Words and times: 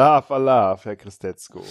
Alaf, 0.00 0.30
Alaf, 0.30 0.84
Herr 0.86 0.96
Christetzko. 0.96 1.62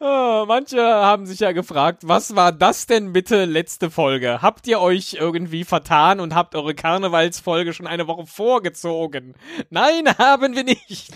Oh, 0.00 0.44
manche 0.48 0.80
haben 0.82 1.26
sich 1.26 1.38
ja 1.38 1.52
gefragt, 1.52 2.02
was 2.08 2.34
war 2.34 2.50
das 2.50 2.86
denn 2.86 3.12
bitte 3.12 3.44
letzte 3.44 3.88
Folge? 3.88 4.42
Habt 4.42 4.66
ihr 4.66 4.80
euch 4.80 5.14
irgendwie 5.14 5.62
vertan 5.62 6.18
und 6.18 6.34
habt 6.34 6.56
eure 6.56 6.74
Karnevalsfolge 6.74 7.72
schon 7.72 7.86
eine 7.86 8.08
Woche 8.08 8.26
vorgezogen? 8.26 9.36
Nein, 9.70 10.08
haben 10.18 10.56
wir 10.56 10.64
nicht. 10.64 11.14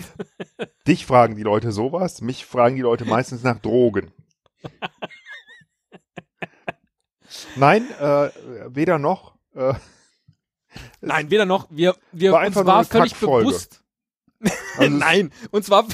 Dich 0.86 1.04
fragen 1.04 1.34
die 1.34 1.42
Leute 1.42 1.72
sowas, 1.72 2.20
mich 2.20 2.46
fragen 2.46 2.76
die 2.76 2.82
Leute 2.82 3.06
meistens 3.06 3.42
nach 3.42 3.58
Drogen. 3.58 4.12
Nein, 7.56 7.90
äh, 7.98 8.30
weder 8.68 9.00
noch. 9.00 9.34
Äh, 9.56 9.74
Nein, 11.00 11.28
weder 11.28 11.44
noch. 11.44 11.66
Wir, 11.70 11.96
wir 12.12 12.30
War 12.30 12.46
uns 12.46 12.54
war 12.54 12.84
völlig 12.84 13.16
bewusst. 13.16 13.82
Also 14.76 14.94
Nein, 14.94 15.32
uns 15.50 15.70
war 15.70 15.86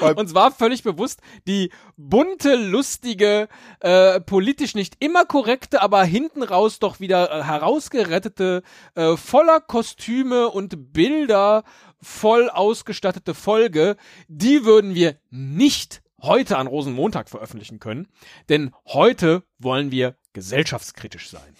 uns 0.00 0.34
war 0.34 0.50
völlig 0.52 0.82
bewusst, 0.82 1.20
die 1.46 1.70
bunte, 1.96 2.56
lustige, 2.56 3.48
äh, 3.80 4.20
politisch 4.20 4.74
nicht 4.74 4.96
immer 5.00 5.24
korrekte, 5.24 5.82
aber 5.82 6.04
hinten 6.04 6.42
raus 6.42 6.78
doch 6.78 7.00
wieder 7.00 7.30
äh, 7.30 7.42
herausgerettete, 7.42 8.62
äh, 8.94 9.16
voller 9.16 9.60
Kostüme 9.60 10.48
und 10.48 10.92
Bilder 10.92 11.64
voll 12.00 12.50
ausgestattete 12.50 13.34
Folge, 13.34 13.96
die 14.28 14.64
würden 14.64 14.94
wir 14.94 15.16
nicht 15.30 16.02
heute 16.20 16.56
an 16.58 16.66
Rosenmontag 16.66 17.28
veröffentlichen 17.28 17.78
können, 17.78 18.08
denn 18.48 18.74
heute 18.86 19.42
wollen 19.58 19.90
wir 19.90 20.16
gesellschaftskritisch 20.32 21.30
sein. 21.30 21.56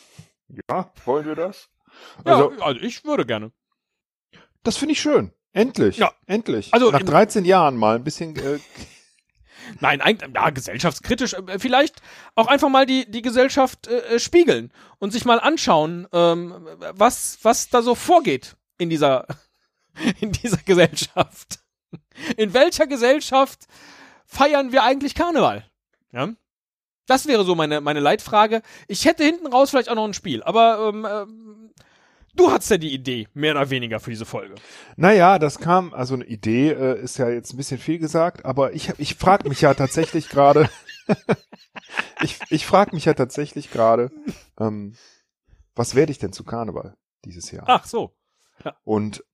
ja, 0.70 0.92
wollen 1.04 1.26
wir 1.26 1.34
das? 1.34 1.68
Ja, 2.24 2.34
Also, 2.34 2.50
also 2.62 2.80
ich 2.80 3.04
würde 3.04 3.26
gerne. 3.26 3.52
das 4.62 4.76
finde 4.76 4.92
ich 4.92 5.00
schön. 5.00 5.32
Endlich. 5.52 5.98
Ja. 5.98 6.12
Endlich. 6.26 6.72
Also 6.72 6.90
Nach 6.90 7.00
im- 7.00 7.06
13 7.06 7.44
Jahren 7.44 7.76
mal 7.76 7.96
ein 7.96 8.04
bisschen. 8.04 8.36
Äh, 8.36 8.58
Nein, 9.80 10.00
eigentlich, 10.00 10.30
ja, 10.34 10.50
gesellschaftskritisch. 10.50 11.34
äh, 11.34 11.58
Vielleicht 11.58 12.00
auch 12.34 12.46
einfach 12.48 12.68
mal 12.68 12.86
die, 12.86 13.10
die 13.10 13.22
Gesellschaft 13.22 13.86
äh, 13.86 13.98
äh, 14.16 14.18
spiegeln 14.18 14.72
und 14.98 15.12
sich 15.12 15.24
mal 15.24 15.38
anschauen, 15.40 16.08
ähm, 16.12 16.66
was, 16.94 17.38
was 17.42 17.68
da 17.68 17.82
so 17.82 17.94
vorgeht 17.94 18.56
in 18.78 18.90
dieser, 18.90 19.26
in 20.20 20.32
dieser 20.32 20.58
Gesellschaft. 20.58 21.60
In 22.36 22.54
welcher 22.54 22.86
Gesellschaft 22.86 23.66
feiern 24.26 24.72
wir 24.72 24.82
eigentlich 24.82 25.14
Karneval? 25.14 25.64
Ja? 26.12 26.30
Das 27.06 27.26
wäre 27.26 27.44
so 27.44 27.54
meine, 27.54 27.80
meine 27.80 28.00
Leitfrage. 28.00 28.62
Ich 28.88 29.04
hätte 29.04 29.24
hinten 29.24 29.46
raus 29.48 29.70
vielleicht 29.70 29.88
auch 29.88 29.94
noch 29.94 30.04
ein 30.06 30.14
Spiel, 30.14 30.42
aber 30.42 30.88
ähm, 30.88 31.06
ähm, 31.08 31.70
du 32.34 32.50
hattest 32.50 32.70
ja 32.70 32.78
die 32.78 32.92
Idee, 32.92 33.28
mehr 33.34 33.52
oder 33.52 33.70
weniger 33.70 34.00
für 34.00 34.10
diese 34.10 34.24
Folge. 34.24 34.54
naja, 34.96 35.38
das 35.38 35.58
kam, 35.58 35.92
also 35.94 36.14
eine 36.14 36.24
Idee 36.24 36.70
äh, 36.70 37.00
ist 37.00 37.18
ja 37.18 37.28
jetzt 37.28 37.52
ein 37.52 37.56
bisschen 37.56 37.78
viel 37.78 37.98
gesagt, 37.98 38.44
aber 38.44 38.72
ich, 38.72 38.92
ich 38.98 39.16
frage 39.16 39.48
mich 39.48 39.60
ja 39.60 39.74
tatsächlich 39.74 40.28
gerade. 40.28 40.68
ich 42.22 42.38
ich 42.50 42.66
frage 42.66 42.94
mich 42.94 43.04
ja 43.04 43.14
tatsächlich 43.14 43.70
gerade, 43.70 44.10
ähm, 44.58 44.96
was 45.74 45.94
werde 45.94 46.12
ich 46.12 46.18
denn 46.18 46.32
zu 46.32 46.44
Karneval 46.44 46.96
dieses 47.24 47.50
Jahr? 47.50 47.64
Ach 47.66 47.86
so. 47.86 48.14
Und 48.84 49.24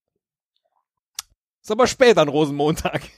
Ist 1.62 1.70
aber 1.70 1.86
spät 1.86 2.18
an 2.18 2.28
Rosenmontag. 2.28 3.02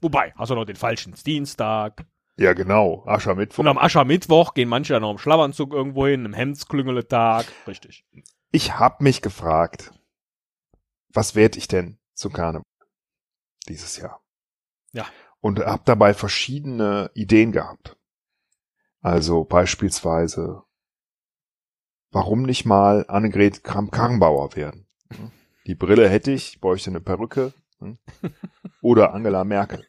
Wobei, 0.00 0.32
hast 0.36 0.50
du 0.50 0.54
noch 0.54 0.64
den 0.64 0.76
falschen 0.76 1.14
Dienstag. 1.14 2.06
Ja, 2.36 2.52
genau, 2.52 3.04
Aschermittwoch. 3.06 3.58
Und 3.60 3.68
am 3.68 3.78
Aschermittwoch 3.78 4.54
gehen 4.54 4.68
manche 4.68 4.92
dann 4.92 5.02
noch 5.02 5.10
im 5.12 5.18
Schlafanzug 5.18 5.72
irgendwo 5.72 6.06
hin, 6.06 6.24
im 6.24 6.32
Hemdsklüngeletag. 6.32 7.46
Richtig. 7.66 8.04
Ich 8.50 8.78
habe 8.78 9.04
mich 9.04 9.22
gefragt, 9.22 9.92
was 11.12 11.34
werde 11.34 11.58
ich 11.58 11.68
denn 11.68 11.98
zu 12.14 12.30
Karneval 12.30 12.64
dieses 13.68 13.96
Jahr? 13.96 14.20
Ja. 14.92 15.06
Und 15.40 15.60
habe 15.60 15.82
dabei 15.84 16.14
verschiedene 16.14 17.10
Ideen 17.14 17.52
gehabt. 17.52 17.96
Also 19.00 19.44
beispielsweise, 19.44 20.62
warum 22.10 22.42
nicht 22.42 22.64
mal 22.64 23.04
Annegret 23.08 23.62
Kramp-Karrenbauer 23.62 24.56
werden? 24.56 24.86
Hm? 25.14 25.30
Die 25.66 25.74
Brille 25.74 26.08
hätte 26.08 26.30
ich, 26.30 26.60
bräuchte 26.60 26.90
eine 26.90 27.00
Perücke. 27.00 27.52
hm? 27.78 27.98
Oder 28.80 29.14
Angela 29.14 29.44
Merkel. 29.44 29.86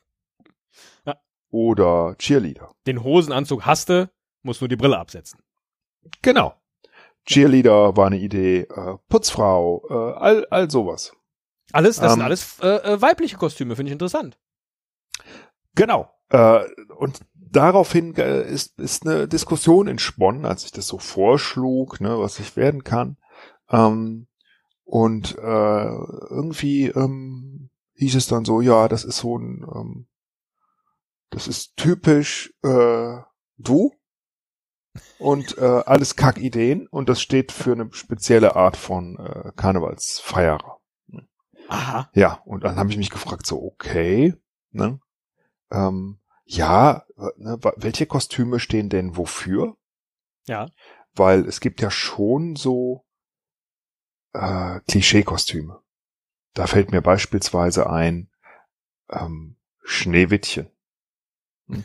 Oder 1.50 2.16
Cheerleader. 2.18 2.72
Den 2.88 3.04
Hosenanzug 3.04 3.66
hast 3.66 3.90
du, 3.90 4.10
musst 4.44 4.62
nur 4.62 4.68
die 4.68 4.76
Brille 4.76 4.98
absetzen. 4.98 5.40
Genau. 6.22 6.54
Cheerleader 7.26 7.96
war 7.98 8.08
eine 8.08 8.18
Idee, 8.18 8.62
äh, 8.62 8.98
Putzfrau, 9.10 9.84
äh, 9.90 10.20
all, 10.20 10.48
all 10.50 10.70
sowas. 10.70 11.14
Alles, 11.72 11.98
das 11.98 12.12
sind 12.12 12.22
Ähm. 12.22 12.26
alles 12.26 12.60
äh, 12.60 12.68
äh, 12.68 13.02
weibliche 13.02 13.38
Kostüme, 13.38 13.76
finde 13.76 13.90
ich 13.90 13.94
interessant. 13.94 14.38
Genau. 15.74 16.10
Äh, 16.30 16.64
und 16.98 17.22
daraufhin 17.34 18.16
äh, 18.16 18.44
ist, 18.44 18.80
ist 18.80 19.06
eine 19.06 19.28
Diskussion 19.28 19.88
entsponnen, 19.88 20.46
als 20.46 20.66
ich 20.66 20.72
das 20.72 20.88
so 20.88 20.98
vorschlug, 20.98 22.00
ne, 22.02 22.20
was 22.20 22.40
ich 22.40 22.56
werden 22.56 22.84
kann. 22.84 23.18
Ähm, 23.70 24.28
und 24.84 25.36
äh, 25.38 25.42
irgendwie 25.42 26.88
ähm, 26.88 27.70
hieß 27.96 28.16
es 28.16 28.28
dann 28.28 28.46
so, 28.46 28.62
ja, 28.62 28.88
das 28.88 29.04
ist 29.04 29.18
so 29.18 29.38
ein, 29.38 29.66
ähm, 29.74 30.08
das 31.30 31.48
ist 31.48 31.76
typisch 31.78 32.54
äh, 32.64 33.18
du 33.58 33.94
und 35.20 35.58
äh, 35.58 35.84
alles 35.86 36.16
Kackideen 36.16 36.88
und 36.88 37.10
das 37.10 37.22
steht 37.22 37.52
für 37.52 37.74
eine 37.74 37.90
spezielle 37.94 38.56
Art 38.56 38.78
von 38.78 39.18
äh, 39.18 39.52
Karnevalsfeierer. 39.56 40.80
Aha. 41.68 42.10
Ja, 42.14 42.42
und 42.46 42.64
dann 42.64 42.78
habe 42.78 42.92
ich 42.92 42.98
mich 42.98 43.10
gefragt, 43.10 43.46
so, 43.46 43.62
okay, 43.62 44.36
ne? 44.72 45.00
Ähm, 45.72 46.20
ja, 46.46 47.06
ne, 47.38 47.58
welche 47.78 48.06
Kostüme 48.06 48.60
stehen 48.60 48.90
denn 48.90 49.18
wofür? 49.18 49.76
Ja. 50.46 50.68
Weil 51.14 51.48
es 51.48 51.60
gibt 51.60 51.82
ja 51.82 51.90
schon 51.90 52.56
so 52.56 53.04
äh, 54.34 54.80
Klischee-Kostüme. 54.88 55.82
Da 56.54 56.68
fällt 56.68 56.92
mir 56.92 57.02
beispielsweise 57.02 57.90
ein 57.90 58.30
ähm, 59.10 59.58
Schneewittchen. 59.84 60.70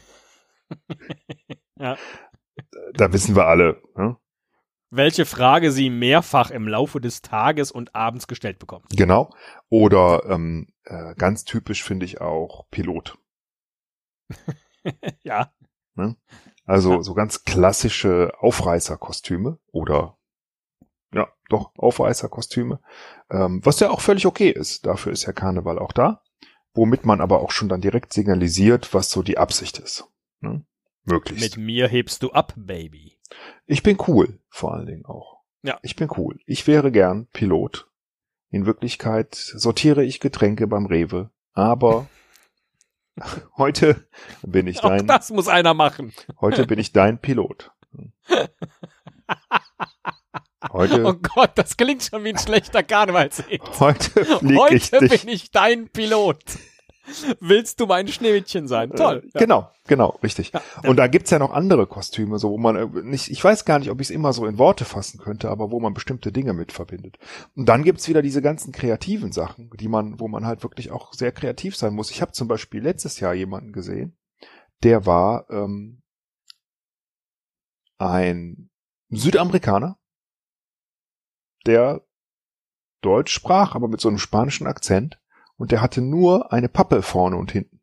Ja. 1.78 1.96
Da 2.92 3.12
wissen 3.12 3.34
wir 3.34 3.46
alle. 3.46 3.82
Ne? 3.96 4.16
Welche 4.90 5.24
Frage 5.24 5.72
sie 5.72 5.88
mehrfach 5.88 6.50
im 6.50 6.68
Laufe 6.68 7.00
des 7.00 7.22
Tages 7.22 7.72
und 7.72 7.94
abends 7.94 8.26
gestellt 8.28 8.58
bekommt. 8.58 8.86
Genau. 8.90 9.32
Oder 9.68 10.24
ähm, 10.28 10.68
äh, 10.84 11.14
ganz 11.14 11.44
typisch 11.44 11.82
finde 11.82 12.04
ich 12.04 12.20
auch 12.20 12.68
Pilot. 12.70 13.16
ja. 15.22 15.52
Also 16.66 16.94
Ja. 16.94 17.02
so 17.02 17.14
ganz 17.14 17.44
klassische 17.44 18.32
Aufreißerkostüme 18.38 19.58
oder 19.72 20.18
ja, 21.12 21.28
doch 21.48 21.72
Aufreißerkostüme, 21.76 22.80
ähm, 23.30 23.60
was 23.64 23.80
ja 23.80 23.90
auch 23.90 24.00
völlig 24.00 24.26
okay 24.26 24.50
ist. 24.50 24.86
Dafür 24.86 25.12
ist 25.12 25.26
ja 25.26 25.32
Karneval 25.32 25.78
auch 25.78 25.92
da, 25.92 26.22
womit 26.74 27.04
man 27.04 27.20
aber 27.20 27.40
auch 27.40 27.50
schon 27.50 27.68
dann 27.68 27.80
direkt 27.80 28.12
signalisiert, 28.12 28.94
was 28.94 29.10
so 29.10 29.22
die 29.22 29.38
Absicht 29.38 29.78
ist. 29.78 30.04
Ne? 30.40 30.64
Möglichst. 31.04 31.56
Mit 31.56 31.64
mir 31.64 31.88
hebst 31.88 32.22
du 32.22 32.30
ab, 32.32 32.52
Baby. 32.56 33.18
Ich 33.66 33.82
bin 33.82 33.98
cool, 34.08 34.38
vor 34.48 34.74
allen 34.74 34.86
Dingen 34.86 35.06
auch. 35.06 35.40
Ja. 35.62 35.78
Ich 35.82 35.96
bin 35.96 36.08
cool. 36.16 36.40
Ich 36.46 36.66
wäre 36.66 36.90
gern 36.90 37.26
Pilot. 37.32 37.88
In 38.50 38.66
Wirklichkeit 38.66 39.34
sortiere 39.34 40.04
ich 40.04 40.20
Getränke 40.20 40.66
beim 40.66 40.86
Rewe, 40.86 41.30
aber 41.52 42.08
heute 43.56 44.08
bin 44.42 44.66
ich 44.66 44.82
Auch 44.82 44.88
dein 44.88 45.06
das 45.06 45.30
muss 45.30 45.48
einer 45.48 45.74
machen. 45.74 46.12
Heute 46.40 46.66
bin 46.66 46.78
ich 46.78 46.92
dein 46.92 47.20
Pilot. 47.20 47.70
Heute, 50.72 51.04
Oh 51.04 51.14
Gott, 51.14 51.52
das 51.54 51.76
klingt 51.76 52.02
schon 52.02 52.22
wie 52.24 52.30
ein 52.30 52.38
schlechter 52.38 52.82
Karnevalshit. 52.82 53.62
heute 53.80 54.24
fliege 54.24 54.74
ich 54.74 54.92
Heute 54.92 55.08
dich. 55.08 55.24
bin 55.24 55.34
ich 55.34 55.50
dein 55.50 55.88
Pilot. 55.88 56.42
Willst 57.40 57.80
du 57.80 57.86
mein 57.86 58.06
Schneewittchen 58.06 58.68
sein? 58.68 58.90
Toll. 58.90 59.28
Äh, 59.34 59.38
Genau, 59.40 59.70
genau, 59.88 60.18
richtig. 60.22 60.52
Ja. 60.52 60.62
Und 60.88 60.96
da 60.96 61.08
gibt's 61.08 61.30
ja 61.30 61.38
noch 61.38 61.50
andere 61.50 61.86
Kostüme, 61.86 62.38
so 62.38 62.50
wo 62.50 62.58
man 62.58 62.76
äh, 62.76 62.86
nicht, 63.02 63.30
ich 63.30 63.42
weiß 63.42 63.64
gar 63.64 63.78
nicht, 63.78 63.90
ob 63.90 64.00
ich 64.00 64.08
es 64.08 64.10
immer 64.10 64.32
so 64.32 64.46
in 64.46 64.58
Worte 64.58 64.84
fassen 64.84 65.18
könnte, 65.18 65.48
aber 65.48 65.70
wo 65.70 65.80
man 65.80 65.94
bestimmte 65.94 66.30
Dinge 66.30 66.52
mit 66.52 66.72
verbindet. 66.72 67.18
Und 67.56 67.68
dann 67.68 67.82
gibt's 67.82 68.06
wieder 68.08 68.22
diese 68.22 68.42
ganzen 68.42 68.70
kreativen 68.72 69.32
Sachen, 69.32 69.70
die 69.80 69.88
man, 69.88 70.20
wo 70.20 70.28
man 70.28 70.46
halt 70.46 70.62
wirklich 70.62 70.92
auch 70.92 71.12
sehr 71.12 71.32
kreativ 71.32 71.74
sein 71.74 71.94
muss. 71.94 72.10
Ich 72.10 72.22
habe 72.22 72.32
zum 72.32 72.46
Beispiel 72.46 72.82
letztes 72.82 73.18
Jahr 73.18 73.34
jemanden 73.34 73.72
gesehen, 73.72 74.16
der 74.84 75.04
war 75.06 75.46
ähm, 75.50 76.02
ein 77.98 78.70
Südamerikaner, 79.08 79.98
der 81.66 82.02
Deutsch 83.00 83.32
sprach, 83.32 83.74
aber 83.74 83.88
mit 83.88 84.00
so 84.00 84.08
einem 84.08 84.18
spanischen 84.18 84.66
Akzent. 84.66 85.18
Und 85.56 85.72
der 85.72 85.80
hatte 85.80 86.00
nur 86.00 86.52
eine 86.52 86.68
Pappe 86.68 87.02
vorne 87.02 87.36
und 87.36 87.52
hinten, 87.52 87.80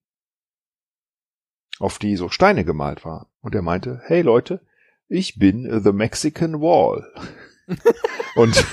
auf 1.80 2.00
die 2.00 2.16
so 2.16 2.30
Steine 2.30 2.66
gemalt 2.66 3.06
waren. 3.06 3.28
Und 3.42 3.54
er 3.56 3.62
meinte, 3.62 4.02
hey 4.06 4.22
Leute, 4.22 4.62
ich 5.08 5.38
bin 5.38 5.82
the 5.84 5.94
Mexican 5.94 6.60
Wall. 6.60 7.12
und 8.36 8.66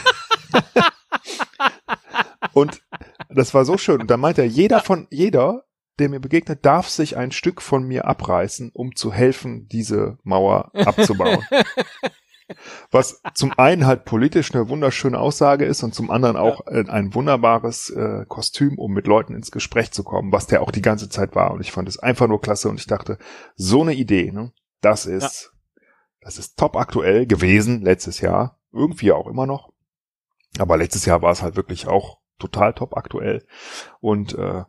Und 2.54 2.82
das 3.28 3.52
war 3.52 3.64
so 3.64 3.76
schön. 3.76 4.00
Und 4.00 4.10
da 4.10 4.16
meinte 4.16 4.42
er, 4.42 4.46
jeder 4.46 4.80
von, 4.80 5.06
jeder, 5.10 5.64
der 5.98 6.08
mir 6.08 6.20
begegnet, 6.20 6.64
darf 6.64 6.88
sich 6.88 7.16
ein 7.16 7.32
Stück 7.32 7.60
von 7.60 7.84
mir 7.84 8.06
abreißen, 8.06 8.70
um 8.72 8.96
zu 8.96 9.12
helfen, 9.12 9.68
diese 9.68 10.18
Mauer 10.22 10.70
abzubauen. 10.74 11.44
Was 12.90 13.22
zum 13.34 13.52
einen 13.56 13.86
halt 13.86 14.04
politisch 14.04 14.54
eine 14.54 14.68
wunderschöne 14.68 15.18
Aussage 15.18 15.64
ist 15.64 15.82
und 15.82 15.94
zum 15.94 16.10
anderen 16.10 16.36
auch 16.36 16.66
ein 16.66 17.14
wunderbares 17.14 17.90
äh, 17.90 18.24
Kostüm, 18.28 18.78
um 18.78 18.92
mit 18.92 19.06
Leuten 19.06 19.34
ins 19.34 19.50
Gespräch 19.50 19.92
zu 19.92 20.04
kommen, 20.04 20.32
was 20.32 20.46
der 20.46 20.62
auch 20.62 20.70
die 20.70 20.82
ganze 20.82 21.08
Zeit 21.08 21.34
war. 21.34 21.52
Und 21.52 21.60
ich 21.60 21.72
fand 21.72 21.88
es 21.88 21.98
einfach 21.98 22.28
nur 22.28 22.40
klasse 22.40 22.68
und 22.68 22.78
ich 22.78 22.86
dachte, 22.86 23.18
so 23.56 23.82
eine 23.82 23.94
Idee, 23.94 24.30
ne, 24.30 24.52
das 24.80 25.06
ist, 25.06 25.52
ja. 25.76 25.82
das 26.20 26.38
ist 26.38 26.58
top 26.58 26.76
aktuell 26.76 27.26
gewesen 27.26 27.80
letztes 27.82 28.20
Jahr. 28.20 28.58
Irgendwie 28.72 29.12
auch 29.12 29.26
immer 29.26 29.46
noch. 29.46 29.72
Aber 30.58 30.76
letztes 30.76 31.06
Jahr 31.06 31.22
war 31.22 31.32
es 31.32 31.42
halt 31.42 31.56
wirklich 31.56 31.86
auch 31.86 32.18
total 32.38 32.74
top 32.74 32.96
aktuell 32.96 33.46
und 34.00 34.34
äh, 34.34 34.64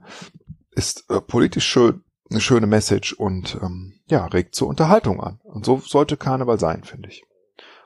ist 0.72 1.10
äh, 1.10 1.22
politisch 1.22 1.66
schön, 1.66 2.04
eine 2.30 2.42
schöne 2.42 2.68
Message 2.68 3.14
und 3.14 3.60
ähm, 3.62 4.00
ja, 4.08 4.26
regt 4.28 4.56
zur 4.56 4.68
Unterhaltung 4.68 5.22
an. 5.22 5.40
Und 5.44 5.66
so 5.66 5.80
sollte 5.80 6.18
Karneval 6.18 6.60
sein, 6.60 6.84
finde 6.84 7.10
ich. 7.10 7.24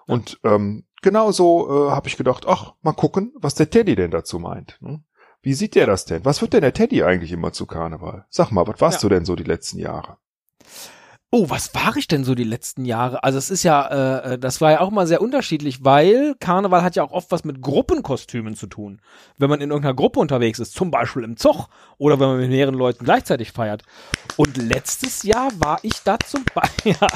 Und 0.09 0.39
ähm, 0.43 0.85
genau 1.01 1.31
so 1.31 1.87
äh, 1.87 1.91
habe 1.91 2.07
ich 2.07 2.17
gedacht, 2.17 2.45
ach, 2.47 2.73
mal 2.81 2.93
gucken, 2.93 3.33
was 3.35 3.55
der 3.55 3.69
Teddy 3.69 3.95
denn 3.95 4.11
dazu 4.11 4.39
meint. 4.39 4.77
Ne? 4.81 5.03
Wie 5.41 5.53
sieht 5.53 5.75
der 5.75 5.85
das 5.85 6.05
denn? 6.05 6.25
Was 6.25 6.41
wird 6.41 6.53
denn 6.53 6.61
der 6.61 6.73
Teddy 6.73 7.03
eigentlich 7.03 7.31
immer 7.31 7.53
zu 7.53 7.65
Karneval? 7.65 8.25
Sag 8.29 8.51
mal, 8.51 8.67
was 8.67 8.81
warst 8.81 9.03
ja. 9.03 9.09
du 9.09 9.15
denn 9.15 9.25
so 9.25 9.35
die 9.35 9.43
letzten 9.43 9.79
Jahre? 9.79 10.17
Oh, 11.31 11.47
was 11.47 11.75
war 11.75 11.95
ich 11.95 12.07
denn 12.07 12.23
so 12.23 12.33
die 12.33 12.43
letzten 12.43 12.85
Jahre? 12.85 13.23
Also 13.23 13.37
es 13.37 13.51
ist 13.51 13.61
ja, 13.61 13.85
äh, 13.85 14.33
äh, 14.33 14.39
das 14.39 14.61
war 14.61 14.71
ja 14.71 14.79
auch 14.79 14.89
mal 14.89 15.05
sehr 15.05 15.21
unterschiedlich, 15.21 15.85
weil 15.85 16.33
Karneval 16.39 16.81
hat 16.81 16.95
ja 16.95 17.03
auch 17.03 17.11
oft 17.11 17.31
was 17.31 17.43
mit 17.43 17.61
Gruppenkostümen 17.61 18.55
zu 18.55 18.65
tun. 18.65 18.99
Wenn 19.37 19.51
man 19.51 19.61
in 19.61 19.69
irgendeiner 19.69 19.93
Gruppe 19.93 20.19
unterwegs 20.19 20.57
ist, 20.57 20.73
zum 20.73 20.89
Beispiel 20.89 21.23
im 21.23 21.37
Zug 21.37 21.67
oder 21.99 22.19
wenn 22.19 22.29
man 22.29 22.39
mit 22.39 22.49
mehreren 22.49 22.73
Leuten 22.73 23.05
gleichzeitig 23.05 23.51
feiert. 23.51 23.83
Und 24.37 24.57
letztes 24.57 25.21
Jahr 25.21 25.51
war 25.59 25.77
ich 25.83 26.01
da 26.03 26.17
zum 26.19 26.43
Beispiel. 26.53 26.95
Ja. 26.99 27.07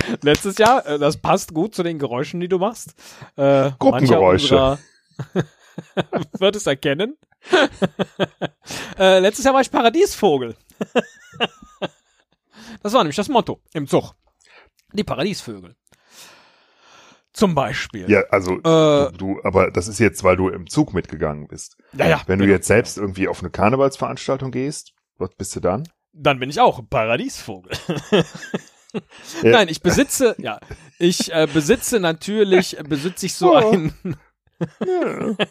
letztes 0.22 0.58
Jahr, 0.58 0.86
äh, 0.86 0.98
das 0.98 1.16
passt 1.16 1.54
gut 1.54 1.74
zu 1.74 1.82
den 1.82 1.98
Geräuschen, 1.98 2.40
die 2.40 2.48
du 2.48 2.58
machst. 2.58 2.94
Äh, 3.36 3.70
Gruppengeräusche. 3.78 4.78
wird 6.38 6.56
es 6.56 6.66
erkennen. 6.66 7.16
äh, 8.98 9.18
letztes 9.20 9.44
Jahr 9.44 9.54
war 9.54 9.60
ich 9.60 9.70
Paradiesvogel. 9.70 10.56
das 12.82 12.92
war 12.92 13.02
nämlich 13.02 13.16
das 13.16 13.28
Motto 13.28 13.60
im 13.72 13.86
Zug. 13.86 14.14
Die 14.92 15.04
Paradiesvögel. 15.04 15.76
Zum 17.32 17.54
Beispiel. 17.54 18.10
Ja, 18.10 18.22
also 18.30 18.56
äh, 18.58 19.12
du, 19.12 19.40
aber 19.44 19.70
das 19.70 19.86
ist 19.86 20.00
jetzt, 20.00 20.24
weil 20.24 20.36
du 20.36 20.48
im 20.48 20.66
Zug 20.66 20.92
mitgegangen 20.92 21.46
bist. 21.46 21.76
Ja, 21.92 22.08
ja. 22.08 22.22
Wenn 22.26 22.40
du 22.40 22.46
genau. 22.46 22.56
jetzt 22.56 22.66
selbst 22.66 22.98
irgendwie 22.98 23.28
auf 23.28 23.40
eine 23.40 23.50
Karnevalsveranstaltung 23.50 24.50
gehst, 24.50 24.94
was 25.18 25.30
bist 25.36 25.54
du 25.54 25.60
dann? 25.60 25.88
Dann 26.12 26.40
bin 26.40 26.50
ich 26.50 26.58
auch 26.58 26.82
Paradiesvogel. 26.88 27.72
Ja. 29.42 29.50
Nein, 29.50 29.68
ich 29.68 29.82
besitze, 29.82 30.34
ja, 30.38 30.58
ich 30.98 31.32
äh, 31.32 31.46
besitze 31.52 32.00
natürlich, 32.00 32.76
besitze 32.88 33.26
ich 33.26 33.34
so 33.34 33.54
oh. 33.54 33.70
ein. 33.72 33.92
Ja. 34.84 35.34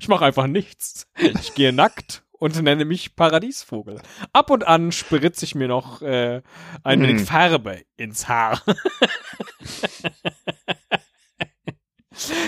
Ich 0.00 0.08
mache 0.08 0.24
einfach 0.24 0.48
nichts. 0.48 1.06
Ich 1.16 1.54
gehe 1.54 1.72
nackt 1.72 2.24
und 2.32 2.60
nenne 2.60 2.84
mich 2.84 3.14
Paradiesvogel. 3.14 4.00
Ab 4.32 4.50
und 4.50 4.66
an 4.66 4.90
spritze 4.90 5.44
ich 5.44 5.54
mir 5.54 5.68
noch 5.68 6.02
äh, 6.02 6.42
ein 6.82 7.00
wenig 7.00 7.18
hm. 7.18 7.26
Farbe 7.26 7.82
ins 7.96 8.26
Haar. 8.26 8.60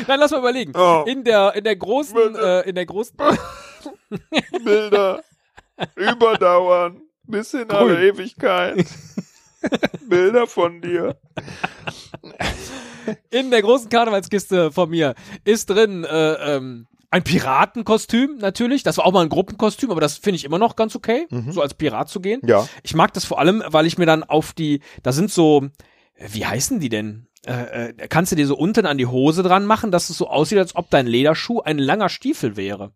Nein, 0.08 0.18
lass 0.18 0.32
mal 0.32 0.38
überlegen. 0.38 0.72
Oh. 0.74 1.04
In 1.06 1.22
der 1.22 1.54
in 1.54 1.62
der 1.62 1.76
großen 1.76 2.34
äh, 2.34 2.60
in 2.62 2.74
der 2.74 2.86
großen 2.86 3.16
Bilder 4.64 5.22
überdauern 5.94 7.02
bis 7.22 7.54
in 7.54 7.70
alle 7.70 8.08
Ewigkeit. 8.08 8.86
Bilder 10.08 10.46
von 10.46 10.80
dir. 10.80 11.16
In 13.30 13.50
der 13.50 13.62
großen 13.62 13.88
Karnevalskiste 13.88 14.72
von 14.72 14.90
mir 14.90 15.14
ist 15.44 15.70
drin 15.70 16.04
äh, 16.04 16.56
ähm, 16.56 16.86
ein 17.10 17.24
Piratenkostüm 17.24 18.38
natürlich. 18.38 18.82
Das 18.82 18.98
war 18.98 19.06
auch 19.06 19.12
mal 19.12 19.22
ein 19.22 19.28
Gruppenkostüm, 19.28 19.90
aber 19.90 20.00
das 20.00 20.16
finde 20.16 20.36
ich 20.36 20.44
immer 20.44 20.58
noch 20.58 20.76
ganz 20.76 20.94
okay, 20.94 21.26
mhm. 21.30 21.52
so 21.52 21.60
als 21.60 21.74
Pirat 21.74 22.08
zu 22.08 22.20
gehen. 22.20 22.40
Ja. 22.44 22.68
Ich 22.82 22.94
mag 22.94 23.12
das 23.12 23.24
vor 23.24 23.38
allem, 23.38 23.62
weil 23.66 23.86
ich 23.86 23.98
mir 23.98 24.06
dann 24.06 24.22
auf 24.22 24.52
die, 24.52 24.80
da 25.02 25.12
sind 25.12 25.30
so, 25.30 25.68
wie 26.16 26.46
heißen 26.46 26.78
die 26.80 26.88
denn? 26.88 27.26
Äh, 27.46 27.88
äh, 27.88 28.08
kannst 28.08 28.32
du 28.32 28.36
dir 28.36 28.46
so 28.46 28.56
unten 28.56 28.86
an 28.86 28.98
die 28.98 29.06
Hose 29.06 29.42
dran 29.42 29.64
machen, 29.64 29.90
dass 29.90 30.10
es 30.10 30.18
so 30.18 30.28
aussieht, 30.28 30.58
als 30.58 30.76
ob 30.76 30.90
dein 30.90 31.06
Lederschuh 31.06 31.60
ein 31.60 31.78
langer 31.78 32.10
Stiefel 32.10 32.56
wäre. 32.56 32.92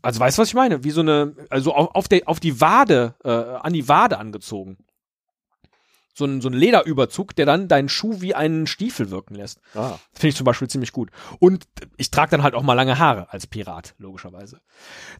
Also 0.00 0.20
weißt 0.20 0.38
du, 0.38 0.42
was 0.42 0.48
ich 0.48 0.54
meine? 0.54 0.84
Wie 0.84 0.92
so 0.92 1.00
eine, 1.00 1.34
also 1.50 1.74
auf, 1.74 1.94
auf, 1.94 2.08
der, 2.08 2.22
auf 2.26 2.38
die 2.38 2.60
Wade, 2.60 3.16
äh, 3.24 3.30
an 3.30 3.72
die 3.72 3.88
Wade 3.88 4.18
angezogen 4.18 4.78
so 6.18 6.24
ein, 6.24 6.40
so 6.40 6.48
ein 6.48 6.54
Lederüberzug, 6.54 7.34
der 7.34 7.46
dann 7.46 7.68
deinen 7.68 7.88
Schuh 7.88 8.20
wie 8.20 8.34
einen 8.34 8.66
Stiefel 8.66 9.10
wirken 9.10 9.34
lässt. 9.34 9.60
Ah. 9.74 9.98
Finde 10.12 10.28
ich 10.28 10.36
zum 10.36 10.44
Beispiel 10.44 10.68
ziemlich 10.68 10.92
gut. 10.92 11.10
Und 11.38 11.66
ich 11.96 12.10
trage 12.10 12.32
dann 12.32 12.42
halt 12.42 12.54
auch 12.54 12.62
mal 12.62 12.74
lange 12.74 12.98
Haare 12.98 13.32
als 13.32 13.46
Pirat, 13.46 13.94
logischerweise. 13.98 14.60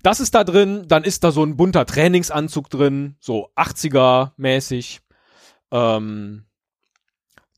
Das 0.02 0.20
ist 0.20 0.34
da 0.34 0.44
drin, 0.44 0.84
dann 0.88 1.04
ist 1.04 1.24
da 1.24 1.30
so 1.32 1.44
ein 1.44 1.56
bunter 1.56 1.86
Trainingsanzug 1.86 2.68
drin, 2.68 3.16
so 3.20 3.50
80er-mäßig. 3.56 5.00
Ähm, 5.70 6.44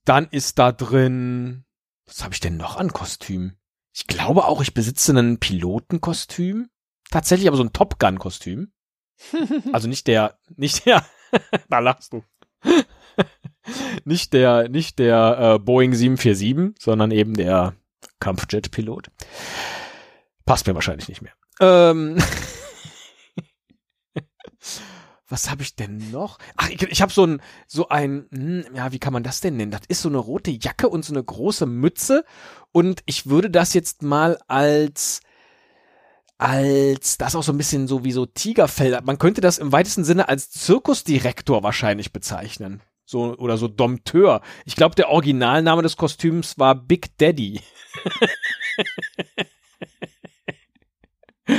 dann 0.05 0.29
ist 0.31 0.59
da 0.59 0.73
drin, 0.73 1.65
was 2.07 2.23
habe 2.23 2.35
ich 2.35 2.41
denn 2.41 2.57
noch 2.57 2.77
an 2.77 2.93
Kostüm? 2.93 3.57
Ich 3.93 4.07
glaube 4.07 4.45
auch, 4.45 4.61
ich 4.61 4.75
besitze 4.75 5.13
ein 5.13 5.39
Pilotenkostüm. 5.39 6.71
Tatsächlich 7.11 7.49
aber 7.49 7.57
so 7.57 7.65
ein 7.65 7.73
Top 7.73 7.99
Gun-Kostüm. 7.99 8.73
also 9.73 9.89
nicht 9.89 10.07
der, 10.07 10.39
nicht 10.57 10.87
der, 10.87 11.05
da 11.69 11.79
lachst 11.81 12.13
du. 12.13 12.23
nicht 14.05 14.33
der, 14.33 14.69
nicht 14.69 14.99
der 14.99 15.55
äh, 15.57 15.59
Boeing 15.59 15.95
747, 15.95 16.83
sondern 16.83 17.11
eben 17.11 17.35
der 17.35 17.75
Kampfjet-Pilot. 18.21 19.11
Passt 20.45 20.67
mir 20.67 20.75
wahrscheinlich 20.75 21.09
nicht 21.09 21.23
mehr. 21.23 21.33
Ähm 21.61 22.19
Was 25.29 25.49
habe 25.49 25.63
ich 25.63 25.77
denn 25.77 26.11
noch? 26.11 26.39
Ach, 26.57 26.69
ich, 26.71 26.83
ich 26.83 27.03
habe 27.03 27.13
so 27.13 27.25
ein, 27.25 27.41
so 27.69 27.89
ein, 27.89 28.27
hm, 28.33 28.65
ja, 28.75 28.91
wie 28.91 28.99
kann 28.99 29.13
man 29.13 29.23
das 29.23 29.41
denn 29.41 29.57
nennen? 29.57 29.71
Das 29.71 29.83
ist 29.87 30.03
so 30.03 30.09
eine 30.09 30.19
rote 30.19 30.51
Jacke 30.51 30.89
und 30.89 31.05
so 31.05 31.15
eine 31.15 31.23
große 31.23 31.67
Mütze. 31.67 32.25
Und 32.73 33.03
ich 33.07 33.27
würde 33.27 33.49
das 33.49 33.73
jetzt 33.73 34.03
mal 34.03 34.41
als, 34.49 35.21
als, 36.37 37.17
das 37.17 37.37
auch 37.37 37.45
so 37.45 37.53
ein 37.53 37.59
bisschen 37.59 37.87
so 37.87 38.03
wie 38.03 38.11
so 38.11 38.27
Tigerfell. 38.27 39.01
Man 39.05 39.19
könnte 39.19 39.41
das 39.41 39.59
im 39.59 39.71
weitesten 39.71 40.03
Sinne 40.03 40.29
als 40.29 40.51
Zirkusdirektor 40.51 41.63
wahrscheinlich 41.63 42.13
bezeichnen 42.13 42.83
so 43.11 43.37
oder 43.39 43.59
so 43.59 43.67
Dompteur. 43.67 44.41
Ich 44.65 44.77
glaube, 44.77 44.95
der 44.95 45.09
Originalname 45.09 45.83
des 45.83 45.97
Kostüms 45.97 46.59
war 46.59 46.77
Big 46.77 47.19
Daddy. 47.19 47.61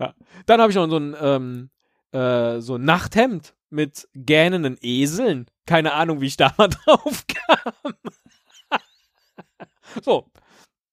ja. 0.00 0.14
Dann 0.46 0.60
habe 0.60 0.70
ich 0.70 0.76
noch 0.76 0.90
so 0.90 0.98
ein 0.98 1.16
ähm, 1.20 1.70
äh, 2.10 2.60
so 2.60 2.74
ein 2.74 2.84
Nachthemd 2.84 3.54
mit 3.70 4.08
gähnenden 4.14 4.76
Eseln. 4.80 5.46
Keine 5.66 5.92
Ahnung, 5.92 6.20
wie 6.20 6.26
ich 6.26 6.36
da 6.36 6.52
mal 6.58 6.68
drauf 6.68 7.24
kam. 7.28 7.94
so, 10.02 10.26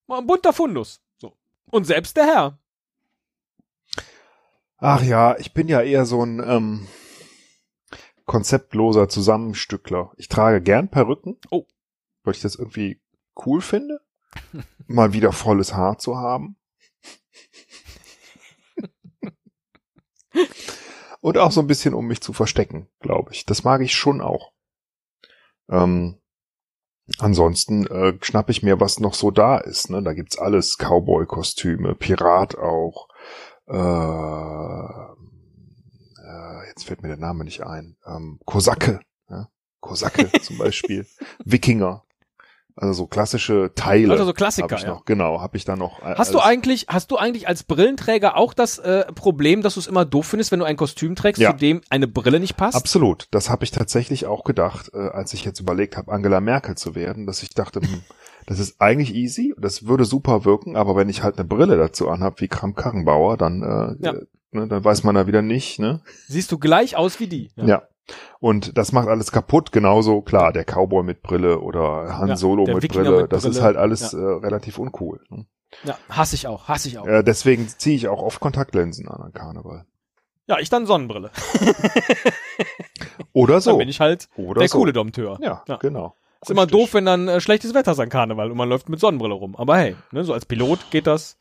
mal 0.06 0.18
ein 0.18 0.26
bunter 0.26 0.52
Fundus. 0.52 1.00
So. 1.16 1.36
Und 1.70 1.84
selbst 1.84 2.16
der 2.16 2.26
Herr. 2.26 2.58
Ach 4.78 5.02
ja, 5.02 5.36
ich 5.38 5.52
bin 5.52 5.66
ja 5.66 5.80
eher 5.80 6.04
so 6.04 6.22
ein 6.22 6.38
ähm, 6.46 6.86
konzeptloser 8.26 9.08
Zusammenstückler. 9.08 10.12
Ich 10.16 10.28
trage 10.28 10.60
gern 10.60 10.88
Perücken. 10.88 11.38
Oh. 11.50 11.64
Weil 12.22 12.34
ich 12.34 12.42
das 12.42 12.56
irgendwie 12.56 13.00
cool 13.46 13.60
finde. 13.60 14.00
Mal 14.86 15.12
wieder 15.12 15.32
volles 15.32 15.74
Haar 15.74 15.98
zu 15.98 16.18
haben. 16.18 16.56
Und 21.20 21.38
auch 21.38 21.50
so 21.50 21.60
ein 21.60 21.66
bisschen, 21.66 21.94
um 21.94 22.06
mich 22.06 22.20
zu 22.20 22.32
verstecken, 22.32 22.88
glaube 23.00 23.32
ich. 23.32 23.46
Das 23.46 23.64
mag 23.64 23.80
ich 23.80 23.94
schon 23.94 24.20
auch. 24.20 24.52
Ähm, 25.68 26.20
ansonsten 27.18 27.86
äh, 27.86 28.18
schnapp 28.20 28.50
ich 28.50 28.62
mir, 28.62 28.80
was 28.80 29.00
noch 29.00 29.14
so 29.14 29.30
da 29.30 29.58
ist. 29.58 29.90
Ne? 29.90 30.02
Da 30.02 30.12
gibt's 30.12 30.38
alles. 30.38 30.76
Cowboy-Kostüme, 30.78 31.94
Pirat 31.94 32.58
auch. 32.58 33.08
Äh, 33.66 35.16
äh, 36.36 36.68
jetzt 36.68 36.84
fällt 36.84 37.02
mir 37.02 37.08
der 37.08 37.16
Name 37.16 37.44
nicht 37.44 37.62
ein, 37.62 37.96
ähm, 38.06 38.38
Kosake, 38.44 39.00
ja? 39.30 39.48
Kosake 39.80 40.30
zum 40.42 40.58
Beispiel, 40.58 41.06
Wikinger. 41.44 42.02
Also 42.78 42.92
so 42.92 43.06
klassische 43.06 43.72
Teile. 43.74 44.12
Also 44.12 44.26
so 44.26 44.34
Klassiker, 44.34 44.76
ja. 44.76 44.88
Noch, 44.88 45.06
genau, 45.06 45.40
habe 45.40 45.56
ich 45.56 45.64
da 45.64 45.76
noch. 45.76 46.02
Hast 46.02 46.34
du 46.34 46.40
eigentlich, 46.40 46.86
hast 46.88 47.10
du 47.10 47.16
eigentlich 47.16 47.48
als 47.48 47.62
Brillenträger 47.64 48.36
auch 48.36 48.52
das 48.52 48.76
äh, 48.78 49.10
Problem, 49.14 49.62
dass 49.62 49.74
du 49.74 49.80
es 49.80 49.86
immer 49.86 50.04
doof 50.04 50.26
findest, 50.26 50.52
wenn 50.52 50.58
du 50.58 50.66
ein 50.66 50.76
Kostüm 50.76 51.16
trägst, 51.16 51.40
ja. 51.40 51.52
zu 51.52 51.56
dem 51.56 51.80
eine 51.88 52.06
Brille 52.06 52.38
nicht 52.38 52.58
passt? 52.58 52.76
Absolut. 52.76 53.28
Das 53.30 53.48
habe 53.48 53.64
ich 53.64 53.70
tatsächlich 53.70 54.26
auch 54.26 54.44
gedacht, 54.44 54.90
äh, 54.92 54.98
als 54.98 55.32
ich 55.32 55.42
jetzt 55.46 55.58
überlegt 55.58 55.96
habe, 55.96 56.12
Angela 56.12 56.42
Merkel 56.42 56.74
zu 56.76 56.94
werden, 56.94 57.24
dass 57.24 57.42
ich 57.42 57.48
dachte, 57.54 57.80
hm, 57.80 58.02
Das 58.46 58.60
ist 58.60 58.80
eigentlich 58.80 59.14
easy, 59.14 59.54
das 59.58 59.86
würde 59.86 60.04
super 60.04 60.44
wirken, 60.44 60.76
aber 60.76 60.94
wenn 60.96 61.08
ich 61.08 61.22
halt 61.22 61.38
eine 61.38 61.48
Brille 61.48 61.76
dazu 61.76 62.08
anhab 62.08 62.40
wie 62.40 62.48
Kram 62.48 62.74
Karrenbauer, 62.74 63.36
dann, 63.36 63.62
äh, 63.62 64.04
Ja. 64.04 64.14
Ne, 64.56 64.66
dann 64.68 64.84
weiß 64.84 65.04
man 65.04 65.14
da 65.14 65.26
wieder 65.26 65.42
nicht, 65.42 65.78
ne? 65.78 66.00
Siehst 66.28 66.50
du 66.52 66.58
gleich 66.58 66.96
aus 66.96 67.20
wie 67.20 67.26
die. 67.28 67.50
Ja. 67.56 67.82
Und 68.40 68.76
das 68.78 68.92
macht 68.92 69.08
alles 69.08 69.32
kaputt, 69.32 69.72
genauso 69.72 70.20
klar, 70.22 70.52
der 70.52 70.64
Cowboy 70.64 71.02
mit 71.02 71.22
Brille 71.22 71.60
oder 71.60 72.18
Han 72.18 72.28
Ja, 72.28 72.36
Solo 72.36 72.64
mit 72.64 72.82
Wikinger 72.82 73.04
Brille, 73.04 73.22
mit 73.22 73.32
das 73.32 73.44
ist 73.44 73.60
halt 73.60 73.76
alles 73.76 74.12
Ja. 74.12 74.18
äh, 74.18 74.38
relativ 74.44 74.78
uncool. 74.78 75.20
Ne? 75.28 75.46
ja. 75.84 75.96
Hasse 76.08 76.36
ich 76.36 76.46
auch, 76.46 76.68
hasse 76.68 76.88
ich 76.88 76.98
auch. 76.98 77.06
Äh, 77.06 77.22
deswegen 77.24 77.66
ziehe 77.68 77.96
ich 77.96 78.06
auch 78.08 78.22
oft 78.22 78.38
Kontaktlinsen 78.40 79.08
an 79.08 79.20
an 79.22 79.32
Karneval. 79.32 79.84
Ja, 80.48 80.58
ich 80.60 80.68
dann 80.70 80.86
Sonnenbrille. 80.86 81.30
Oder 83.32 83.54
Dann 83.54 83.60
so. 83.62 83.76
bin 83.78 83.88
ich 83.88 84.00
halt 84.00 84.28
Oder 84.36 84.60
der 84.60 84.68
so. 84.68 84.78
coole 84.78 84.92
Dompteur. 84.92 85.38
Ja, 85.42 85.62
Ja. 85.66 85.76
genau. 85.76 86.14
Ist 86.42 86.50
immer 86.50 86.62
Richtig. 86.62 86.78
doof, 86.80 86.94
wenn 86.94 87.06
dann 87.06 87.28
äh, 87.28 87.40
schlechtes 87.40 87.74
Wetter 87.74 87.92
ist 87.92 87.98
an 87.98 88.08
Karneval 88.08 88.50
und 88.50 88.56
man 88.56 88.68
läuft 88.68 88.88
mit 88.88 89.00
Sonnenbrille 89.00 89.34
rum. 89.34 89.56
Aber 89.56 89.76
hey, 89.78 89.96
ne, 90.12 90.22
so 90.22 90.32
als 90.32 90.46
Pilot 90.46 90.90
geht 90.90 91.06
das. 91.06 91.38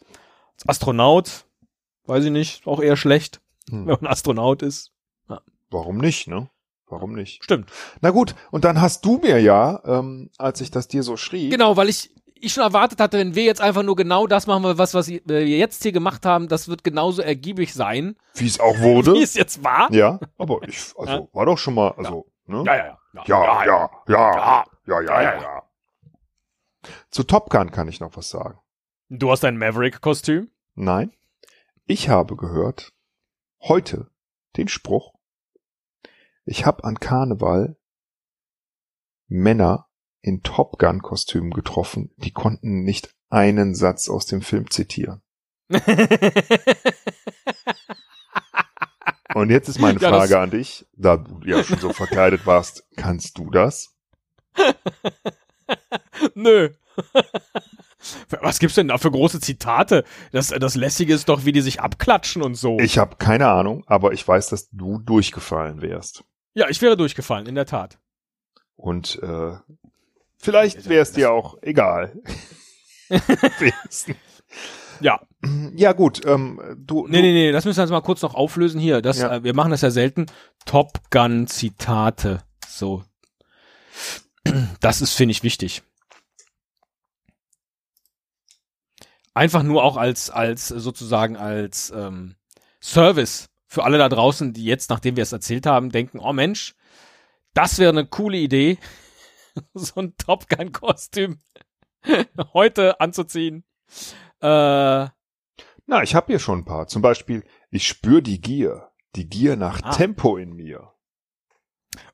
Als 0.56 0.70
Astronaut, 0.70 1.45
weiß 2.08 2.26
ich 2.26 2.32
nicht, 2.32 2.68
auch 2.68 2.82
eher 2.82 2.98
schlecht, 2.98 3.42
Hm. 3.70 3.88
wenn 3.88 3.98
man 4.02 4.12
Astronaut 4.12 4.62
ist. 4.62 4.92
Warum 5.72 5.98
nicht, 5.98 6.28
ne? 6.28 6.50
Warum 6.88 7.14
nicht? 7.14 7.44
Stimmt. 7.44 7.72
Na 8.02 8.12
gut, 8.12 8.36
und 8.52 8.64
dann 8.64 8.80
hast 8.80 9.04
du 9.06 9.18
mir 9.18 9.40
ja, 9.42 9.82
ähm, 9.86 10.30
als 10.38 10.62
ich 10.62 10.70
das 10.70 10.88
dir 10.88 11.02
so 11.02 11.18
schrieb, 11.18 11.50
Genau, 11.52 11.76
weil 11.76 11.90
ich, 11.90 12.12
ich 12.36 12.54
schon 12.54 12.62
erwartet 12.64 13.00
hatte, 13.02 13.18
wenn 13.18 13.34
wir 13.34 13.44
jetzt 13.44 13.60
einfach 13.62 13.82
nur 13.82 13.96
genau 13.96 14.28
das 14.28 14.46
machen, 14.46 14.64
was, 14.78 14.94
was 14.94 15.08
wir 15.08 15.48
jetzt 15.48 15.82
hier 15.82 15.92
gemacht 15.92 16.26
haben, 16.28 16.48
das 16.48 16.68
wird 16.68 16.84
genauso 16.84 17.24
ergiebig 17.24 17.74
sein, 17.74 18.16
wie 18.36 18.46
es 18.46 18.60
auch 18.60 18.78
wurde. 18.80 19.14
wie 19.16 19.24
es 19.24 19.34
jetzt 19.34 19.64
war. 19.64 19.92
ja, 19.92 20.20
aber 20.38 20.60
ich, 20.68 20.94
also 20.98 21.12
Ja. 21.14 21.28
war 21.34 21.46
doch 21.48 21.58
schon 21.58 21.74
mal, 21.74 21.92
also, 21.98 22.28
ne? 22.46 22.64
ja, 22.68 22.76
ja. 22.76 22.98
Ja, 23.14 23.24
ja, 23.28 23.66
ja, 23.66 23.90
ja, 24.08 24.36
ja. 24.38 24.66
ja, 24.86 25.02
ja, 25.02 25.22
ja, 25.22 25.42
ja. 25.42 25.64
Zu 27.10 27.24
Top 27.24 27.50
Gun 27.50 27.72
kann 27.72 27.88
ich 27.88 28.00
noch 28.00 28.16
was 28.16 28.30
sagen. 28.30 28.60
Du 29.10 29.32
hast 29.32 29.44
ein 29.46 29.58
Maverick-Kostüm? 29.58 30.50
Nein, 30.76 31.12
ich 31.86 32.10
habe 32.10 32.36
gehört, 32.36 32.92
heute 33.62 34.10
den 34.58 34.68
Spruch, 34.68 35.14
ich 36.46 36.66
habe 36.66 36.84
an 36.84 37.00
Karneval 37.00 37.78
Männer 39.28 39.88
in 40.22 40.42
Top 40.44 40.78
Gun 40.80 41.02
Kostümen 41.02 41.52
getroffen, 41.52 42.12
die 42.18 42.32
konnten 42.32 42.84
nicht 42.84 43.14
einen 43.30 43.76
Satz 43.76 44.10
aus 44.10 44.26
dem 44.26 44.42
Film 44.42 44.70
zitieren. 44.70 45.22
Und 49.34 49.50
jetzt 49.50 49.68
ist 49.68 49.80
meine 49.80 50.00
Ja, 50.00 50.10
Frage 50.10 50.40
an 50.40 50.52
dich, 50.52 50.86
da 50.94 51.18
du 51.18 51.42
ja 51.44 51.64
schon 51.64 51.80
so 51.80 51.92
verkleidet 51.92 52.46
warst, 52.46 52.88
kannst 52.96 53.38
du 53.38 53.50
das? 53.52 53.98
Nö. 56.36 56.70
Was 58.42 58.60
gibt's 58.60 58.76
denn 58.76 58.88
da 58.90 58.98
für 58.98 59.12
große 59.12 59.40
Zitate? 59.40 60.04
Das, 60.32 60.50
das 60.50 60.76
Lässige 60.76 61.14
ist 61.14 61.30
doch, 61.30 61.46
wie 61.46 61.52
die 61.52 61.62
sich 61.62 61.82
abklatschen 61.82 62.42
und 62.42 62.56
so. 62.56 62.78
Ich 62.80 62.98
habe 62.98 63.16
keine 63.18 63.48
Ahnung, 63.48 63.84
aber 63.88 64.12
ich 64.14 64.28
weiß, 64.28 64.48
dass 64.50 64.70
du 64.72 65.00
durchgefallen 65.00 65.82
wärst. 65.82 66.24
ja, 66.54 66.70
ich 66.70 66.82
wäre 66.82 66.98
durchgefallen, 66.98 67.48
in 67.48 67.56
der 67.56 67.66
Tat. 67.66 67.98
Und 68.76 69.20
äh, 69.24 69.54
vielleicht 70.38 70.88
wäre 70.90 71.02
es 71.02 71.12
dir 71.14 71.32
auch 71.32 71.58
egal. 71.62 72.14
Ja. 75.02 75.20
ja 75.76 75.92
gut, 75.92 76.26
ähm, 76.26 76.62
du, 76.78 77.06
Nee, 77.08 77.22
nee, 77.22 77.34
nee, 77.34 77.52
das 77.52 77.66
müssen 77.66 77.78
wir 77.78 77.84
jetzt 77.84 77.92
mal 77.92 78.00
kurz 78.02 78.22
noch 78.22 78.34
auflösen 78.34 78.80
hier. 78.80 79.02
Das, 79.02 79.18
Ja. 79.20 79.36
äh, 79.36 79.44
wir 79.44 79.54
machen 79.54 79.72
das 79.72 79.82
ja 79.82 79.92
selten. 79.92 80.28
Top 80.66 81.00
Gun 81.12 81.48
Zitate. 81.48 82.42
So. 82.66 83.04
Das 84.80 85.02
ist, 85.02 85.14
finde 85.14 85.32
ich, 85.34 85.44
wichtig. 85.44 85.84
Einfach 89.36 89.62
nur 89.64 89.84
auch 89.84 89.98
als, 89.98 90.30
als 90.32 90.70
sozusagen 90.70 91.36
als 91.38 91.92
ähm, 91.96 92.36
Service 92.82 93.50
für 93.68 93.84
alle 93.84 93.98
da 93.98 94.10
draußen, 94.10 94.54
die 94.54 94.64
jetzt, 94.66 94.90
nachdem 94.90 95.16
wir 95.18 95.24
es 95.24 95.32
erzählt 95.34 95.66
haben, 95.66 95.90
denken, 95.92 96.20
oh 96.20 96.34
Mensch, 96.34 96.74
das 97.54 97.78
wäre 97.78 97.92
eine 97.92 98.06
coole 98.08 98.38
Idee, 98.38 98.78
so 99.74 100.00
ein 100.02 100.16
Top 100.18 100.48
Gun 100.50 100.72
Kostüm 100.72 101.40
heute 102.54 103.00
anzuziehen. 103.02 103.64
Äh, 104.42 104.48
Na, 105.88 106.02
ich 106.04 106.16
habe 106.16 106.28
hier 106.28 106.40
schon 106.40 106.60
ein 106.60 106.66
paar. 106.66 106.88
Zum 106.88 107.02
Beispiel, 107.02 107.44
ich 107.72 107.88
spüre 107.88 108.22
die 108.22 108.40
Gier. 108.42 108.90
Die 109.16 109.28
Gier 109.30 109.56
nach 109.56 109.82
Ah. 109.84 109.92
Tempo 109.92 110.38
in 110.38 110.54
mir. 110.54 110.92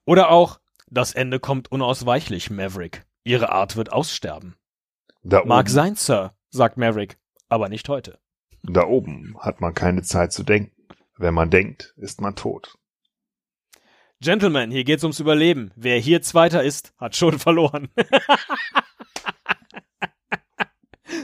Oder 0.05 0.29
auch, 0.29 0.59
das 0.87 1.13
Ende 1.13 1.39
kommt 1.39 1.71
unausweichlich, 1.71 2.49
Maverick. 2.49 3.05
Ihre 3.23 3.51
Art 3.51 3.75
wird 3.75 3.91
aussterben. 3.93 4.55
Da 5.23 5.43
Mag 5.45 5.65
oben, 5.65 5.69
sein, 5.73 5.95
Sir, 5.95 6.33
sagt 6.51 6.77
Maverick, 6.77 7.17
aber 7.49 7.67
nicht 7.69 7.89
heute. 7.89 8.19
da 8.63 8.85
oben 8.85 9.35
hat 9.39 9.59
man 9.61 9.73
keine 9.73 10.03
Zeit 10.03 10.31
zu 10.31 10.43
denken. 10.43 10.75
Wenn 11.17 11.33
man 11.33 11.49
denkt, 11.49 11.93
ist 11.97 12.21
man 12.21 12.35
tot. 12.35 12.77
Gentlemen, 14.21 14.69
hier 14.71 14.83
geht's 14.83 15.03
ums 15.03 15.19
Überleben. 15.19 15.71
Wer 15.75 15.97
hier 15.99 16.21
Zweiter 16.21 16.63
ist, 16.63 16.93
hat 16.97 17.15
schon 17.15 17.39
verloren. 17.39 17.89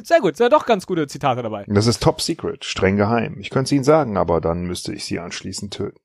Sehr 0.03 0.19
gut, 0.19 0.37
sind 0.37 0.51
doch 0.53 0.65
ganz 0.65 0.85
gute 0.85 1.07
Zitate 1.07 1.41
dabei. 1.43 1.65
Das 1.67 1.87
ist 1.87 2.01
top 2.01 2.21
secret, 2.21 2.65
streng 2.65 2.97
geheim. 2.97 3.39
Ich 3.39 3.49
könnte 3.49 3.65
es 3.69 3.71
Ihnen 3.71 3.83
sagen, 3.83 4.17
aber 4.17 4.41
dann 4.41 4.63
müsste 4.65 4.93
ich 4.93 5.05
Sie 5.05 5.19
anschließend 5.19 5.73
töten. 5.73 5.99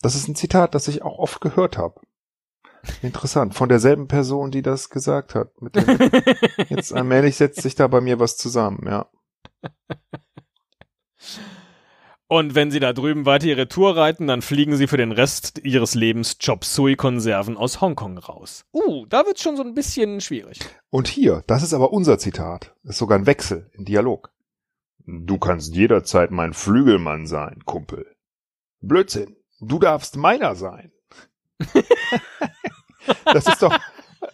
Das 0.00 0.14
ist 0.14 0.28
ein 0.28 0.36
Zitat, 0.36 0.74
das 0.74 0.88
ich 0.88 1.02
auch 1.02 1.18
oft 1.18 1.40
gehört 1.40 1.78
habe. 1.78 2.00
Interessant, 3.02 3.54
von 3.54 3.68
derselben 3.68 4.08
Person, 4.08 4.50
die 4.50 4.62
das 4.62 4.90
gesagt 4.90 5.34
hat. 5.34 5.60
Mit 5.60 5.76
dem, 5.76 5.86
jetzt 6.68 6.92
allmählich 6.92 7.36
setzt 7.36 7.62
sich 7.62 7.74
da 7.74 7.86
bei 7.86 8.00
mir 8.00 8.18
was 8.20 8.36
zusammen, 8.36 8.86
ja. 8.86 9.06
Und 12.28 12.56
wenn 12.56 12.72
sie 12.72 12.80
da 12.80 12.92
drüben 12.92 13.24
weiter 13.24 13.46
ihre 13.46 13.68
Tour 13.68 13.96
reiten, 13.96 14.26
dann 14.26 14.42
fliegen 14.42 14.76
sie 14.76 14.88
für 14.88 14.96
den 14.96 15.12
Rest 15.12 15.60
ihres 15.62 15.94
Lebens 15.94 16.38
Chop 16.44 16.64
Suey 16.64 16.96
Konserven 16.96 17.56
aus 17.56 17.80
Hongkong 17.80 18.18
raus. 18.18 18.64
Uh, 18.72 19.06
da 19.06 19.24
wird's 19.26 19.42
schon 19.42 19.56
so 19.56 19.62
ein 19.62 19.74
bisschen 19.74 20.20
schwierig. 20.20 20.58
Und 20.90 21.06
hier, 21.06 21.44
das 21.46 21.62
ist 21.62 21.72
aber 21.72 21.92
unser 21.92 22.18
Zitat. 22.18 22.74
Ist 22.82 22.98
sogar 22.98 23.18
ein 23.18 23.26
Wechsel 23.26 23.70
in 23.74 23.84
Dialog. 23.84 24.32
Du 25.06 25.38
kannst 25.38 25.76
jederzeit 25.76 26.32
mein 26.32 26.52
Flügelmann 26.52 27.28
sein, 27.28 27.62
Kumpel. 27.64 28.12
Blödsinn. 28.80 29.36
Du 29.60 29.78
darfst 29.78 30.16
meiner 30.16 30.56
sein. 30.56 30.90
das 33.24 33.46
ist 33.46 33.62
doch, 33.62 33.76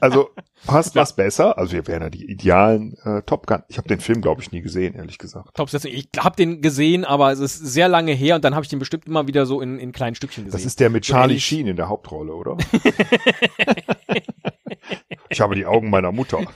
also 0.00 0.30
passt 0.66 0.94
was 0.94 1.14
besser? 1.14 1.58
Also 1.58 1.72
wir 1.72 1.86
wären 1.86 2.02
ja 2.02 2.10
die 2.10 2.30
idealen 2.30 2.96
äh, 3.04 3.22
Top 3.22 3.46
Gun. 3.46 3.62
Ich 3.68 3.78
habe 3.78 3.88
den 3.88 4.00
Film, 4.00 4.20
glaube 4.20 4.42
ich, 4.42 4.52
nie 4.52 4.62
gesehen, 4.62 4.94
ehrlich 4.94 5.18
gesagt. 5.18 5.54
Top-Setzung. 5.54 5.90
Ich 5.92 6.08
habe 6.18 6.36
den 6.36 6.62
gesehen, 6.62 7.04
aber 7.04 7.32
es 7.32 7.40
ist 7.40 7.58
sehr 7.58 7.88
lange 7.88 8.12
her 8.12 8.36
und 8.36 8.44
dann 8.44 8.54
habe 8.54 8.64
ich 8.64 8.70
den 8.70 8.78
bestimmt 8.78 9.06
immer 9.06 9.26
wieder 9.26 9.46
so 9.46 9.60
in, 9.60 9.78
in 9.78 9.92
kleinen 9.92 10.14
Stückchen 10.14 10.44
gesehen. 10.44 10.58
Das 10.58 10.66
ist 10.66 10.80
der 10.80 10.90
mit 10.90 11.04
So 11.04 11.14
Charlie 11.14 11.34
ähnlich. 11.34 11.44
Sheen 11.44 11.66
in 11.66 11.76
der 11.76 11.88
Hauptrolle, 11.88 12.34
oder? 12.34 12.56
ich 15.28 15.40
habe 15.40 15.54
die 15.54 15.66
Augen 15.66 15.90
meiner 15.90 16.12
Mutter. 16.12 16.38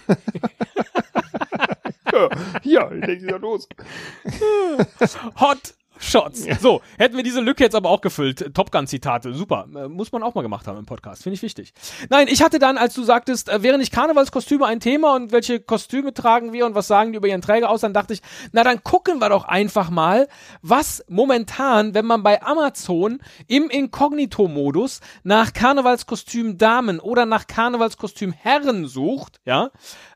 ja, 2.12 2.28
hier, 2.62 2.90
ich 2.94 3.04
denke 3.04 3.23
wieder 3.23 3.38
los. 3.38 3.68
Hot 5.40 5.75
Shots. 5.99 6.47
So, 6.61 6.81
hätten 6.99 7.17
wir 7.17 7.23
diese 7.23 7.41
Lücke 7.41 7.65
jetzt 7.65 7.75
aber 7.75 7.91
auch 7.91 8.00
gefüllt. 8.00 8.55
Top 8.55 8.71
Gun-Zitate, 8.73 9.35
super. 9.35 9.67
Äh, 9.75 9.88
muss 9.88 10.12
man 10.12 10.23
auch 10.23 10.35
mal 10.35 10.43
gemacht 10.43 10.67
haben 10.67 10.79
im 10.79 10.87
Podcast, 10.87 11.23
finde 11.23 11.35
ich 11.35 11.43
wichtig. 11.43 11.73
Nein, 12.09 12.29
ich 12.29 12.43
hatte 12.43 12.59
dann, 12.59 12.79
als 12.79 12.95
du 12.95 13.03
sagtest, 13.03 13.49
äh, 13.49 13.62
wären 13.62 13.81
nicht 13.81 13.93
Karnevalskostüme 13.93 14.67
ein 14.67 14.81
Thema 14.81 15.15
und 15.15 15.33
welche 15.33 15.61
Kostüme 15.61 16.15
tragen 16.15 16.53
wir 16.53 16.67
und 16.67 16.75
was 16.75 16.87
sagen 16.87 17.12
die 17.12 17.19
über 17.19 17.29
ihren 17.29 17.43
Träger 17.43 17.71
aus, 17.71 17.81
dann 17.81 17.93
dachte 17.93 18.12
ich, 18.12 18.23
na 18.53 18.65
dann 18.65 18.83
gucken 18.83 19.21
wir 19.21 19.29
doch 19.29 19.45
einfach 19.45 19.91
mal, 19.91 20.29
was 20.62 21.05
momentan, 21.09 21.95
wenn 21.95 22.07
man 22.07 22.23
bei 22.23 22.43
Amazon 22.43 23.21
im 23.47 23.71
Inkognito-Modus 23.71 25.00
nach 25.23 25.53
Karnevalskostüm 25.53 26.59
Damen 26.59 27.00
oder 27.00 27.26
nach 27.26 27.47
Karnevalskostüm 27.47 28.33
Herren 28.33 28.87
sucht, 28.87 29.41
ja, 29.45 29.71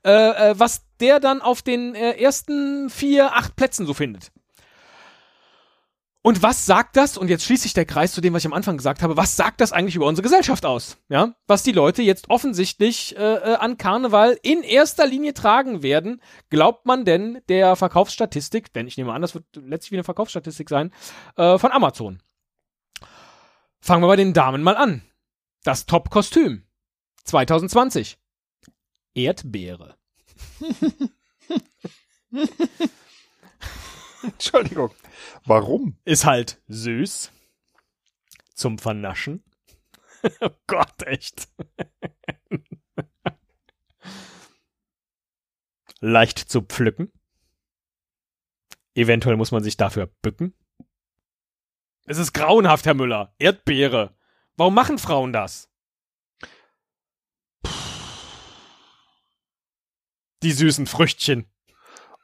äh, 0.05 0.11
äh, 0.51 0.55
was 0.59 0.83
der 1.01 1.21
dann 1.21 1.41
auf 1.41 1.63
den 1.63 1.95
äh, 1.95 2.13
ersten 2.13 2.91
vier, 2.91 3.35
acht 3.35 3.57
Plätzen 3.57 3.87
so 3.87 3.95
findet. 3.95 4.31
Und 6.23 6.43
was 6.43 6.67
sagt 6.67 6.97
das? 6.97 7.17
Und 7.17 7.29
jetzt 7.29 7.45
schließt 7.45 7.63
sich 7.63 7.73
der 7.73 7.87
Kreis 7.87 8.13
zu 8.13 8.21
dem, 8.21 8.35
was 8.35 8.43
ich 8.43 8.47
am 8.47 8.53
Anfang 8.53 8.77
gesagt 8.77 9.03
habe. 9.03 9.17
Was 9.17 9.37
sagt 9.37 9.63
das 9.63 9.73
eigentlich 9.73 9.97
über 9.97 10.05
unsere 10.07 10.23
Gesellschaft 10.23 10.67
aus? 10.67 10.99
Ja, 11.09 11.35
was 11.47 11.63
die 11.63 11.73
Leute 11.73 12.03
jetzt 12.03 12.29
offensichtlich 12.29 13.17
äh, 13.17 13.37
äh, 13.37 13.55
an 13.55 13.79
Karneval 13.79 14.39
in 14.43 14.63
erster 14.63 15.07
Linie 15.07 15.33
tragen 15.33 15.83
werden. 15.83 16.21
Glaubt 16.51 16.85
man 16.85 17.07
denn 17.07 17.41
der 17.49 17.75
Verkaufsstatistik? 17.75 18.71
Denn 18.75 18.87
ich 18.87 18.99
nehme 18.99 19.15
an, 19.15 19.23
das 19.23 19.35
wird 19.35 19.47
letztlich 19.57 19.93
wie 19.93 19.97
eine 19.97 20.05
Verkaufsstatistik 20.05 20.69
sein 20.69 20.93
äh, 21.37 21.57
von 21.57 21.73
Amazon. 21.73 22.21
Fangen 23.81 24.03
wir 24.03 24.09
bei 24.09 24.17
den 24.17 24.35
Damen 24.35 24.63
mal 24.63 24.77
an. 24.77 25.03
Das 25.65 25.87
Top-Kostüm 25.87 26.65
2020 27.25 28.19
Erdbeere. 29.15 29.97
Entschuldigung. 34.23 34.91
Warum? 35.45 35.99
ist 36.05 36.25
halt 36.25 36.61
süß 36.69 37.33
zum 38.55 38.79
Vernaschen. 38.79 39.45
oh 40.41 40.51
Gott, 40.67 41.03
echt. 41.05 41.49
leicht 46.01 46.39
zu 46.39 46.63
pflücken. 46.63 47.13
Eventuell 48.95 49.37
muss 49.37 49.53
man 49.53 49.63
sich 49.63 49.77
dafür 49.77 50.07
bücken. 50.07 50.55
Es 52.07 52.19
ist 52.19 52.33
grauenhaft, 52.33 52.87
Herr 52.87 52.95
Müller. 52.95 53.35
Erdbeere. 53.39 54.17
Warum 54.57 54.75
machen 54.75 54.99
Frauen 54.99 55.33
das? 55.33 55.71
Die 60.43 60.53
süßen 60.53 60.87
Früchtchen. 60.87 61.51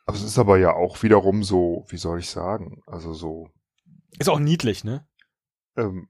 Aber 0.06 0.16
es 0.16 0.22
ist 0.22 0.38
aber 0.38 0.56
ja 0.58 0.72
auch 0.72 1.02
wiederum 1.02 1.42
so, 1.42 1.84
wie 1.88 1.96
soll 1.96 2.20
ich 2.20 2.30
sagen, 2.30 2.82
also 2.86 3.12
so 3.12 3.50
Ist 4.18 4.28
auch 4.28 4.38
niedlich, 4.38 4.84
ne? 4.84 5.06
ähm, 5.76 6.08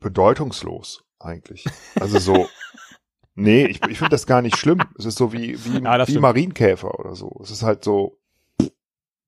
bedeutungslos 0.00 1.04
eigentlich. 1.18 1.64
Also 2.00 2.18
so, 2.18 2.48
nee, 3.34 3.66
ich, 3.66 3.82
ich 3.86 3.98
finde 3.98 4.10
das 4.10 4.26
gar 4.26 4.42
nicht 4.42 4.56
schlimm. 4.56 4.80
Es 4.98 5.04
ist 5.04 5.18
so 5.18 5.32
wie, 5.32 5.62
wie, 5.64 5.82
Ja, 5.82 5.98
das 5.98 6.08
wie 6.08 6.12
stimmt. 6.12 6.22
Marienkäfer 6.22 6.98
oder 6.98 7.14
so. 7.14 7.38
Es 7.42 7.50
ist 7.50 7.62
halt 7.62 7.84
so 7.84 8.18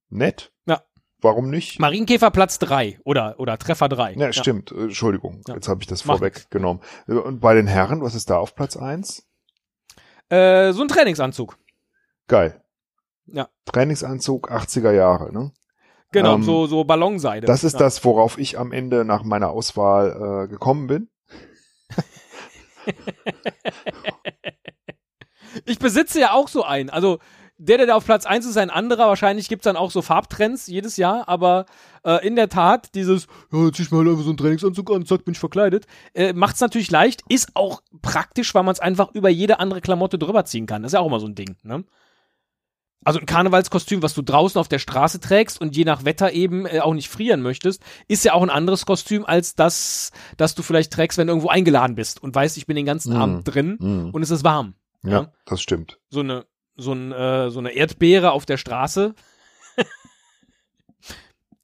nett. 0.08 0.52
Ja. 0.66 0.82
Warum 1.20 1.50
nicht? 1.50 1.78
Marienkäfer 1.80 2.30
Platz 2.30 2.58
3 2.58 2.98
oder, 3.04 3.38
oder 3.38 3.58
Treffer 3.58 3.88
3. 3.88 4.14
Ja, 4.14 4.32
stimmt. 4.32 4.72
Äh, 4.72 4.84
Entschuldigung, 4.84 5.42
Ja. 5.46 5.54
jetzt 5.54 5.68
habe 5.68 5.80
ich 5.82 5.86
das 5.86 6.02
vorweggenommen. 6.02 6.82
Äh, 7.08 7.12
Und 7.14 7.40
bei 7.40 7.54
den 7.54 7.66
Herren, 7.66 8.00
was 8.02 8.14
ist 8.14 8.30
da 8.30 8.38
auf 8.38 8.54
Platz 8.54 8.76
eins? 8.76 9.26
Äh, 10.30 10.72
so 10.72 10.82
ein 10.82 10.88
Trainingsanzug. 10.88 11.58
Geil. 12.28 12.59
Ja. 13.32 13.48
Trainingsanzug 13.66 14.50
80er 14.50 14.92
Jahre, 14.92 15.32
ne? 15.32 15.52
Genau, 16.12 16.34
Ähm, 16.34 16.42
so, 16.42 16.66
so 16.66 16.84
Ballonseide. 16.84 17.46
Das 17.46 17.62
ist 17.62 17.74
ja. 17.74 17.78
das, 17.78 18.04
worauf 18.04 18.36
ich 18.38 18.58
am 18.58 18.72
Ende 18.72 19.04
nach 19.04 19.22
meiner 19.22 19.50
Auswahl 19.50 20.44
äh, 20.44 20.48
gekommen 20.48 20.86
bin. 20.88 21.08
Ich 25.64 25.78
besitze 25.78 26.20
ja 26.20 26.32
auch 26.32 26.48
so 26.48 26.62
einen. 26.64 26.90
Also 26.90 27.18
der, 27.58 27.76
der 27.76 27.86
da 27.86 27.94
auf 27.94 28.06
Platz 28.06 28.24
1 28.24 28.46
ist, 28.46 28.56
ein 28.56 28.70
anderer. 28.70 29.08
Wahrscheinlich 29.08 29.48
gibt's 29.48 29.64
dann 29.64 29.76
auch 29.76 29.90
so 29.90 30.00
Farbtrends 30.00 30.66
jedes 30.66 30.96
Jahr. 30.96 31.28
Aber 31.28 31.66
äh, 32.04 32.26
in 32.26 32.34
der 32.36 32.48
Tat, 32.48 32.94
dieses, 32.94 33.26
ja, 33.52 33.64
jetzt 33.66 33.76
zieh 33.76 33.82
ich 33.82 33.90
mal 33.90 34.08
einfach 34.08 34.22
so 34.22 34.30
einen 34.30 34.38
Trainingsanzug 34.38 34.90
an, 34.90 35.04
zack, 35.04 35.24
bin 35.24 35.32
ich 35.32 35.40
verkleidet, 35.40 35.86
äh, 36.14 36.32
macht's 36.32 36.60
natürlich 36.60 36.90
leicht. 36.90 37.22
Ist 37.28 37.50
auch 37.54 37.82
praktisch, 38.00 38.54
weil 38.54 38.62
man 38.62 38.72
es 38.72 38.80
einfach 38.80 39.12
über 39.12 39.28
jede 39.28 39.58
andere 39.60 39.80
Klamotte 39.80 40.18
drüber 40.18 40.44
ziehen 40.46 40.66
kann. 40.66 40.82
Das 40.82 40.90
ist 40.90 40.94
ja 40.94 41.00
auch 41.00 41.06
immer 41.06 41.20
so 41.20 41.26
ein 41.26 41.34
Ding. 41.34 41.56
Ne? 41.62 41.84
Also 43.02 43.18
ein 43.18 43.24
Karnevalskostüm, 43.26 44.02
was 44.02 44.12
du 44.12 44.20
draußen 44.20 44.60
auf 44.60 44.68
der 44.68 44.78
Straße 44.78 45.20
trägst 45.20 45.58
und 45.60 45.74
je 45.74 45.84
nach 45.84 46.04
Wetter 46.04 46.32
eben 46.32 46.66
äh, 46.66 46.80
auch 46.80 46.92
nicht 46.92 47.08
frieren 47.08 47.40
möchtest, 47.40 47.82
ist 48.08 48.24
ja 48.24 48.34
auch 48.34 48.42
ein 48.42 48.50
anderes 48.50 48.84
Kostüm 48.84 49.24
als 49.24 49.54
das, 49.54 50.12
das 50.36 50.54
du 50.54 50.62
vielleicht 50.62 50.92
trägst, 50.92 51.16
wenn 51.16 51.26
du 51.26 51.30
irgendwo 51.32 51.48
eingeladen 51.48 51.94
bist 51.96 52.22
und 52.22 52.34
weißt, 52.34 52.58
ich 52.58 52.66
bin 52.66 52.76
den 52.76 52.84
ganzen 52.84 53.14
Mhm. 53.14 53.20
Abend 53.22 53.54
drin 53.54 53.76
Mhm. 53.80 54.10
und 54.10 54.22
es 54.22 54.30
ist 54.30 54.44
warm. 54.44 54.74
Ja, 55.02 55.10
ja. 55.10 55.32
das 55.46 55.62
stimmt. 55.62 55.98
So 56.10 56.20
eine, 56.20 56.44
so, 56.76 56.92
ein, 56.92 57.10
äh, 57.12 57.50
so 57.50 57.58
eine 57.58 57.70
Erdbeere 57.70 58.32
auf 58.32 58.44
der 58.44 58.58
Straße. 58.58 59.14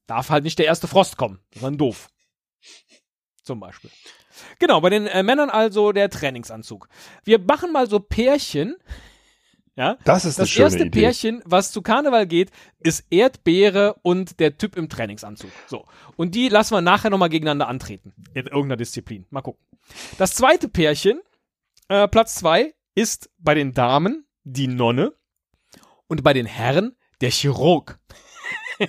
Darf 0.07 0.31
halt 0.31 0.45
nicht 0.45 0.59
der 0.59 0.67
erste 0.67 0.87
Frost 0.89 1.17
kommen. 1.17 1.41
Das 1.51 1.57
ist 1.57 1.65
dann 1.65 1.79
doof. 1.79 2.09
Zum 3.43 3.61
Beispiel. 3.61 3.91
Genau, 4.59 4.81
bei 4.81 4.91
den 4.91 5.07
äh, 5.07 5.23
Männern 5.23 5.51
also 5.51 5.93
der 5.93 6.09
Trainingsanzug. 6.11 6.89
Wir 7.25 7.39
machen 7.41 7.73
mal 7.73 7.89
so 7.89 8.01
Pärchen. 8.01 8.77
Ja, 9.77 9.99
Das 10.05 10.25
ist 10.25 10.39
das 10.39 10.57
erste 10.57 10.85
Idee. 10.85 11.01
Pärchen, 11.01 11.43
was 11.45 11.71
zu 11.71 11.83
Karneval 11.83 12.27
geht, 12.27 12.51
ist 12.81 13.05
Erdbeere 13.11 13.97
und 14.03 14.41
der 14.41 14.57
Typ 14.57 14.75
im 14.75 14.89
Trainingsanzug. 14.89 15.51
So. 15.67 15.85
Und 16.17 16.35
die 16.35 16.49
lassen 16.49 16.73
wir 16.75 16.81
nachher 16.81 17.11
nochmal 17.11 17.29
gegeneinander 17.29 17.69
antreten. 17.69 18.15
In 18.33 18.47
irgendeiner 18.47 18.79
Disziplin. 18.79 19.27
Mal 19.29 19.43
gucken. 19.43 19.63
Das 20.17 20.35
zweite 20.35 20.71
Pärchen, 20.71 21.21
äh, 21.89 22.09
Platz 22.09 22.37
zwei, 22.37 22.75
ist 22.95 23.29
bei 23.39 23.55
den 23.55 23.75
Damen 23.75 24.27
die 24.45 24.67
Nonne 24.67 25.13
und 26.07 26.23
bei 26.23 26.33
den 26.33 26.47
Herren 26.47 26.97
der 27.21 27.31
Chirurg. 27.31 27.99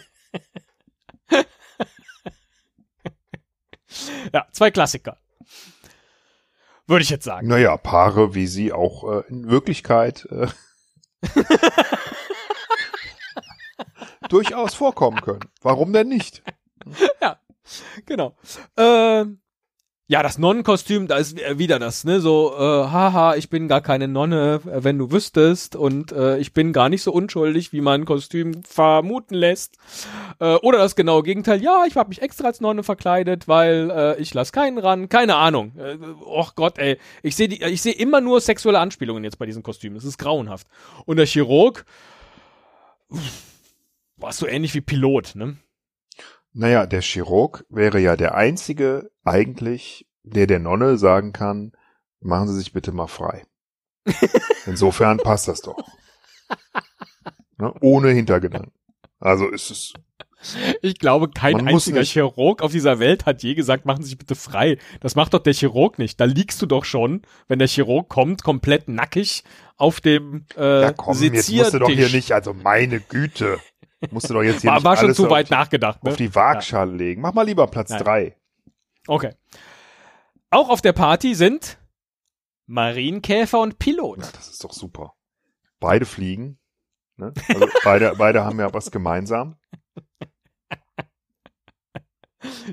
ja, 4.34 4.48
zwei 4.54 4.72
Klassiker. 4.72 5.18
Würde 6.86 7.04
ich 7.04 7.10
jetzt 7.10 7.26
sagen. 7.26 7.48
Naja, 7.48 7.76
Paare, 7.76 8.34
wie 8.34 8.48
sie 8.48 8.72
auch 8.72 9.04
äh, 9.04 9.24
in 9.28 9.50
Wirklichkeit 9.50 10.26
äh, 10.32 10.48
durchaus 14.30 14.74
vorkommen 14.74 15.22
können. 15.22 15.46
Warum 15.62 15.94
denn 15.94 16.10
nicht? 16.10 16.44
Genau. 18.06 18.36
Ähm, 18.78 19.42
ja, 20.10 20.24
das 20.24 20.38
Nonnenkostüm, 20.38 21.08
da 21.08 21.18
ist 21.18 21.38
wieder 21.58 21.80
das, 21.80 22.06
ne, 22.06 22.22
so, 22.22 22.54
äh, 22.56 22.60
haha, 22.60 23.36
ich 23.36 23.50
bin 23.50 23.68
gar 23.68 23.82
keine 23.82 24.08
Nonne, 24.08 24.62
äh, 24.66 24.84
wenn 24.84 24.98
du 24.98 25.12
wüsstest, 25.12 25.76
und 25.76 26.14
äh, 26.14 26.38
ich 26.38 26.54
bin 26.54 26.72
gar 26.72 26.88
nicht 26.88 27.04
so 27.04 27.12
unschuldig, 27.12 27.74
wie 27.74 27.82
mein 27.82 28.06
Kostüm 28.06 28.64
vermuten 28.64 29.36
lässt. 29.36 29.78
Äh, 30.40 30.56
oder 30.56 30.78
das 30.78 30.96
genaue 30.96 31.24
Gegenteil, 31.24 31.62
ja, 31.62 31.84
ich 31.86 31.98
habe 31.98 32.08
mich 32.08 32.22
extra 32.22 32.48
als 32.48 32.62
Nonne 32.62 32.84
verkleidet, 32.84 33.50
weil 33.50 33.92
äh, 33.92 34.22
ich 34.22 34.34
lass 34.34 34.54
keinen 34.54 34.78
ran, 34.78 35.10
keine 35.10 35.36
Ahnung. 35.36 35.74
Äh, 35.78 35.98
och 36.24 36.56
Gott, 36.56 36.78
ey, 36.78 36.98
ich 37.22 37.36
sehe 37.36 37.48
ich 37.50 37.82
sehe 37.82 37.94
immer 37.94 38.22
nur 38.22 38.40
sexuelle 38.40 38.80
Anspielungen 38.80 39.26
jetzt 39.26 39.40
bei 39.40 39.46
diesen 39.46 39.62
Kostümen. 39.62 39.96
Das 39.96 40.06
ist 40.06 40.18
grauenhaft. 40.18 40.68
Und 41.06 41.18
der 41.18 41.26
Chirurg, 41.26 41.86
war 44.16 44.32
so 44.32 44.48
ähnlich 44.48 44.74
wie 44.74 44.82
Pilot, 44.82 45.36
ne? 45.36 45.58
Naja, 46.60 46.88
der 46.88 47.02
Chirurg 47.02 47.66
wäre 47.70 48.00
ja 48.00 48.16
der 48.16 48.34
einzige 48.34 49.12
eigentlich, 49.24 50.08
der 50.24 50.48
der 50.48 50.58
Nonne 50.58 50.98
sagen 50.98 51.32
kann, 51.32 51.72
machen 52.20 52.48
Sie 52.48 52.56
sich 52.56 52.74
bitte 52.74 52.92
mal 52.92 53.06
frei. 53.06 53.46
Insofern 54.66 55.20
passt 55.20 55.48
das 55.48 55.62
doch. 55.62 55.78
Ne? 57.60 57.72
Ohne 57.82 58.10
Hintergedanken. 58.10 58.72
Also 59.20 59.48
ist 59.50 59.70
es, 59.70 59.94
Ich 60.82 60.98
glaube, 60.98 61.30
kein 61.30 61.68
einziger 61.68 62.04
Chirurg 62.04 62.64
auf 62.64 62.72
dieser 62.72 62.98
Welt 62.98 63.28
hat 63.28 63.44
je 63.44 63.54
gesagt, 63.54 63.86
machen 63.86 64.02
Sie 64.02 64.10
sich 64.10 64.18
bitte 64.18 64.34
frei. 64.34 64.80
Das 65.00 65.16
macht 65.16 65.36
doch 65.36 65.44
der 65.44 65.54
Chirurg 65.54 66.00
nicht. 66.00 66.20
Da 66.20 66.26
liegst 66.26 66.60
du 66.60 66.66
doch 66.66 66.86
schon, 66.86 67.22
wenn 67.48 67.60
der 67.60 67.68
Chirurg 67.68 68.10
kommt, 68.10 68.42
komplett 68.44 68.88
nackig 68.88 69.44
auf 69.76 70.02
dem 70.02 70.46
äh, 70.56 70.82
ja 70.82 70.92
komm, 70.92 71.22
jetzt 71.22 71.52
musst 71.52 71.74
du 71.76 71.80
doch 71.80 71.88
hier 71.88 71.98
Seziertisch. 71.98 72.14
nicht, 72.14 72.32
also 72.32 72.54
meine 72.56 73.00
Güte, 73.00 73.60
musst 74.12 74.30
du 74.30 74.34
doch 74.34 74.44
jetzt 74.44 74.62
hier 74.62 74.70
War, 74.70 74.78
nicht 74.78 74.86
war 74.86 74.98
schon 74.98 75.14
zu 75.14 75.26
auf, 75.26 75.32
weit 75.32 75.50
nachgedacht. 75.50 76.04
Ne? 76.04 76.12
auf 76.12 76.18
die 76.18 76.34
Waagschale 76.34 76.92
legen. 76.92 77.22
Mach 77.22 77.34
mal 77.34 77.46
lieber 77.46 77.68
Platz 77.68 77.90
Nein. 77.90 78.04
drei. 78.04 78.38
Okay. 79.08 79.34
Auch 80.50 80.70
auf 80.70 80.82
der 80.82 80.94
Party 80.94 81.36
sind 81.36 81.78
Marienkäfer 82.68 83.60
und 83.60 83.80
Pilot. 83.80 84.20
Ja, 84.20 84.30
das 84.34 84.50
ist 84.50 84.64
doch 84.64 84.74
super. 84.74 85.14
Beide 85.80 86.06
fliegen. 86.06 86.60
Ne? 87.16 87.34
Also 87.48 87.68
beide, 87.84 88.14
beide 88.18 88.44
haben 88.44 88.60
ja 88.60 88.74
was 88.74 88.92
gemeinsam. 88.92 89.58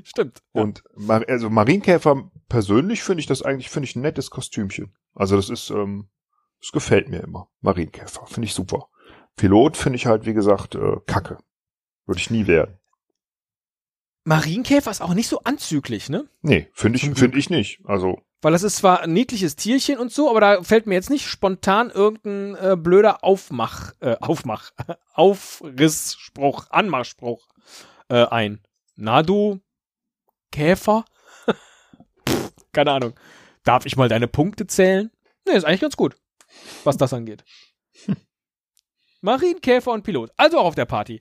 Stimmt. 0.03 0.41
Ja. 0.53 0.61
Und 0.61 0.83
Mar 0.95 1.23
also 1.27 1.49
Marienkäfer 1.49 2.29
persönlich 2.49 3.03
finde 3.03 3.21
ich 3.21 3.27
das 3.27 3.41
eigentlich 3.41 3.69
finde 3.69 3.85
ich 3.89 3.95
ein 3.95 4.01
nettes 4.01 4.29
Kostümchen. 4.29 4.95
Also 5.13 5.35
das 5.35 5.49
ist, 5.49 5.69
ähm, 5.69 6.09
das 6.61 6.71
gefällt 6.71 7.09
mir 7.09 7.21
immer. 7.21 7.49
Marienkäfer 7.61 8.25
finde 8.27 8.45
ich 8.47 8.53
super. 8.53 8.89
Pilot 9.35 9.77
finde 9.77 9.97
ich 9.97 10.05
halt 10.05 10.25
wie 10.25 10.33
gesagt 10.33 10.75
äh, 10.75 10.97
Kacke. 11.05 11.37
Würde 12.05 12.19
ich 12.19 12.29
nie 12.29 12.47
werden. 12.47 12.77
Marienkäfer 14.23 14.89
ist 14.89 15.01
auch 15.01 15.13
nicht 15.13 15.27
so 15.27 15.41
anzüglich, 15.43 16.09
ne? 16.09 16.27
Nee, 16.41 16.67
finde 16.73 16.97
ich 16.97 17.03
finde 17.11 17.37
ich 17.37 17.49
nicht. 17.49 17.79
Also 17.85 18.21
Weil 18.41 18.53
das 18.53 18.63
ist 18.63 18.77
zwar 18.77 19.01
ein 19.01 19.13
niedliches 19.13 19.55
Tierchen 19.55 19.99
und 19.99 20.11
so, 20.11 20.29
aber 20.29 20.41
da 20.41 20.63
fällt 20.63 20.87
mir 20.87 20.95
jetzt 20.95 21.11
nicht 21.11 21.27
spontan 21.27 21.91
irgendein 21.91 22.55
äh, 22.55 22.75
blöder 22.75 23.23
Aufmach, 23.23 23.93
äh, 23.99 24.15
Aufmach, 24.19 24.71
Aufrissspruch, 25.13 26.67
Anmachspruch 26.71 27.47
äh, 28.09 28.25
ein. 28.25 28.61
Na 28.95 29.21
du, 29.21 29.59
Käfer? 30.51 31.05
Pff, 32.27 32.51
keine 32.71 32.91
Ahnung. 32.93 33.13
Darf 33.63 33.85
ich 33.85 33.95
mal 33.95 34.09
deine 34.09 34.27
Punkte 34.27 34.65
zählen? 34.65 35.11
Nee, 35.47 35.55
ist 35.55 35.65
eigentlich 35.65 35.81
ganz 35.81 35.97
gut, 35.97 36.15
was 36.83 36.97
das 36.97 37.13
angeht. 37.13 37.43
Marienkäfer 39.25 39.91
und 39.91 40.03
Pilot. 40.03 40.31
Also 40.37 40.57
auch 40.59 40.65
auf 40.65 40.75
der 40.75 40.85
Party. 40.85 41.19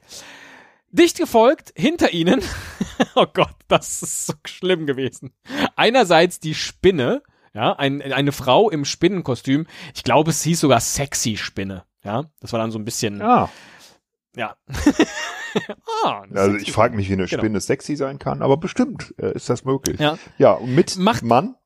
Dicht 0.93 1.19
gefolgt, 1.19 1.73
hinter 1.77 2.12
ihnen, 2.12 2.40
oh 3.17 3.27
Gott, 3.33 3.57
das 3.67 4.01
ist 4.03 4.27
so 4.29 4.35
schlimm 4.47 4.87
gewesen. 4.87 5.33
Einerseits 5.75 6.38
die 6.38 6.55
Spinne, 6.55 7.23
ja, 7.53 7.73
ein, 7.73 8.01
eine 8.01 8.31
Frau 8.31 8.71
im 8.71 8.85
Spinnenkostüm. 8.85 9.67
Ich 9.95 10.05
glaube, 10.05 10.31
es 10.31 10.43
hieß 10.45 10.61
sogar 10.61 10.79
sexy 10.79 11.37
Spinne, 11.37 11.83
ja. 12.05 12.27
Das 12.38 12.53
war 12.53 12.61
dann 12.61 12.71
so 12.71 12.79
ein 12.79 12.85
bisschen, 12.85 13.19
ja, 13.19 13.49
ja. 14.37 14.55
ah, 16.05 16.23
also 16.33 16.57
ich 16.57 16.71
frage 16.71 16.95
mich, 16.95 17.09
wie 17.09 17.14
eine 17.14 17.27
Genau. 17.27 17.40
Spinne 17.40 17.61
sexy 17.61 17.97
sein 17.97 18.21
kann, 18.21 18.40
aber 18.43 18.57
bestimmt 18.57 19.14
äh, 19.19 19.33
ist 19.35 19.51
das 19.51 19.64
möglich. 19.64 19.99
Ja. 19.99 20.17
Ja, 20.38 20.53
und 20.53 20.75
mit 20.77 20.97
Macht- 20.97 21.25
Mann. 21.25 21.57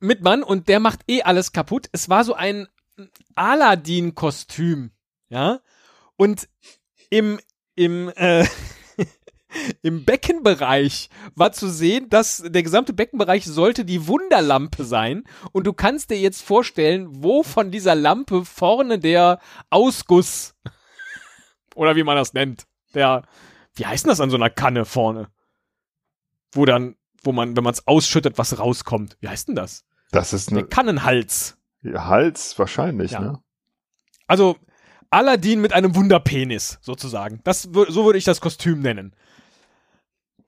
mit 0.00 0.22
Mann 0.22 0.42
und 0.42 0.68
der 0.68 0.80
macht 0.80 1.00
eh 1.08 1.22
alles 1.22 1.52
kaputt. 1.52 1.88
Es 1.92 2.08
war 2.08 2.24
so 2.24 2.34
ein 2.34 2.66
Aladdin-Kostüm, 3.36 4.90
ja. 5.28 5.60
Und 6.16 6.48
im 7.10 7.38
im 7.74 8.10
äh, 8.16 8.46
im 9.82 10.04
Beckenbereich 10.04 11.08
war 11.34 11.52
zu 11.52 11.68
sehen, 11.68 12.08
dass 12.08 12.42
der 12.46 12.62
gesamte 12.62 12.92
Beckenbereich 12.92 13.44
sollte 13.44 13.84
die 13.84 14.06
Wunderlampe 14.06 14.84
sein. 14.84 15.24
Und 15.52 15.66
du 15.66 15.72
kannst 15.72 16.10
dir 16.10 16.18
jetzt 16.18 16.42
vorstellen, 16.42 17.22
wo 17.22 17.42
von 17.42 17.70
dieser 17.70 17.94
Lampe 17.94 18.44
vorne 18.44 18.98
der 18.98 19.40
Ausguss 19.70 20.54
oder 21.74 21.96
wie 21.96 22.02
man 22.02 22.16
das 22.16 22.32
nennt, 22.34 22.66
der, 22.94 23.22
wie 23.74 23.86
heißt 23.86 24.04
denn 24.04 24.10
das 24.10 24.20
an 24.20 24.30
so 24.30 24.36
einer 24.36 24.50
Kanne 24.50 24.84
vorne? 24.84 25.28
Wo 26.52 26.64
dann, 26.64 26.96
wo 27.22 27.32
man, 27.32 27.56
wenn 27.56 27.64
man 27.64 27.74
es 27.74 27.86
ausschüttet, 27.86 28.38
was 28.38 28.58
rauskommt. 28.58 29.16
Wie 29.20 29.28
heißt 29.28 29.48
denn 29.48 29.54
das? 29.56 29.84
Das 30.12 30.32
ist 30.32 30.50
Der 30.50 30.58
eine 30.58 30.66
Kannenhals. 30.68 31.58
Hals 31.84 32.58
wahrscheinlich, 32.58 33.12
Ja. 33.12 33.20
ne? 33.20 33.42
Also 34.26 34.56
Aladdin 35.10 35.60
mit 35.60 35.72
einem 35.72 35.94
Wunderpenis, 35.94 36.78
sozusagen. 36.82 37.40
Das, 37.44 37.62
so 37.62 38.04
würde 38.04 38.18
ich 38.18 38.24
das 38.24 38.40
Kostüm 38.40 38.80
nennen. 38.80 39.14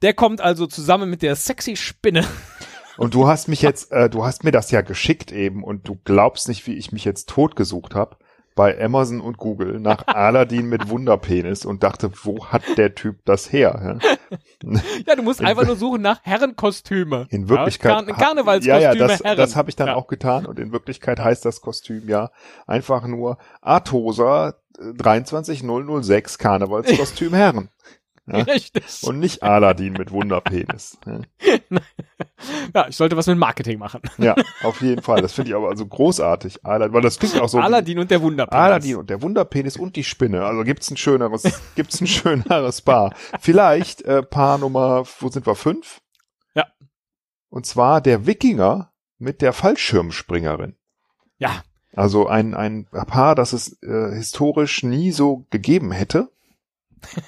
Der 0.02 0.14
kommt 0.14 0.40
also 0.40 0.66
zusammen 0.66 1.10
mit 1.10 1.22
der 1.22 1.36
sexy 1.36 1.76
Spinne. 1.76 2.24
Und 2.96 3.14
du 3.14 3.28
hast 3.28 3.48
mich 3.48 3.62
jetzt, 3.62 3.92
äh, 3.92 4.10
du 4.10 4.24
hast 4.24 4.42
mir 4.42 4.50
das 4.50 4.72
ja 4.72 4.80
geschickt 4.80 5.30
eben 5.30 5.62
und 5.62 5.86
du 5.86 6.00
glaubst 6.02 6.48
nicht, 6.48 6.66
wie 6.66 6.74
ich 6.74 6.90
mich 6.90 7.04
jetzt 7.04 7.28
totgesucht 7.28 7.94
habe 7.94 8.16
bei 8.58 8.76
Amazon 8.84 9.20
und 9.20 9.38
Google 9.38 9.78
nach 9.78 10.02
Aladdin 10.08 10.68
mit 10.68 10.88
Wunderpenis 10.90 11.64
und 11.64 11.84
dachte, 11.84 12.10
wo 12.24 12.46
hat 12.46 12.62
der 12.76 12.96
Typ 12.96 13.24
das 13.24 13.52
her? 13.52 14.00
Ja? 15.06 15.14
Du 15.14 15.22
musst 15.22 15.40
einfach 15.42 15.64
nur 15.64 15.76
suchen 15.76 16.02
nach 16.02 16.20
Herrenkostüme. 16.24 17.28
In 17.30 17.48
Wirklichkeit. 17.48 17.92
Ja, 17.92 17.96
Karne 18.02 18.12
Karnevalskostüme, 18.12 18.82
ja, 18.82 18.92
ja, 18.92 18.98
das, 18.98 19.22
Herren. 19.22 19.36
das 19.36 19.54
habe 19.54 19.70
ich 19.70 19.76
dann 19.76 19.86
Ja. 19.86 19.94
auch 19.94 20.08
getan 20.08 20.46
und 20.46 20.58
in 20.58 20.72
Wirklichkeit 20.72 21.20
heißt 21.20 21.44
das 21.44 21.60
Kostüm 21.60 22.08
ja 22.08 22.30
einfach 22.66 23.06
nur 23.06 23.38
Atosa 23.62 24.54
äh, 24.80 24.92
23006 24.94 26.38
Karnevalskostüm 26.38 27.32
Herren 27.34 27.68
Ja. 28.30 28.42
Richtig. 28.44 29.02
und 29.04 29.18
nicht 29.18 29.42
Aladdin 29.42 29.94
mit 29.94 30.10
Wunderpenis. 30.10 30.98
Ja. 31.06 31.20
Ja, 32.74 32.86
ich 32.88 32.96
sollte 32.96 33.16
was 33.16 33.26
mit 33.26 33.38
Marketing 33.38 33.78
machen. 33.78 34.00
Ja, 34.18 34.34
auf 34.62 34.80
jeden 34.80 35.02
Fall. 35.02 35.22
Das 35.22 35.32
finde 35.32 35.50
ich 35.50 35.56
aber 35.56 35.68
also 35.68 35.86
großartig. 35.86 36.64
Aladdin, 36.64 36.94
weil 36.94 37.02
das 37.02 37.18
klingt 37.18 37.40
auch 37.40 37.48
so. 37.48 37.58
Aladdin 37.58 37.98
und 37.98 38.10
der 38.10 38.22
Wunderpenis. 38.22 38.60
Aladdin 38.62 38.96
und 38.96 39.10
der 39.10 39.22
Wunderpenis 39.22 39.76
und 39.76 39.96
die 39.96 40.04
Spinne. 40.04 40.44
Also 40.44 40.62
gibt's 40.62 40.90
ein 40.90 40.96
schöneres, 40.96 41.42
gibt's 41.74 42.00
ein 42.00 42.06
schöneres 42.06 42.82
Paar. 42.82 43.14
Vielleicht 43.40 44.02
äh, 44.02 44.22
Paar 44.22 44.58
Nummer, 44.58 45.04
wo 45.20 45.28
sind 45.28 45.46
wir? 45.46 45.54
Fünf? 45.54 46.00
Ja. 46.54 46.66
Und 47.50 47.66
zwar 47.66 48.00
der 48.00 48.26
Wikinger 48.26 48.92
mit 49.18 49.42
der 49.42 49.52
Fallschirmspringerin. 49.52 50.76
Ja, 51.38 51.62
Also 51.94 52.26
ein, 52.28 52.54
ein 52.54 52.86
Paar, 53.06 53.34
das 53.34 53.52
es 53.52 53.82
äh, 53.82 54.14
historisch 54.14 54.82
nie 54.82 55.12
so 55.12 55.46
gegeben 55.50 55.92
hätte. 55.92 56.30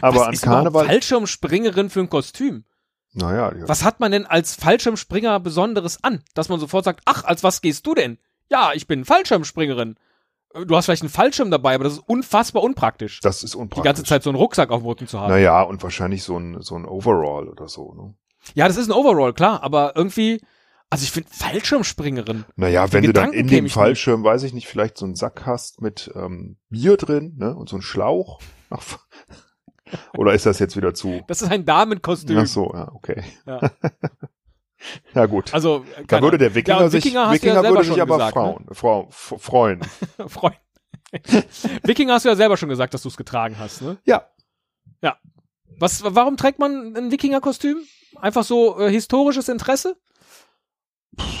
Aber 0.00 0.16
was 0.20 0.26
an 0.28 0.34
ist 0.34 0.42
Karneval. 0.42 0.86
Fallschirmspringerin 0.86 1.90
für 1.90 2.00
ein 2.00 2.10
Kostüm? 2.10 2.64
Naja, 3.12 3.50
die- 3.52 3.68
Was 3.68 3.84
hat 3.84 4.00
man 4.00 4.10
denn 4.12 4.26
als 4.26 4.54
Fallschirmspringer 4.54 5.38
Besonderes 5.40 6.02
an? 6.02 6.22
Dass 6.34 6.48
man 6.48 6.58
sofort 6.60 6.84
sagt, 6.84 7.00
ach, 7.04 7.24
als 7.24 7.44
was 7.44 7.60
gehst 7.60 7.86
du 7.86 7.94
denn? 7.94 8.18
Ja, 8.50 8.72
ich 8.74 8.86
bin 8.86 9.04
Fallschirmspringerin. 9.04 9.96
Äh, 10.54 10.64
Du 10.66 10.76
hast 10.76 10.84
vielleicht 10.86 11.02
einen 11.02 11.10
Fallschirm 11.10 11.50
dabei, 11.50 11.74
aber 11.76 11.84
das 11.84 11.94
ist 11.94 12.02
unfassbar 12.06 12.62
unpraktisch. 12.62 13.20
das 13.20 13.42
ist 13.42 13.54
Die 13.54 13.58
unpraktisch. 13.58 13.84
ganze 13.84 14.04
Zeit 14.04 14.22
so 14.22 14.30
einen 14.30 14.36
Rucksack 14.38 14.70
auf 14.70 14.80
dem 14.82 14.86
Rücken 14.86 15.06
zu 15.06 15.20
haben. 15.20 15.30
Naja, 15.30 15.62
und 15.62 15.82
wahrscheinlich 15.82 16.22
so 16.22 16.36
ein, 16.38 16.60
so 16.60 16.76
ein 16.76 16.84
Overall 16.86 17.48
oder 17.48 17.68
so. 17.68 17.92
Ne? 17.94 18.14
Ja, 18.54 18.66
das 18.68 18.76
ist 18.76 18.88
ein 18.88 18.92
Overall, 18.92 19.32
klar, 19.32 19.62
aber 19.62 19.92
irgendwie, 19.96 20.40
also 20.90 21.02
ich 21.04 21.10
finde 21.10 21.28
Fallschirmspringerin. 21.32 22.44
Naja, 22.56 22.92
wenn 22.92 23.04
du 23.04 23.12
dann 23.12 23.32
in 23.32 23.48
dem 23.48 23.68
Fallschirm, 23.68 24.22
weiß 24.22 24.42
ich 24.44 24.52
nicht, 24.52 24.66
vielleicht 24.68 24.98
so 24.98 25.06
einen 25.06 25.14
Sack 25.16 25.44
hast 25.46 25.80
mit 25.80 26.10
ähm, 26.14 26.56
Bier 26.68 26.96
drin, 26.96 27.34
ne? 27.38 27.54
Und 27.56 27.68
so 27.68 27.76
einen 27.76 27.82
Schlauch. 27.82 28.40
Ach, 28.70 28.82
Oder 30.16 30.32
ist 30.32 30.46
das 30.46 30.58
jetzt 30.58 30.76
wieder 30.76 30.94
zu? 30.94 31.22
Das 31.28 31.42
ist 31.42 31.50
ein 31.50 31.64
Damenkostüm. 31.64 32.38
Ach 32.38 32.46
so, 32.46 32.70
ja, 32.72 32.90
okay. 32.92 33.22
Ja. 33.46 33.60
Ja 35.14 35.24
gut. 35.24 35.54
Also, 35.54 35.84
da 36.08 36.20
würde 36.20 36.36
der 36.36 36.54
Wikinger 36.54 36.80
Ja, 36.82 36.88
sich, 36.90 37.04
Wikinger 37.06 37.22
ja 37.22 37.32
Wikinger 37.32 37.54
selber 37.62 37.68
würde 37.70 37.84
sich 37.88 38.02
aber 38.02 38.16
gesagt, 38.16 38.36
ne? 38.36 38.42
Frauen, 38.42 38.66
Frau, 38.72 39.08
f- 39.08 39.34
freuen. 39.38 39.80
Freund. 40.28 40.56
Wikinger 41.84 42.12
hast 42.14 42.26
du 42.26 42.28
ja 42.28 42.36
selber 42.36 42.58
schon 42.58 42.68
gesagt, 42.68 42.92
dass 42.92 43.00
du 43.02 43.08
es 43.08 43.16
getragen 43.16 43.58
hast, 43.58 43.80
ne? 43.80 43.96
Ja. 44.04 44.28
Ja. 45.00 45.16
Was, 45.78 46.02
warum 46.04 46.36
trägt 46.36 46.58
man 46.58 46.94
ein 46.96 47.10
Wikinger-Kostüm? 47.10 47.78
Einfach 48.20 48.44
so 48.44 48.78
äh, 48.78 48.90
historisches 48.90 49.48
Interesse? 49.48 49.96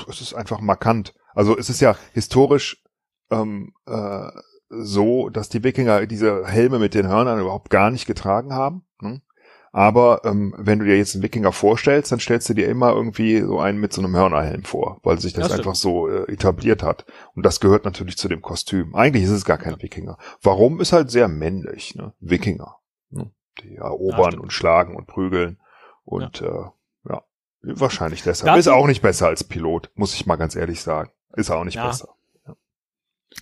Es 0.08 0.22
ist 0.22 0.32
einfach 0.32 0.60
markant. 0.60 1.12
Also 1.34 1.58
es 1.58 1.68
ist 1.68 1.80
ja 1.80 1.96
historisch 2.14 2.82
ähm, 3.30 3.74
äh, 3.86 4.28
so, 4.68 5.28
dass 5.28 5.48
die 5.48 5.62
Wikinger 5.64 6.06
diese 6.06 6.46
Helme 6.46 6.78
mit 6.78 6.94
den 6.94 7.06
Hörnern 7.08 7.40
überhaupt 7.40 7.70
gar 7.70 7.90
nicht 7.90 8.06
getragen 8.06 8.52
haben. 8.52 8.84
Ne? 9.00 9.20
Aber 9.72 10.20
ähm, 10.24 10.54
wenn 10.56 10.78
du 10.78 10.84
dir 10.84 10.96
jetzt 10.96 11.14
einen 11.14 11.24
Wikinger 11.24 11.50
vorstellst, 11.52 12.12
dann 12.12 12.20
stellst 12.20 12.48
du 12.48 12.54
dir 12.54 12.68
immer 12.68 12.92
irgendwie 12.92 13.40
so 13.40 13.58
einen 13.58 13.78
mit 13.80 13.92
so 13.92 14.00
einem 14.02 14.14
Hörnerhelm 14.14 14.62
vor, 14.62 15.00
weil 15.02 15.18
sich 15.18 15.32
das 15.32 15.48
Das 15.48 15.58
einfach 15.58 15.74
so 15.74 16.08
äh, 16.08 16.30
etabliert 16.32 16.82
hat. 16.84 17.04
Und 17.34 17.44
das 17.44 17.58
gehört 17.60 17.84
natürlich 17.84 18.16
zu 18.16 18.28
dem 18.28 18.40
Kostüm. 18.40 18.94
Eigentlich 18.94 19.24
ist 19.24 19.30
es 19.30 19.44
gar 19.44 19.58
kein 19.58 19.82
Wikinger. 19.82 20.16
Warum 20.42 20.80
ist 20.80 20.92
halt 20.92 21.10
sehr 21.10 21.26
männlich, 21.28 21.94
ne? 21.96 22.12
Wikinger. 22.20 22.76
Ne? 23.10 23.30
Die 23.62 23.74
Ja, 23.74 23.84
erobern 23.86 24.26
stimmt. 24.32 24.42
und 24.44 24.52
schlagen 24.52 24.94
und 24.96 25.06
prügeln. 25.08 25.58
Und 26.04 26.40
ja, 26.40 26.46
äh, 27.06 27.10
ja 27.10 27.22
wahrscheinlich 27.62 28.22
deshalb. 28.22 28.46
Dazu- 28.54 28.58
ist 28.60 28.68
auch 28.68 28.86
nicht 28.86 29.02
besser 29.02 29.26
als 29.26 29.42
Pilot, 29.42 29.90
muss 29.96 30.14
ich 30.14 30.24
mal 30.26 30.36
ganz 30.36 30.54
ehrlich 30.54 30.82
sagen. 30.82 31.10
Ist 31.34 31.50
auch 31.50 31.64
nicht 31.64 31.74
Ja. 31.76 31.88
besser. 31.88 32.10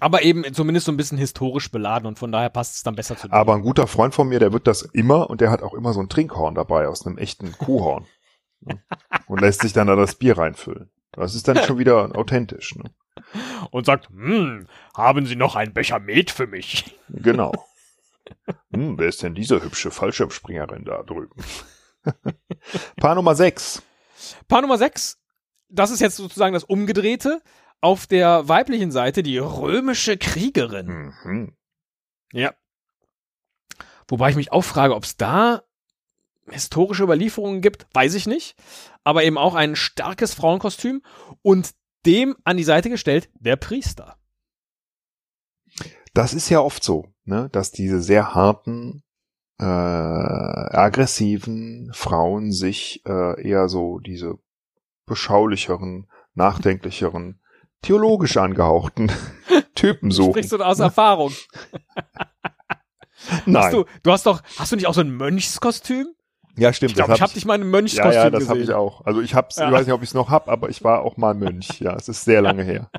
Aber 0.01 0.23
eben 0.23 0.53
zumindest 0.53 0.87
so 0.87 0.93
ein 0.93 0.97
bisschen 0.97 1.19
historisch 1.19 1.71
beladen 1.71 2.07
und 2.07 2.19
von 2.19 2.33
daher 2.33 2.51
passt 2.51 2.77
es 2.77 2.83
dann 2.83 2.97
besser 2.97 3.17
zu 3.17 3.29
dir. 3.29 3.35
Aber 3.35 3.55
ein 3.55 3.63
guter 3.63 3.87
Freund 3.87 4.15
von 4.15 4.29
mir, 4.29 4.39
der 4.39 4.53
wird 4.53 4.67
das 4.67 4.83
immer 4.83 5.31
und 5.31 5.41
der 5.41 5.51
hat 5.51 5.63
auch 5.63 5.75
immer 5.75 5.93
so 5.93 6.01
ein 6.01 6.09
Trinkhorn 6.09 6.55
dabei 6.55 6.89
aus 6.89 7.07
einem 7.07 7.19
echten 7.19 7.53
Kuhhorn. 7.53 8.07
Ne? 8.61 8.83
und 9.27 9.41
lässt 9.41 9.63
sich 9.63 9.73
dann 9.73 9.87
da 9.87 9.97
das 9.97 10.15
Bier 10.15 10.39
reinfüllen. 10.39 10.91
Das 11.13 11.35
ist 11.35 11.49
dann 11.49 11.59
schon 11.59 11.79
wieder 11.79 12.17
authentisch. 12.17 12.75
Ne? 12.77 12.91
Und 13.71 13.87
sagt, 13.87 14.09
hm, 14.09 14.67
haben 14.97 15.27
Sie 15.27 15.37
noch 15.37 15.57
einen 15.57 15.75
Becher 15.75 15.99
Met 15.99 16.31
für 16.31 16.47
mich? 16.47 16.99
Genau. 17.09 17.53
Hm, 18.73 18.99
wer 18.99 19.09
ist 19.09 19.23
denn 19.23 19.35
diese 19.35 19.63
hübsche 19.63 19.91
Fallschirmspringerin 19.91 20.85
da 20.85 21.03
drüben? 21.03 21.35
Paar 22.97 23.15
Nummer 23.15 23.35
6. 23.35 23.83
Paar 24.49 24.63
Nummer 24.63 24.79
6, 24.79 25.19
das 25.69 25.91
ist 25.91 26.01
jetzt 26.01 26.17
sozusagen 26.17 26.55
das 26.55 26.65
Umgedrehte. 26.65 27.43
Auf 27.83 28.07
der 28.07 28.49
weiblichen 28.49 28.93
Seite 28.93 29.23
die 29.23 29.39
römische 29.39 30.17
Kriegerin. 30.17 31.13
Mhm. 31.25 31.57
Ja. 32.33 32.55
Wobei 34.09 34.31
ich 34.31 34.37
mich 34.37 34.53
auch 34.53 34.63
frage, 34.63 34.95
ob 34.95 35.05
es 35.05 35.17
da 35.17 35.63
historische 36.49 37.03
Überlieferungen 37.03 37.61
gibt, 37.61 37.87
weiß 37.93 38.15
ich 38.15 38.27
nicht. 38.27 38.57
Aber 39.05 39.25
eben 39.25 39.37
auch 39.37 39.55
ein 39.55 39.77
starkes 39.77 40.33
Frauenkostüm 40.33 41.03
und 41.43 41.75
dem 42.07 42.37
an 42.45 42.57
die 42.57 42.65
Seite 42.65 42.89
gestellt 42.89 43.29
der 43.35 43.57
Priester. 43.57 44.17
Das 46.15 46.35
ist 46.35 46.51
ja 46.51 46.61
oft 46.61 46.85
so, 46.85 47.09
ne, 47.25 47.49
dass 47.51 47.73
diese 47.73 48.01
sehr 48.01 48.35
harten, 48.35 49.03
äh, 49.59 49.65
aggressiven 49.65 51.91
Frauen 51.93 52.53
sich 52.53 53.03
äh, 53.07 53.43
eher 53.43 53.69
so 53.69 53.99
diese 53.99 54.39
beschaulicheren, 55.07 56.09
nachdenklicheren, 56.35 57.42
theologisch 57.83 58.37
angehauchten 58.37 59.11
Typen 59.75 60.11
suchen. 60.11 60.33
Sprichst 60.33 60.53
du 60.53 60.59
aus 60.59 60.79
Erfahrung? 60.79 61.33
Nein. 63.47 63.65
Hast 63.65 63.75
du, 63.75 63.85
du 64.03 64.13
hast 64.13 64.27
doch, 64.27 64.43
hast 64.59 64.73
du 64.73 64.77
nicht 64.77 64.87
auch 64.87 64.95
so 64.95 65.01
ein 65.01 65.15
Mönchskostüm? 65.15 66.09
ja, 66.57 66.73
stimmt. 66.73 66.91
Ich 66.91 66.97
glaube, 66.97 67.11
das 67.11 67.19
ich 67.19 67.23
habe 67.23 67.31
hab 67.31 67.35
dich 67.35 67.45
mal 67.45 67.55
in 67.55 67.63
einem 67.63 67.71
ja, 67.73 67.79
Mönchskostüm 67.79 68.13
ja, 68.13 68.31
das 68.31 68.41
gesehen. 68.41 68.51
habe 68.51 68.61
ich 68.61 68.73
auch. 68.73 69.05
Also 69.07 69.21
ich 69.21 69.35
hab's, 69.35 69.57
Ja. 69.57 69.69
ich 69.69 69.73
weiß 69.73 69.87
nicht, 69.87 69.95
ob 69.95 70.03
ich 70.03 70.11
es 70.11 70.15
noch 70.15 70.31
hab, 70.31 70.49
aber 70.49 70.69
ich 70.69 70.85
war 70.85 71.03
auch 71.03 71.17
mal 71.17 71.35
Mönch. 71.35 71.81
Ja, 71.81 71.95
es 71.95 72.09
ist 72.09 72.25
sehr 72.25 72.43
lange 72.43 72.63
her. 72.63 72.91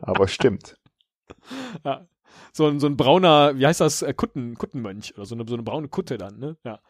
Aber 0.00 0.28
stimmt. 0.28 0.76
Ja. 1.84 2.06
So 2.52 2.66
ein, 2.66 2.80
so 2.80 2.86
ein 2.86 2.96
brauner, 2.96 3.56
wie 3.56 3.66
heißt 3.66 3.80
das, 3.80 4.02
äh, 4.02 4.12
Kutten, 4.14 4.56
Kuttenmönch 4.56 5.14
oder 5.16 5.26
so 5.26 5.34
eine, 5.34 5.44
so 5.46 5.54
eine 5.54 5.62
braune 5.62 5.88
Kutte 5.88 6.18
dann, 6.18 6.38
ne? 6.38 6.56
Ja. 6.64 6.80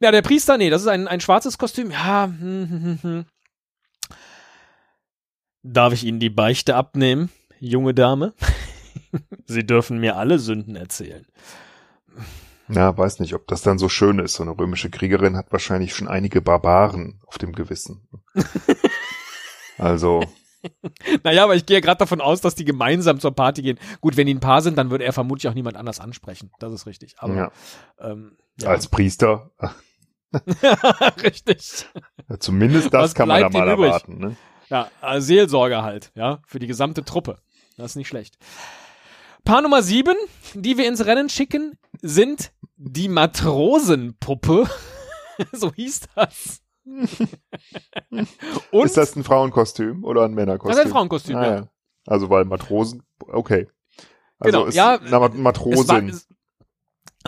Ja, 0.00 0.10
der 0.10 0.22
Priester, 0.22 0.58
nee, 0.58 0.68
das 0.68 0.82
ist 0.82 0.88
ein, 0.88 1.08
ein 1.08 1.20
schwarzes 1.20 1.58
Kostüm. 1.58 1.90
Ja, 1.90 2.24
hm, 2.26 2.40
hm, 2.40 2.82
hm, 2.82 2.98
hm. 3.02 3.24
Darf 5.68 5.92
ich 5.92 6.04
Ihnen 6.04 6.20
die 6.20 6.30
Beichte 6.30 6.76
abnehmen, 6.76 7.30
junge 7.58 7.92
Dame? 7.92 8.34
Sie 9.46 9.66
dürfen 9.66 9.98
mir 9.98 10.16
alle 10.16 10.38
Sünden 10.38 10.76
erzählen. 10.76 11.26
Ja, 12.68 12.96
weiß 12.96 13.20
nicht, 13.20 13.34
ob 13.34 13.46
das 13.48 13.62
dann 13.62 13.78
so 13.78 13.88
schön 13.88 14.18
ist. 14.18 14.34
So 14.34 14.42
eine 14.42 14.56
römische 14.56 14.90
Kriegerin 14.90 15.36
hat 15.36 15.52
wahrscheinlich 15.52 15.94
schon 15.94 16.08
einige 16.08 16.40
Barbaren 16.40 17.20
auf 17.26 17.38
dem 17.38 17.52
Gewissen. 17.52 18.08
Also, 19.78 20.24
Naja, 21.22 21.44
aber 21.44 21.54
ich 21.54 21.66
gehe 21.66 21.76
ja 21.76 21.80
gerade 21.82 21.98
davon 21.98 22.22
aus, 22.22 22.40
dass 22.40 22.54
die 22.54 22.64
gemeinsam 22.64 23.20
zur 23.20 23.32
Party 23.34 23.60
gehen. 23.60 23.78
Gut, 24.00 24.16
wenn 24.16 24.26
die 24.26 24.32
ein 24.34 24.40
Paar 24.40 24.62
sind, 24.62 24.78
dann 24.78 24.90
würde 24.90 25.04
er 25.04 25.12
vermutlich 25.12 25.48
auch 25.50 25.54
niemand 25.54 25.76
anders 25.76 26.00
ansprechen. 26.00 26.50
Das 26.60 26.72
ist 26.72 26.86
richtig. 26.86 27.14
Aber 27.18 27.34
ja, 27.34 27.52
ähm, 28.00 28.38
ja. 28.58 28.70
als 28.70 28.88
Priester, 28.88 29.50
richtig. 31.22 31.86
äh, 32.30 32.38
zumindest 32.38 32.94
das 32.94 33.02
Was 33.02 33.14
kann 33.14 33.28
man 33.28 33.42
da 33.42 33.50
mal 33.50 33.70
übrig? 33.74 33.86
erwarten. 33.88 34.18
Ne? 34.18 34.36
Ja, 34.68 34.90
äh, 35.02 35.20
Seelsorger 35.20 35.82
halt, 35.82 36.10
ja, 36.14 36.40
für 36.46 36.58
die 36.58 36.66
gesamte 36.66 37.04
Truppe. 37.04 37.38
Das 37.76 37.92
ist 37.92 37.96
nicht 37.96 38.08
schlecht. 38.08 38.38
Paar 39.44 39.62
Nummer 39.62 39.82
sieben, 39.82 40.16
die 40.54 40.76
wir 40.76 40.88
ins 40.88 41.06
Rennen 41.06 41.28
schicken, 41.28 41.78
sind 42.02 42.52
die 42.76 43.08
Matrosenpuppe, 43.08 44.68
so 45.52 45.72
hieß 45.72 46.00
das. 46.14 46.62
Ist 48.72 48.96
das 48.96 49.16
ein 49.16 49.24
Frauenkostüm 49.24 50.04
oder 50.04 50.24
ein 50.24 50.34
Männerkostüm? 50.34 50.70
Das 50.70 50.78
ist 50.78 50.86
ein 50.86 50.92
Frauenkostüm, 50.92 51.36
ah, 51.36 51.44
ja. 51.44 51.54
ja. 51.56 51.68
Also 52.06 52.30
weil 52.30 52.44
Matrosen, 52.44 53.02
okay. 53.18 53.66
Also 54.38 54.58
Genau, 54.58 54.68
ist 54.68 54.74
ja, 54.74 54.96
es 54.96 55.10
war, 55.10 55.34
Matrosin. 55.34 56.10
es, 56.10 56.28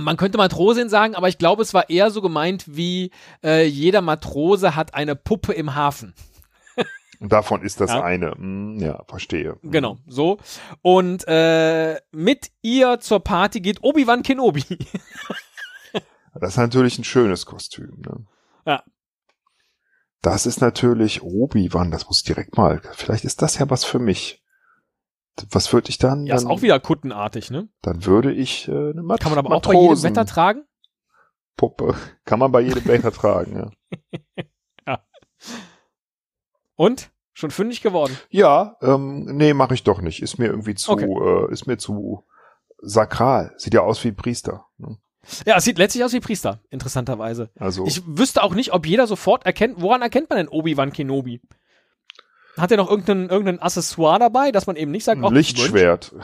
man 0.01 0.16
könnte 0.16 0.38
Matrosin 0.38 0.88
sagen, 0.88 1.14
aber 1.16 1.29
ich 1.29 1.38
glaube, 1.38 1.62
es 1.62 1.74
war 1.74 1.90
eher 1.90 2.11
so 2.11 2.22
gemeint 2.22 2.64
wie 2.68 3.11
äh, 3.42 3.64
jeder 3.64 4.01
Matrose 4.01 4.77
hat 4.77 4.94
eine 4.94 5.16
Puppe 5.16 5.53
im 5.53 5.74
Hafen. 5.74 6.14
Davon 7.20 7.62
ist 7.62 7.81
das 7.81 7.90
Ja. 7.90 8.02
eine. 8.02 8.33
Hm, 8.33 8.78
ja, 8.78 9.02
verstehe. 9.09 9.59
Hm. 9.61 9.70
Genau, 9.70 9.98
so. 10.07 10.38
Und 10.83 11.24
äh, 11.28 12.00
mit 12.12 12.50
ihr 12.62 13.00
zur 13.00 13.20
Party 13.20 13.61
geht 13.61 13.83
Obi-Wan 13.83 14.22
Kenobi. 14.22 14.64
Das 16.40 16.50
ist 16.50 16.57
natürlich 16.59 16.98
ein 16.98 17.04
schönes 17.04 17.46
Kostüm. 17.46 18.00
Ne? 18.07 18.24
Ja. 18.64 18.85
Das 20.22 20.46
ist 20.46 20.61
natürlich 20.61 21.20
Obi-Wan, 21.22 21.90
das 21.90 22.07
muss 22.07 22.18
ich 22.18 22.24
direkt 22.26 22.57
mal. 22.57 22.81
Vielleicht 22.92 23.24
ist 23.24 23.42
das 23.42 23.59
ja 23.59 23.68
was 23.70 23.85
für 23.85 23.98
mich. 23.98 24.44
Was 25.50 25.72
würde 25.72 25.88
ich 25.88 25.98
dann? 25.98 26.26
Ja, 26.26 26.37
ist 26.37 26.44
dann, 26.44 26.52
auch 26.52 26.62
wieder 26.62 26.78
kuttenartig, 26.78 27.50
ne? 27.50 27.68
dann 27.83 28.04
würde 28.04 28.33
ich 28.33 28.68
äh, 28.68 28.70
eine 28.90 29.02
Mat 29.02 29.20
Kann 29.20 29.31
man 29.33 29.38
aber 29.38 29.57
auch 29.57 29.62
bei 29.62 29.72
jedem 29.72 29.87
Matrosen- 29.88 30.11
Wetter 30.11 30.26
tragen. 30.26 30.64
Puppe. 31.57 31.94
Kann 32.24 32.38
man 32.38 32.52
bei 32.52 32.61
jedem 32.61 32.85
Wetter 32.87 33.11
tragen, 33.11 33.57
ja. 33.57 33.70
Und? 36.78 37.10
Schon 37.34 37.50
fündig 37.50 37.82
geworden. 37.82 38.16
Ja, 38.30 38.76
ähm, 38.82 39.24
nee, 39.36 39.52
mache 39.52 39.74
ich 39.74 39.82
doch 39.82 40.00
nicht. 40.00 40.22
Ist 40.22 40.38
mir 40.38 40.46
irgendwie 40.46 40.76
zu, 40.76 40.92
Okay. 40.92 41.06
äh, 41.06 41.52
ist 41.52 41.66
mir 41.66 41.76
zu 41.76 42.24
sakral. 42.80 43.52
Sieht 43.56 43.74
ja 43.74 43.80
aus 43.82 44.02
wie 44.04 44.12
Priester. 44.12 44.66
Ne? 44.78 44.96
Ja, 45.44 45.56
es 45.56 45.64
sieht 45.64 45.78
letztlich 45.78 46.04
aus 46.04 46.12
wie 46.12 46.20
Priester, 46.20 46.60
interessanterweise. 46.70 47.50
Also 47.58 47.84
Ich 47.84 48.00
wüsste 48.06 48.44
auch 48.44 48.54
nicht, 48.54 48.72
ob 48.72 48.86
jeder 48.86 49.08
sofort 49.08 49.44
erkennt, 49.44 49.82
woran 49.82 50.02
erkennt 50.02 50.30
man 50.30 50.36
denn 50.38 50.48
Obi-Wan 50.48 50.92
Kenobi? 50.92 51.40
Hat 52.56 52.70
er 52.70 52.76
noch 52.76 52.88
irgendein, 52.88 53.28
irgendein 53.28 53.60
Accessoire 53.60 54.20
dabei, 54.20 54.52
dass 54.52 54.68
man 54.68 54.76
eben 54.76 54.92
nicht 54.92 55.04
sagt, 55.04 55.18
ein 55.18 55.24
oh, 55.24 55.30
Lichtschwert. 55.30 56.14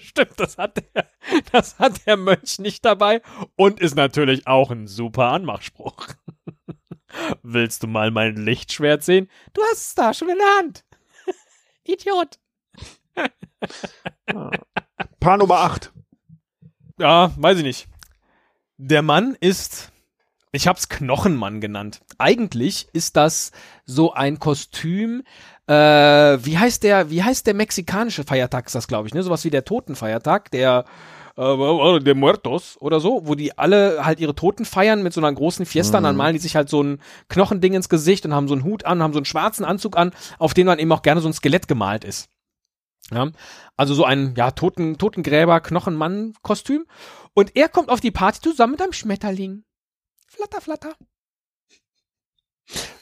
Stimmt, 0.00 0.38
das 0.40 0.58
hat, 0.58 0.76
der, 0.76 1.06
das 1.52 1.78
hat 1.78 2.06
der 2.06 2.16
Mönch 2.16 2.58
nicht 2.58 2.84
dabei 2.84 3.22
und 3.56 3.80
ist 3.80 3.96
natürlich 3.96 4.46
auch 4.46 4.70
ein 4.70 4.86
super 4.86 5.28
Anmachspruch. 5.28 6.08
Willst 7.42 7.82
du 7.82 7.86
mal 7.86 8.10
mein 8.10 8.36
Lichtschwert 8.36 9.02
sehen? 9.02 9.28
Du 9.52 9.62
hast 9.70 9.88
es 9.88 9.94
da 9.94 10.14
schon 10.14 10.28
in 10.28 10.38
der 10.38 10.58
Hand. 10.58 10.84
Idiot. 11.84 12.38
Paar 15.20 15.36
Nummer 15.36 15.56
8. 15.56 15.92
Ja, 16.98 17.32
weiß 17.36 17.58
ich 17.58 17.64
nicht. 17.64 17.88
Der 18.76 19.02
Mann 19.02 19.36
ist, 19.40 19.90
ich 20.52 20.68
hab's 20.68 20.88
Knochenmann 20.88 21.60
genannt. 21.60 22.00
Eigentlich 22.18 22.88
ist 22.92 23.16
das 23.16 23.52
so 23.84 24.12
ein 24.12 24.38
Kostüm, 24.38 25.24
äh, 25.66 25.74
wie 25.74 26.58
heißt 26.58 26.82
der, 26.82 27.10
wie 27.10 27.22
heißt 27.22 27.46
der 27.46 27.54
mexikanische 27.54 28.24
Feiertag 28.24 28.66
ist 28.66 28.74
das, 28.74 28.88
glaube 28.88 29.08
ich, 29.08 29.14
ne? 29.14 29.22
Sowas 29.22 29.44
wie 29.44 29.50
der 29.50 29.64
Totenfeiertag, 29.64 30.50
der, 30.50 30.84
äh, 31.38 32.00
der 32.00 32.14
Muertos 32.14 32.76
oder 32.80 33.00
so, 33.00 33.22
wo 33.24 33.34
die 33.34 33.56
alle 33.56 34.04
halt 34.04 34.20
ihre 34.20 34.34
Toten 34.34 34.64
feiern 34.64 35.02
mit 35.02 35.12
so 35.12 35.20
einer 35.20 35.32
großen 35.32 35.64
Fiesta 35.66 35.98
und 35.98 36.04
dann 36.04 36.14
Mhm. 36.16 36.18
malen 36.18 36.34
die 36.34 36.40
sich 36.40 36.56
halt 36.56 36.68
so 36.68 36.82
ein 36.82 37.00
Knochending 37.28 37.74
ins 37.74 37.88
Gesicht 37.88 38.26
und 38.26 38.34
haben 38.34 38.48
so 38.48 38.54
einen 38.54 38.64
Hut 38.64 38.84
an, 38.84 39.02
haben 39.02 39.12
so 39.12 39.18
einen 39.18 39.24
schwarzen 39.24 39.64
Anzug 39.64 39.96
an, 39.96 40.12
auf 40.38 40.52
dem 40.54 40.66
dann 40.66 40.78
eben 40.78 40.90
auch 40.92 41.02
gerne 41.02 41.20
so 41.20 41.28
ein 41.28 41.32
Skelett 41.32 41.68
gemalt 41.68 42.04
ist. 42.04 42.28
Ja, 43.10 43.30
also 43.76 43.94
so 43.94 44.04
ein 44.04 44.34
ja 44.36 44.50
Toten 44.50 44.98
Totengräber 44.98 45.60
Knochenmann 45.60 46.34
Kostüm 46.42 46.84
und 47.32 47.56
er 47.56 47.68
kommt 47.70 47.88
auf 47.88 48.00
die 48.00 48.10
Party 48.10 48.40
zusammen 48.42 48.72
mit 48.72 48.82
einem 48.82 48.92
Schmetterling. 48.92 49.64
Flatter 50.26 50.60
flatter. 50.60 50.92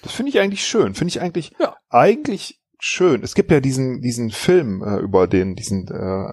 Das 0.03 0.13
finde 0.13 0.31
ich 0.31 0.39
eigentlich 0.39 0.65
schön. 0.65 0.95
Finde 0.95 1.09
ich 1.09 1.21
eigentlich, 1.21 1.53
Ja. 1.59 1.77
eigentlich 1.89 2.61
schön. 2.79 3.23
Es 3.25 3.35
gibt 3.35 3.51
ja 3.51 3.61
diesen, 3.61 4.01
diesen 4.01 4.31
Film 4.31 4.83
äh, 4.85 4.99
über 4.99 5.27
den, 5.27 5.57
diesen 5.57 5.89
äh, 5.89 6.33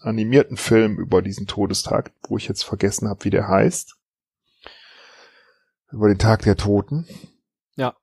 animierten 0.00 0.56
Film 0.56 0.98
über 0.98 1.22
diesen 1.22 1.46
Todestag, 1.46 2.12
wo 2.28 2.36
ich 2.36 2.48
jetzt 2.48 2.64
vergessen 2.64 3.08
habe, 3.08 3.24
wie 3.24 3.30
der 3.30 3.48
heißt. 3.48 3.96
Über 5.92 6.08
den 6.08 6.18
Tag 6.18 6.42
der 6.42 6.56
Toten. 6.56 7.06
Ja. 7.76 7.94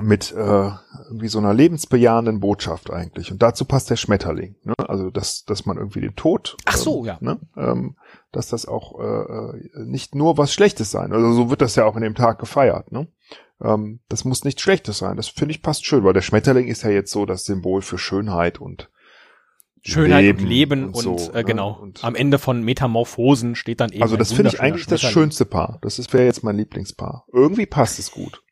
Mit 0.00 0.32
äh, 0.32 0.70
irgendwie 1.06 1.28
so 1.28 1.38
einer 1.38 1.54
lebensbejahenden 1.54 2.40
Botschaft 2.40 2.90
eigentlich. 2.90 3.32
Und 3.32 3.42
dazu 3.42 3.64
passt 3.64 3.88
der 3.88 3.96
Schmetterling. 3.96 4.56
Ne? 4.62 4.74
Also, 4.76 5.10
dass, 5.10 5.44
dass 5.44 5.64
man 5.64 5.78
irgendwie 5.78 6.00
den 6.00 6.16
Tod. 6.16 6.56
Ach 6.66 6.76
so, 6.76 7.00
ähm, 7.00 7.06
ja. 7.06 7.18
Ne? 7.20 7.40
Ähm, 7.56 7.96
dass 8.32 8.48
das 8.48 8.66
auch 8.66 8.98
äh, 9.00 9.04
äh, 9.04 9.84
nicht 9.84 10.14
nur 10.14 10.36
was 10.38 10.52
Schlechtes 10.52 10.90
sein. 10.90 11.12
Also 11.12 11.32
so 11.32 11.50
wird 11.50 11.62
das 11.62 11.76
ja 11.76 11.84
auch 11.84 11.96
in 11.96 12.02
dem 12.02 12.14
Tag 12.14 12.38
gefeiert. 12.38 12.92
Ne? 12.92 13.08
Ähm, 13.62 14.00
das 14.08 14.24
muss 14.24 14.44
nichts 14.44 14.62
Schlechtes 14.62 14.98
sein. 14.98 15.16
Das 15.16 15.28
finde 15.28 15.52
ich 15.52 15.62
passt 15.62 15.86
schön, 15.86 16.04
weil 16.04 16.12
der 16.12 16.22
Schmetterling 16.22 16.68
ist 16.68 16.82
ja 16.82 16.90
jetzt 16.90 17.12
so 17.12 17.26
das 17.26 17.44
Symbol 17.44 17.82
für 17.82 17.98
Schönheit 17.98 18.60
und 18.60 18.90
Schönheit 19.82 20.22
Leben 20.22 20.42
und 20.42 20.48
Leben 20.48 20.84
und, 20.86 21.02
so, 21.20 21.30
äh, 21.32 21.36
ne? 21.36 21.44
genau. 21.44 21.72
Und- 21.80 22.04
Am 22.04 22.14
Ende 22.14 22.38
von 22.38 22.62
Metamorphosen 22.62 23.54
steht 23.54 23.80
dann 23.80 23.90
eben 23.92 24.02
also 24.02 24.16
das 24.16 24.32
finde 24.32 24.50
ich 24.52 24.60
eigentlich 24.60 24.86
das 24.86 25.00
schönste 25.02 25.44
Paar. 25.44 25.78
Das 25.82 25.98
ist 25.98 26.12
wäre 26.12 26.24
jetzt 26.24 26.42
mein 26.44 26.56
Lieblingspaar. 26.56 27.24
Irgendwie 27.32 27.66
passt 27.66 27.98
es 27.98 28.10
gut. 28.10 28.42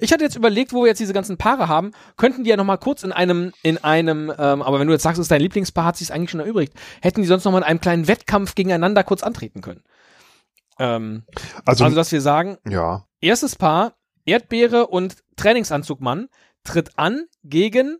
Ich 0.00 0.12
hatte 0.12 0.24
jetzt 0.24 0.34
überlegt, 0.36 0.72
wo 0.72 0.82
wir 0.82 0.88
jetzt 0.88 0.98
diese 0.98 1.12
ganzen 1.12 1.38
Paare 1.38 1.68
haben, 1.68 1.92
könnten 2.16 2.42
die 2.44 2.50
ja 2.50 2.56
noch 2.56 2.64
mal 2.64 2.76
kurz 2.78 3.02
in 3.04 3.12
einem, 3.12 3.52
in 3.62 3.78
einem, 3.78 4.30
ähm, 4.36 4.60
aber 4.62 4.80
wenn 4.80 4.86
du 4.88 4.92
jetzt 4.92 5.02
sagst, 5.02 5.18
es 5.18 5.24
ist 5.26 5.30
dein 5.30 5.40
Lieblingspaar, 5.40 5.84
hat 5.86 5.96
sich 5.96 6.12
eigentlich 6.12 6.30
schon 6.30 6.40
erübrigt, 6.40 6.74
hätten 7.00 7.22
die 7.22 7.28
sonst 7.28 7.44
noch 7.44 7.52
mal 7.52 7.58
in 7.58 7.64
einem 7.64 7.80
kleinen 7.80 8.08
Wettkampf 8.08 8.54
gegeneinander 8.54 9.04
kurz 9.04 9.22
antreten 9.22 9.60
können. 9.60 9.82
Ähm, 10.78 11.22
Also, 11.64 11.84
also, 11.84 11.96
dass 11.96 12.12
wir 12.12 12.20
sagen, 12.20 12.58
ja, 12.68 13.04
erstes 13.20 13.56
Paar, 13.56 13.94
Erdbeere 14.26 14.88
und 14.88 15.16
Trainingsanzugmann, 15.36 16.28
tritt 16.64 16.98
an 16.98 17.24
gegen 17.44 17.98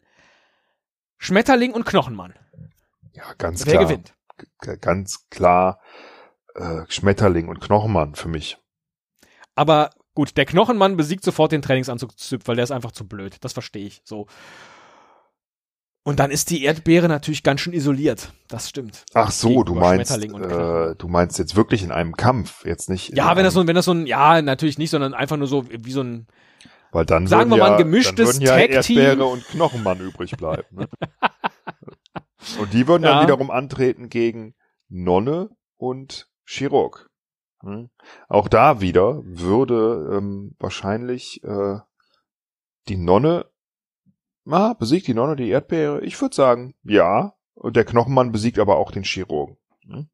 Schmetterling 1.19 1.73
und 1.73 1.85
Knochenmann. 1.85 2.35
ja, 3.13 3.25
ganz 3.39 3.67
Wer 3.67 3.75
klar. 3.75 3.85
gewinnt? 3.85 4.15
G- 4.63 4.77
Ganz 4.81 5.29
klar 5.31 5.81
äh, 6.55 6.83
Schmetterling 6.89 7.49
und 7.49 7.61
Knochenmann 7.61 8.15
für 8.15 8.29
mich. 8.29 8.57
Aber 9.55 9.91
gut, 10.15 10.37
der 10.37 10.47
Knochenmann 10.47 10.97
besiegt 10.97 11.25
sofort 11.25 11.53
den 11.53 11.63
Trainingsanzug-Typ, 11.63 12.47
weil 12.47 12.55
der 12.57 12.63
ist 12.65 12.71
einfach 12.71 12.93
zu 12.93 13.07
blöd. 13.07 13.37
Das 13.41 13.53
verstehe 13.53 13.87
ich. 13.87 14.01
So. 14.05 14.27
Und 16.05 16.21
dann 16.21 16.31
ist 16.31 16.49
die 16.51 16.63
Erdbeere 16.65 17.09
natürlich 17.09 17.43
ganz 17.43 17.61
schön 17.61 17.73
isoliert. 17.75 18.33
Das 18.49 18.69
stimmt. 18.69 19.05
Ach 19.13 19.31
so, 19.31 19.63
du 19.63 19.75
meinst, 19.75 20.11
äh, 20.17 20.95
du 20.97 21.09
meinst 21.09 21.39
jetzt 21.39 21.55
wirklich 21.55 21.83
in 21.83 21.91
einem 21.93 22.17
Kampf, 22.17 22.65
jetzt 22.65 22.89
nicht. 22.89 23.15
Ja, 23.15 23.37
wenn 23.37 23.45
das 23.45 23.53
so, 23.55 23.67
wenn 23.67 23.75
das 23.75 23.85
so 23.85 23.93
ein, 23.93 24.07
ja, 24.07 24.41
natürlich 24.41 24.79
nicht, 24.79 24.91
sondern 24.91 25.13
einfach 25.13 25.37
nur 25.37 25.49
so 25.49 25.67
wie 25.69 25.93
so 25.93 26.03
ein, 26.03 26.27
weil 26.93 27.05
dann 27.05 27.27
sagen 27.27 27.51
würden 27.51 27.59
wir 27.59 27.65
mal, 27.65 27.73
ein 27.73 27.79
ja, 27.79 27.79
gemischtes 27.79 28.39
ja 28.41 28.57
Tag-Team. 28.57 28.99
Erdbeere 28.99 29.25
und 29.27 29.47
Knochenmann 29.49 30.01
übrig 30.01 30.37
bleiben. 30.37 30.65
Ne? 30.71 30.89
und 32.61 32.73
die 32.73 32.87
würden 32.87 33.03
Ja. 33.05 33.15
dann 33.17 33.23
wiederum 33.25 33.51
antreten 33.51 34.09
gegen 34.09 34.55
Nonne 34.89 35.51
und 35.77 36.29
Chirurg. 36.45 37.11
Hm? 37.63 37.91
Auch 38.29 38.49
da 38.49 38.81
wieder 38.81 39.23
würde 39.25 40.17
ähm, 40.17 40.55
wahrscheinlich 40.59 41.43
äh, 41.45 41.79
die 42.89 42.97
Nonne, 42.97 43.47
ah, 44.49 44.75
besiegt 44.75 45.07
die 45.07 45.15
Nonne 45.15 45.37
die 45.37 45.49
Erdbeere? 45.49 46.01
Ich 46.03 46.21
würde 46.21 46.35
sagen, 46.35 46.75
ja. 46.83 47.35
Und 47.55 47.75
der 47.75 47.85
Knochenmann 47.85 48.31
besiegt 48.31 48.61
aber 48.61 48.77
auch 48.77 48.93
den 48.93 49.03
Chirurgen. 49.03 49.57
Hm? 49.83 50.09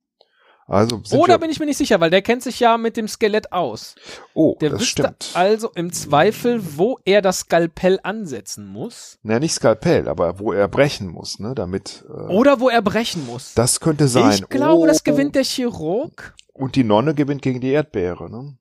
Also 0.66 1.02
oder 1.12 1.38
bin 1.38 1.50
ich 1.50 1.60
mir 1.60 1.66
nicht 1.66 1.76
sicher, 1.76 2.00
weil 2.00 2.08
der 2.08 2.22
kennt 2.22 2.42
sich 2.42 2.58
ja 2.58 2.78
mit 2.78 2.96
dem 2.96 3.06
Skelett 3.06 3.52
aus. 3.52 3.96
oh, 4.32 4.56
Der 4.60 4.70
das 4.70 4.86
stimmt. 4.86 5.30
also 5.34 5.70
im 5.74 5.92
Zweifel, 5.92 6.78
wo 6.78 6.98
er 7.04 7.20
das 7.20 7.40
Skalpell 7.40 8.00
ansetzen 8.02 8.66
muss. 8.66 9.18
Na, 9.22 9.38
nicht 9.38 9.52
Skalpell, 9.52 10.08
aber 10.08 10.38
wo 10.38 10.52
er 10.52 10.66
brechen 10.68 11.08
muss, 11.08 11.38
ne, 11.38 11.54
damit. 11.54 12.04
Äh, 12.08 12.32
Oder 12.32 12.60
wo 12.60 12.70
er 12.70 12.80
brechen 12.80 13.26
muss. 13.26 13.52
das 13.54 13.80
könnte 13.80 14.08
sein. 14.08 14.32
ich 14.32 14.48
glaube, 14.48 14.82
oh, 14.82 14.86
das 14.86 15.04
gewinnt 15.04 15.34
der 15.34 15.44
Chirurg. 15.44 16.34
Und 16.54 16.76
die 16.76 16.84
Nonne 16.84 17.14
gewinnt 17.14 17.42
gegen 17.42 17.60
die 17.60 17.70
Erdbeere, 17.72 18.30
ne? 18.30 18.56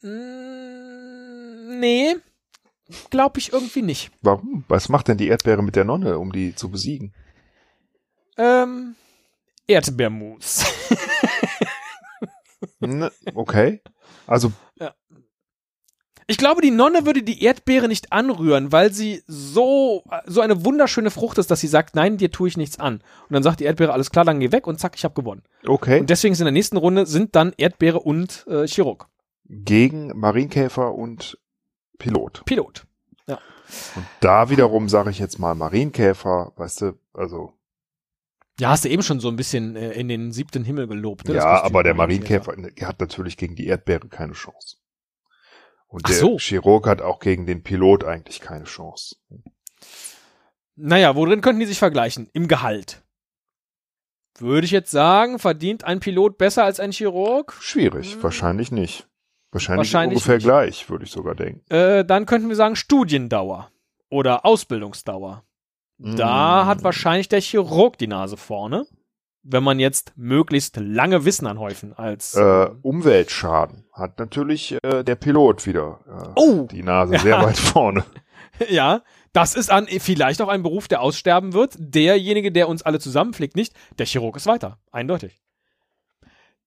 Mm, 0.00 1.78
nee, 1.80 2.14
glaube 3.10 3.38
ich 3.38 3.52
irgendwie 3.52 3.82
nicht. 3.82 4.12
Warum? 4.22 4.64
Was 4.68 4.88
macht 4.88 5.08
denn 5.08 5.18
die 5.18 5.28
Erdbeere 5.28 5.62
mit 5.62 5.76
der 5.76 5.84
Nonne, 5.84 6.18
um 6.18 6.32
die 6.32 6.54
zu 6.54 6.70
besiegen? 6.70 7.12
Ähm, 8.38 8.94
Erdbeermus. 9.66 10.64
Ne, 12.80 13.10
okay. 13.34 13.80
Also, 14.26 14.52
Ich 16.26 16.38
glaube, 16.38 16.62
die 16.62 16.70
Nonne 16.70 17.04
würde 17.04 17.22
die 17.22 17.42
Erdbeere 17.44 17.86
nicht 17.86 18.10
anrühren, 18.12 18.72
weil 18.72 18.90
sie 18.92 19.22
so, 19.26 20.02
so 20.24 20.40
eine 20.40 20.64
wunderschöne 20.64 21.10
Frucht 21.10 21.36
ist, 21.36 21.50
dass 21.50 21.60
sie 21.60 21.66
sagt, 21.66 21.94
nein, 21.94 22.16
dir 22.16 22.30
tue 22.30 22.48
ich 22.48 22.56
nichts 22.56 22.78
an. 22.80 22.94
Und 23.28 23.32
dann 23.34 23.42
sagt 23.42 23.60
die 23.60 23.64
Erdbeere, 23.64 23.92
alles 23.92 24.10
klar, 24.10 24.24
dann 24.24 24.40
geh 24.40 24.50
weg 24.50 24.66
und 24.66 24.80
zack, 24.80 24.94
ich 24.96 25.04
habe 25.04 25.14
gewonnen. 25.14 25.42
okay. 25.66 26.00
Und 26.00 26.08
deswegen 26.08 26.32
ist 26.32 26.40
in 26.40 26.46
der 26.46 26.52
nächsten 26.52 26.78
Runde 26.78 27.04
sind 27.04 27.36
dann 27.36 27.52
Erdbeere 27.58 28.00
und 28.00 28.46
äh, 28.48 28.66
Chirurg. 28.66 29.08
Gegen 29.46 30.18
Marienkäfer 30.18 30.94
und 30.94 31.38
Pilot. 31.98 32.42
Pilot. 32.46 32.86
Und 33.96 34.04
da 34.20 34.50
wiederum 34.50 34.90
sage 34.90 35.10
ich 35.10 35.18
jetzt 35.18 35.38
mal 35.38 35.54
Marienkäfer, 35.54 36.52
weißt 36.56 36.82
du, 36.82 36.92
also 37.14 37.54
Ja, 38.60 38.70
hast 38.70 38.84
du 38.84 38.88
eben 38.88 39.02
schon 39.02 39.18
so 39.20 39.28
ein 39.28 39.36
bisschen 39.36 39.74
äh, 39.74 39.92
in 39.92 40.08
den 40.08 40.30
siebten 40.32 40.64
Himmel 40.64 40.86
gelobt. 40.86 41.26
Ne, 41.28 41.34
ja, 41.34 41.62
aber 41.62 41.82
der. 41.82 41.94
Marienkäfer 41.94 42.54
der 42.56 42.86
hat 42.88 43.00
natürlich 43.00 43.36
gegen 43.36 43.56
die 43.56 43.66
Erdbeere 43.66 44.08
keine 44.08 44.32
Chance. 44.34 44.76
Und 45.88 46.02
Ach 46.04 46.10
der 46.10 46.18
so. 46.18 46.38
Chirurg 46.38 46.86
hat 46.86 47.02
auch 47.02 47.18
gegen 47.20 47.46
den 47.46 47.62
Pilot 47.62 48.04
eigentlich 48.04 48.40
keine 48.40 48.64
Chance. 48.64 49.16
Naja, 50.76 51.14
worin 51.14 51.40
könnten 51.40 51.60
die 51.60 51.66
sich 51.66 51.78
vergleichen? 51.78 52.28
Im 52.32 52.48
Gehalt. 52.48 53.02
Würde 54.38 54.64
ich 54.64 54.72
jetzt 54.72 54.90
sagen, 54.90 55.38
verdient 55.38 55.84
ein 55.84 56.00
Pilot 56.00 56.38
besser 56.38 56.64
als 56.64 56.80
ein 56.80 56.90
Chirurg? 56.90 57.56
Schwierig, 57.60 58.14
Hm. 58.14 58.22
wahrscheinlich 58.24 58.72
nicht. 58.72 59.06
Wahrscheinlich, 59.52 59.78
Wahrscheinlich 59.92 60.16
ungefähr 60.16 60.34
nicht. 60.36 60.44
gleich, 60.44 60.90
würde 60.90 61.04
ich 61.04 61.12
sogar 61.12 61.36
denken. 61.36 61.64
Äh, 61.72 62.04
dann 62.04 62.26
könnten 62.26 62.48
wir 62.48 62.56
sagen 62.56 62.74
Studiendauer 62.74 63.70
oder 64.10 64.44
Ausbildungsdauer. 64.44 65.44
Da 66.04 66.64
Mm. 66.64 66.66
hat 66.66 66.84
wahrscheinlich 66.84 67.28
der 67.28 67.40
Chirurg 67.40 67.96
die 67.98 68.06
Nase 68.06 68.36
vorne, 68.36 68.86
wenn 69.42 69.62
man 69.62 69.78
jetzt 69.78 70.12
möglichst 70.16 70.76
lange 70.76 71.24
Wissen 71.24 71.46
anhäufen 71.46 71.92
als 71.94 72.34
Äh, 72.34 72.42
ähm, 72.42 72.78
Umweltschaden 72.82 73.86
hat 73.92 74.18
natürlich 74.18 74.76
äh, 74.82 75.02
der 75.02 75.14
Pilot 75.16 75.66
wieder 75.66 76.00
äh, 76.06 76.32
Oh! 76.40 76.66
die 76.70 76.82
Nase 76.82 77.18
sehr 77.18 77.36
Ja. 77.38 77.44
weit 77.44 77.56
vorne. 77.56 78.04
ja, 78.68 79.02
das 79.32 79.54
ist 79.54 79.70
an 79.70 79.86
vielleicht 79.86 80.42
auch 80.42 80.48
ein 80.48 80.62
Beruf, 80.62 80.88
der 80.88 81.00
aussterben 81.00 81.54
wird. 81.54 81.74
Derjenige, 81.78 82.52
der 82.52 82.68
uns 82.68 82.82
alle 82.82 83.00
zusammenpflegt, 83.00 83.56
nicht. 83.56 83.74
Der 83.98 84.06
Chirurg 84.06 84.36
ist 84.36 84.46
weiter, 84.46 84.78
eindeutig. 84.92 85.40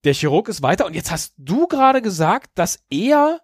Der 0.04 0.13
Chirurg 0.13 0.47
ist 0.50 0.62
weiter 0.63 0.86
und 0.86 0.95
jetzt 0.95 1.12
hast 1.12 1.34
du 1.38 1.67
gerade 1.67 2.02
gesagt, 2.02 2.52
dass 2.56 2.84
er 2.89 3.39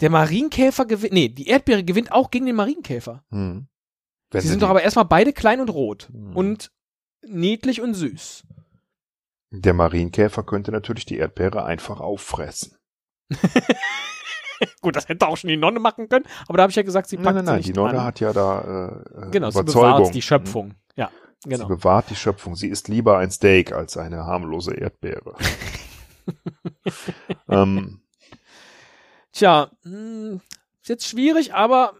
der 0.00 0.10
Marienkäfer 0.10 0.86
gewinnt. 0.86 1.12
Nee, 1.12 1.28
die 1.28 1.48
Erdbeere 1.48 1.84
gewinnt 1.84 2.12
auch 2.12 2.30
gegen 2.30 2.46
den 2.46 2.56
Marienkäfer. 2.56 3.24
Hm. 3.30 3.66
Wenn 4.30 4.40
Sie 4.40 4.46
sie 4.46 4.50
sind 4.52 4.58
die- 4.58 4.60
doch 4.62 4.70
aber 4.70 4.82
erstmal 4.82 5.04
beide 5.06 5.32
klein 5.32 5.60
und 5.60 5.68
rot 5.70 6.08
Hm. 6.12 6.36
und 6.36 6.70
niedlich 7.22 7.80
und 7.80 7.94
süß. 7.94 8.44
der 9.52 9.74
Marienkäfer 9.74 10.44
könnte 10.44 10.70
natürlich 10.70 11.04
die 11.06 11.16
Erdbeere 11.18 11.64
einfach 11.64 11.98
auffressen. 12.00 12.76
Gut, 14.82 14.94
das 14.94 15.08
hätte 15.08 15.26
auch 15.26 15.36
schon 15.36 15.48
die 15.48 15.56
Nonne 15.56 15.80
machen 15.80 16.08
können, 16.08 16.26
aber 16.46 16.58
da 16.58 16.62
habe 16.64 16.70
ich 16.70 16.76
ja 16.76 16.82
gesagt, 16.82 17.08
sie 17.08 17.16
packt 17.16 17.34
nein, 17.34 17.34
nein, 17.36 17.44
sie 17.44 17.50
nein, 17.50 17.56
nicht 17.58 17.68
die 17.68 17.72
Nonne 17.72 17.98
an. 18.00 18.04
hat 18.04 18.20
ja 18.20 18.32
da 18.32 18.60
äh, 19.20 19.26
äh, 19.26 19.30
genau, 19.30 19.50
sie 19.50 19.58
Überzeugung. 19.58 19.96
bewahrt 19.98 20.14
die 20.14 20.22
Schöpfung. 20.22 20.74
Ja, 20.96 21.10
Sie 21.42 21.48
genau. 21.48 21.66
bewahrt 21.68 22.10
die 22.10 22.16
Schöpfung. 22.16 22.54
Sie 22.56 22.68
isst 22.68 22.88
lieber 22.88 23.18
ein 23.18 23.30
Steak 23.30 23.72
als 23.72 23.96
eine 23.96 24.24
harmlose 24.26 24.74
Erdbeere. 24.74 25.34
ähm, 27.48 28.00
Tja, 29.32 29.70
mh, 29.84 30.40
ist 30.82 30.88
jetzt 30.88 31.06
schwierig, 31.08 31.54
aber 31.54 31.94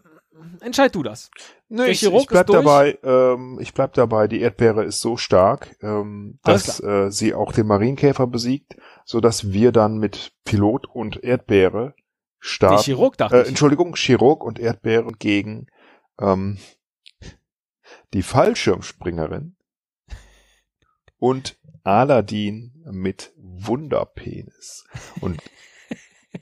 entscheid 0.61 0.93
du 0.93 1.01
das. 1.03 1.31
Der 1.73 1.87
ich, 1.87 2.03
ich 2.03 2.27
bleib 2.27 2.47
dabei, 2.47 2.97
ähm, 3.01 3.57
ich 3.61 3.73
bleib 3.73 3.93
dabei, 3.93 4.27
die 4.27 4.41
Erdbeere 4.41 4.83
ist 4.83 4.99
so 4.99 5.15
stark, 5.15 5.77
ähm, 5.81 6.37
dass 6.43 6.83
äh, 6.83 7.09
sie 7.11 7.33
auch 7.33 7.53
den 7.53 7.65
Marienkäfer 7.65 8.27
besiegt, 8.27 8.75
so 9.05 9.21
dass 9.21 9.53
wir 9.53 9.71
dann 9.71 9.97
mit 9.97 10.33
Pilot 10.43 10.85
und 10.87 11.23
Erdbeere 11.23 11.95
starten. 12.39 12.83
Chirurg 12.83 13.15
dachte 13.17 13.37
äh. 13.37 13.47
Entschuldigung, 13.47 13.95
Chirurg 13.95 14.43
und 14.43 14.59
Erdbeere 14.59 15.13
gegen 15.17 15.67
ähm, 16.19 16.57
die 18.13 18.23
Fallschirmspringerin 18.23 19.55
und 21.19 21.57
Aladdin 21.85 22.83
mit 22.91 23.31
Wunderpenis. 23.37 24.83
Und 25.21 25.41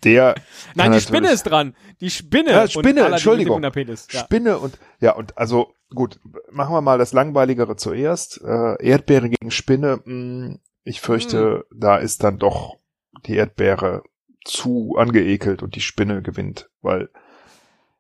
der 0.04 0.36
Nein, 0.76 0.92
die 0.92 1.02
Spinne 1.02 1.32
ist 1.32 1.44
dran. 1.44 1.76
Die 2.02 2.10
Spinne. 2.10 2.52
Ja, 2.52 2.62
und 2.64 2.72
Spinne, 2.72 3.04
dem 3.04 3.14
Entschuldigung. 3.14 3.56
Wunderpenis. 3.56 4.08
Ja. 4.12 4.22
Spinne 4.22 4.58
und 4.60 4.78
ja 5.00 5.14
und 5.16 5.38
also 5.38 5.74
gut, 5.94 6.20
machen 6.52 6.74
wir 6.74 6.82
mal 6.82 6.98
das 6.98 7.14
langweiligere 7.14 7.76
zuerst. 7.76 8.42
Äh, 8.44 8.84
Erdbeere 8.86 9.30
gegen 9.30 9.52
Spinne. 9.52 10.02
Mh, 10.06 10.58
ich 10.84 11.02
fürchte, 11.02 11.66
Hm. 11.70 11.80
da 11.80 11.98
ist 11.98 12.24
dann 12.24 12.38
doch 12.38 12.78
die 13.26 13.36
Erdbeere 13.36 14.04
zu 14.46 14.96
angeekelt 14.98 15.62
und 15.64 15.76
die 15.76 15.82
Spinne 15.82 16.22
gewinnt, 16.22 16.70
weil 16.82 17.10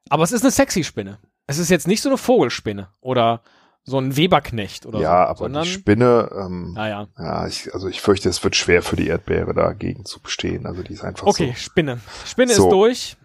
Aber 0.09 0.23
es 0.23 0.31
ist 0.31 0.43
eine 0.43 0.51
sexy 0.51 0.83
Spinne. 0.83 1.19
Es 1.47 1.57
ist 1.57 1.69
jetzt 1.69 1.87
nicht 1.87 2.01
so 2.01 2.09
eine 2.09 2.17
Vogelspinne 2.17 2.89
oder 3.01 3.41
so 3.89 3.97
ein 3.97 4.15
Weberknecht 4.15 4.85
oder 4.85 4.99
ja, 4.99 5.23
so. 5.23 5.29
aber 5.29 5.37
sondern, 5.39 5.63
die 5.63 5.69
Spinne, 5.69 6.29
ähm, 6.35 6.73
naja. 6.73 7.07
ja, 7.17 7.47
ich, 7.47 7.73
also 7.73 7.87
ich 7.87 8.01
fürchte, 8.01 8.29
es 8.29 8.43
wird 8.43 8.55
schwer 8.55 8.81
für 8.81 8.95
die 8.95 9.07
Erdbeere 9.07 9.53
dagegen 9.53 10.05
zu 10.05 10.21
bestehen. 10.21 10.65
Also 10.65 10.83
die 10.83 10.93
ist 10.93 11.03
einfach 11.03 11.27
Okay, 11.27 11.53
Spinne. 11.57 11.99
Spinne 12.25 12.53
So. 12.53 12.65
ist 12.65 12.71
durch. 12.71 13.17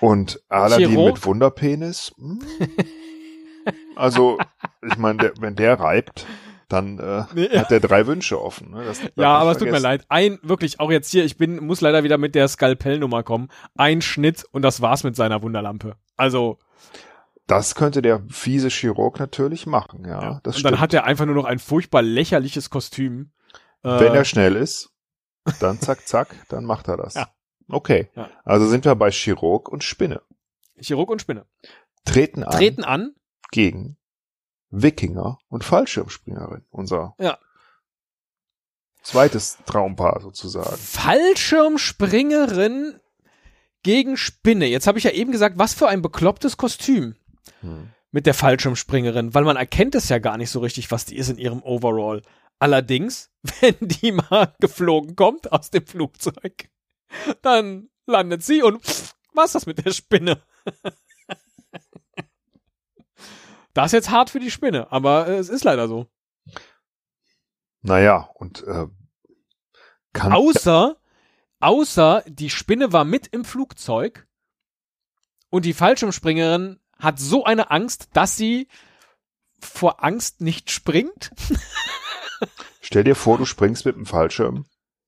so. 0.00 0.06
Und 0.06 0.40
Aladdin 0.48 0.90
Chirurg? 0.90 1.14
mit 1.14 1.24
Wunderpenis. 1.26 2.12
hm. 2.16 2.40
Also, 3.96 4.38
ich 4.86 4.96
meine, 4.96 5.32
wenn 5.40 5.56
der 5.56 5.80
reibt, 5.80 6.26
dann 6.68 6.98
äh, 6.98 7.24
Nee, 7.34 7.48
hat 7.58 7.72
er 7.72 7.80
drei 7.80 8.06
Wünsche 8.06 8.40
offen. 8.40 8.70
Ne? 8.70 8.84
Das 8.84 9.00
Ja, 9.16 9.36
aber 9.38 9.52
es 9.52 9.58
tut 9.58 9.70
mir 9.70 9.78
leid. 9.78 10.04
Ein, 10.08 10.38
wirklich, 10.42 10.80
auch 10.80 10.90
jetzt 10.90 11.10
hier, 11.10 11.24
ich 11.24 11.36
bin, 11.36 11.64
muss 11.64 11.80
leider 11.80 12.04
wieder 12.04 12.18
mit 12.18 12.34
der 12.34 12.48
Skalpellnummer 12.48 13.22
kommen. 13.22 13.48
Ein 13.76 14.02
Schnitt 14.02 14.44
und 14.52 14.62
das 14.62 14.80
war's 14.82 15.02
mit 15.02 15.16
seiner 15.16 15.42
Wunderlampe. 15.42 15.96
Also, 16.16 16.58
Das 17.46 17.74
könnte 17.76 18.02
der 18.02 18.22
fiese 18.28 18.68
Chirurg 18.68 19.20
natürlich 19.20 19.66
machen, 19.66 20.04
ja. 20.04 20.20
ja. 20.20 20.40
Das 20.42 20.56
und 20.56 20.60
stimmt. 20.60 20.72
dann 20.74 20.80
hat 20.80 20.92
er 20.94 21.04
einfach 21.04 21.26
nur 21.26 21.36
noch 21.36 21.44
ein 21.44 21.60
furchtbar 21.60 22.02
lächerliches 22.02 22.70
Kostüm. 22.70 23.30
Äh, 23.84 24.00
Wenn 24.00 24.14
er 24.14 24.24
schnell 24.24 24.56
ist, 24.56 24.90
dann 25.60 25.80
zack, 25.80 26.00
zack, 26.08 26.34
dann 26.48 26.64
macht 26.64 26.88
er 26.88 26.96
das. 26.96 27.14
Ja. 27.14 27.28
Okay. 27.68 28.08
Ja. 28.16 28.28
Also 28.44 28.66
sind 28.66 28.84
wir 28.84 28.94
bei 28.96 29.10
Chirurg 29.10 29.68
und 29.68 29.84
Spinne. 29.84 30.22
Chirurg 30.80 31.10
und 31.10 31.20
Spinne. 31.22 31.46
Treten 32.04 32.42
an 32.44 32.50
Treten 32.52 32.84
an. 32.84 33.14
gegen 33.50 33.96
Wikinger 34.70 35.38
und 35.48 35.64
Fallschirmspringerin. 35.64 36.64
Unser 36.70 37.14
Ja. 37.18 37.38
zweites 39.02 39.58
Traumpaar 39.66 40.20
sozusagen. 40.20 40.76
Fallschirmspringerin 40.76 43.00
gegen 43.82 44.16
Spinne. 44.16 44.66
Jetzt 44.66 44.86
habe 44.88 44.98
ich 44.98 45.04
ja 45.04 45.10
eben 45.12 45.30
gesagt, 45.32 45.58
was 45.58 45.74
für 45.74 45.88
ein 45.88 46.02
beklopptes 46.02 46.56
Kostüm 46.56 47.14
Hm. 47.60 47.90
mit 48.10 48.26
der 48.26 48.34
Fallschirmspringerin, 48.34 49.34
weil 49.34 49.44
man 49.44 49.56
erkennt 49.56 49.94
es 49.94 50.08
ja 50.08 50.18
gar 50.18 50.36
nicht 50.36 50.50
so 50.50 50.60
richtig, 50.60 50.90
was 50.90 51.04
die 51.04 51.16
ist 51.16 51.28
in 51.28 51.38
ihrem 51.38 51.62
Overall. 51.62 52.22
Allerdings, 52.58 53.30
wenn 53.60 53.76
die 53.80 54.12
mal 54.12 54.54
geflogen 54.60 55.16
kommt 55.16 55.52
aus 55.52 55.70
dem 55.70 55.86
Flugzeug, 55.86 56.70
dann 57.42 57.88
landet 58.06 58.42
sie 58.42 58.62
und 58.62 58.82
pff, 58.82 59.14
was 59.32 59.46
ist 59.46 59.54
das 59.54 59.66
mit 59.66 59.84
der 59.84 59.92
Spinne? 59.92 60.42
Das 63.76 63.88
ist 63.88 63.92
jetzt 63.92 64.10
hart 64.10 64.30
für 64.30 64.40
die 64.40 64.50
Spinne, 64.50 64.90
aber 64.90 65.28
äh, 65.28 65.36
es 65.36 65.50
ist 65.50 65.62
leider 65.62 65.86
so. 65.86 66.06
Naja, 67.82 68.30
und 68.32 68.62
äh, 68.62 68.86
kann 70.14 70.32
Außer, 70.32 70.96
außer 71.60 72.24
die 72.26 72.48
Spinne 72.48 72.94
war 72.94 73.04
mit 73.04 73.26
im 73.26 73.44
Flugzeug 73.44 74.26
und 75.50 75.66
die 75.66 75.74
Fallschirmspringerin 75.74 76.80
hat 76.98 77.18
so 77.18 77.44
eine 77.44 77.70
Angst, 77.70 78.08
dass 78.14 78.36
sie 78.36 78.68
vor 79.60 80.02
Angst 80.04 80.40
nicht 80.40 80.70
springt. 80.70 81.30
Stell 82.80 83.04
dir 83.04 83.14
vor, 83.16 83.38
du 83.38 83.44
springst 83.44 83.84
mit 83.86 83.96
dem 83.96 84.06
Fallschirm, 84.06 84.66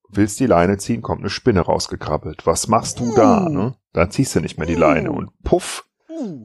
willst 0.08 0.40
die 0.40 0.46
Leine 0.46 0.78
ziehen, 0.78 1.02
kommt 1.02 1.20
eine 1.20 1.30
Spinne 1.30 1.60
rausgekrabbelt. 1.60 2.46
Was 2.46 2.66
machst 2.68 2.98
du 3.00 3.14
da? 3.14 3.46
Uh. 3.46 3.48
Ne? 3.48 3.74
Da 3.92 4.10
ziehst 4.10 4.34
du 4.34 4.40
nicht 4.40 4.58
mehr 4.58 4.66
die 4.66 4.74
Leine 4.74 5.10
Uh. 5.10 5.16
und 5.16 5.42
puff, 5.44 5.86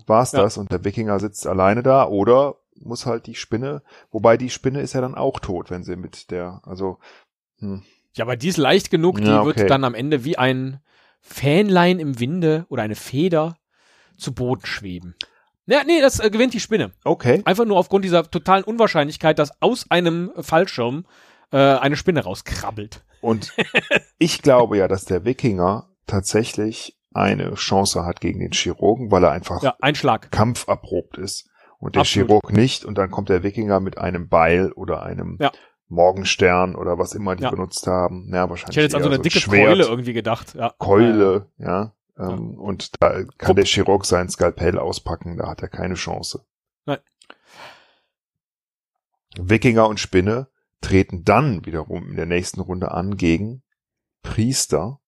war's 0.06 0.34
Ja. 0.34 0.42
das 0.44 0.58
und 0.58 0.72
der 0.72 0.84
Wikinger 0.84 1.20
sitzt 1.20 1.48
alleine 1.48 1.82
da 1.84 2.06
oder 2.08 2.56
muss 2.76 3.06
halt 3.06 3.28
die 3.28 3.36
Spinne, 3.36 3.82
wobei 4.12 4.36
die 4.38 4.50
Spinne 4.50 4.82
ist 4.82 4.94
ja 4.94 5.02
dann 5.02 5.16
auch 5.16 5.40
tot, 5.40 5.72
wenn 5.72 5.84
sie 5.84 5.96
mit 5.96 6.32
der, 6.32 6.62
also 6.64 7.00
hm, 7.60 7.84
Ja, 8.16 8.26
aber 8.26 8.36
die 8.36 8.50
ist 8.50 8.58
leicht 8.58 8.92
genug, 8.92 9.18
die 9.22 9.28
Ja, 9.28 9.42
okay. 9.42 9.58
wird 9.62 9.70
dann 9.70 9.84
am 9.86 9.96
Ende 9.96 10.24
wie 10.26 10.38
ein 10.38 10.82
Fähnlein 11.22 12.00
im 12.00 12.20
Winde 12.20 12.66
oder 12.70 12.84
eine 12.84 12.96
Feder 12.96 13.56
zu 14.18 14.34
Boden 14.34 14.66
schweben. 14.66 15.16
Ja, 15.66 15.84
nee, 15.86 16.02
das 16.02 16.20
äh, 16.20 16.30
gewinnt 16.30 16.54
die 16.54 16.60
Spinne. 16.60 16.92
okay. 17.06 17.42
Einfach 17.46 17.66
nur 17.66 17.78
aufgrund 17.78 18.04
dieser 18.06 18.30
totalen 18.30 18.64
Unwahrscheinlichkeit, 18.64 19.40
dass 19.40 19.62
aus 19.62 19.86
einem 19.90 20.32
Fallschirm 20.40 21.06
äh, 21.52 21.58
eine 21.58 21.96
Spinne 21.96 22.24
rauskrabbelt. 22.24 23.04
Und 23.22 23.54
ich 24.18 24.42
glaube 24.42 24.78
ja, 24.78 24.88
dass 24.88 25.06
der 25.06 25.24
Wikinger 25.26 25.90
tatsächlich 26.08 26.98
eine 27.14 27.54
Chance 27.54 28.06
hat 28.06 28.20
gegen 28.22 28.40
den 28.40 28.52
Chirurgen, 28.52 29.12
weil 29.12 29.24
er 29.24 29.32
einfach 29.32 29.62
Ja, 29.64 29.76
ein 29.80 29.96
Schlag. 29.96 30.32
kampferprobt 30.32 31.18
ist 31.18 31.48
und 31.80 31.96
der 31.96 32.02
Absolut. 32.02 32.28
Chirurg 32.28 32.52
nicht 32.54 32.84
und 32.86 32.98
dann 32.98 33.12
kommt 33.12 33.30
der 33.30 33.44
Wikinger 33.44 33.80
mit 33.80 33.98
einem 33.98 34.28
Beil 34.30 34.72
oder 34.74 35.04
einem 35.04 35.38
Ja. 35.40 35.52
Morgenstern 35.90 36.76
oder 36.76 36.98
was 36.98 37.14
immer 37.14 37.36
die 37.36 37.44
Ja. 37.44 37.52
benutzt 37.52 37.86
haben. 37.88 38.30
Ja, 38.34 38.50
wahrscheinlich. 38.50 38.72
Ich 38.72 38.78
hätte 38.78 38.86
jetzt 38.86 38.96
an 38.96 39.04
so 39.04 39.10
eine 39.10 39.20
dicke 39.20 39.40
Schwert, 39.40 39.68
Keule 39.68 39.84
irgendwie 39.86 40.14
gedacht. 40.14 40.56
Ja. 40.56 40.74
Keule, 40.80 41.48
ja. 41.60 41.94
Ähm, 42.18 42.60
Und 42.60 42.92
da 43.02 43.24
kann 43.38 43.56
der 43.56 43.66
Chirurg 43.66 44.06
sein 44.06 44.30
Skalpell 44.30 44.78
auspacken, 44.78 45.38
da 45.38 45.48
hat 45.48 45.62
er 45.62 45.68
keine 45.70 45.96
Chance. 45.96 46.46
Nein. 46.86 47.00
Wikinger 49.38 49.88
und 49.88 50.00
Spinne 50.00 50.48
treten 50.82 51.24
dann 51.24 51.66
wiederum 51.66 52.10
in 52.10 52.16
der 52.16 52.26
nächsten 52.26 52.60
Runde 52.60 52.92
an 52.92 53.18
gegen 53.18 53.64
Priester 54.22 55.00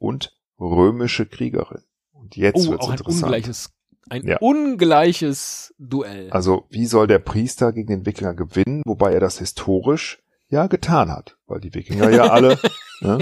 und 0.00 0.36
römische 0.60 1.26
Kriegerin. 1.26 1.82
Und 2.12 2.36
jetzt 2.36 2.66
Oh, 2.66 2.70
wird's 2.70 2.84
auch 2.84 2.90
ein 2.90 2.98
interessant. 2.98 3.22
ungleiches, 3.24 3.72
Ein 4.10 4.26
Ja. 4.26 4.38
ungleiches 4.38 5.74
Duell. 5.78 6.30
Also, 6.30 6.66
wie 6.70 6.86
soll 6.86 7.06
der 7.06 7.18
Priester 7.18 7.72
gegen 7.72 7.88
den 7.88 8.06
Wikinger 8.06 8.34
gewinnen, 8.34 8.82
wobei 8.86 9.12
er 9.12 9.20
das 9.20 9.38
historisch 9.38 10.22
ja 10.48 10.66
getan 10.66 11.10
hat, 11.10 11.36
weil 11.46 11.60
die 11.60 11.74
Wikinger 11.74 12.08
ja 12.10 12.28
alle, 12.30 12.58
ne, 13.00 13.18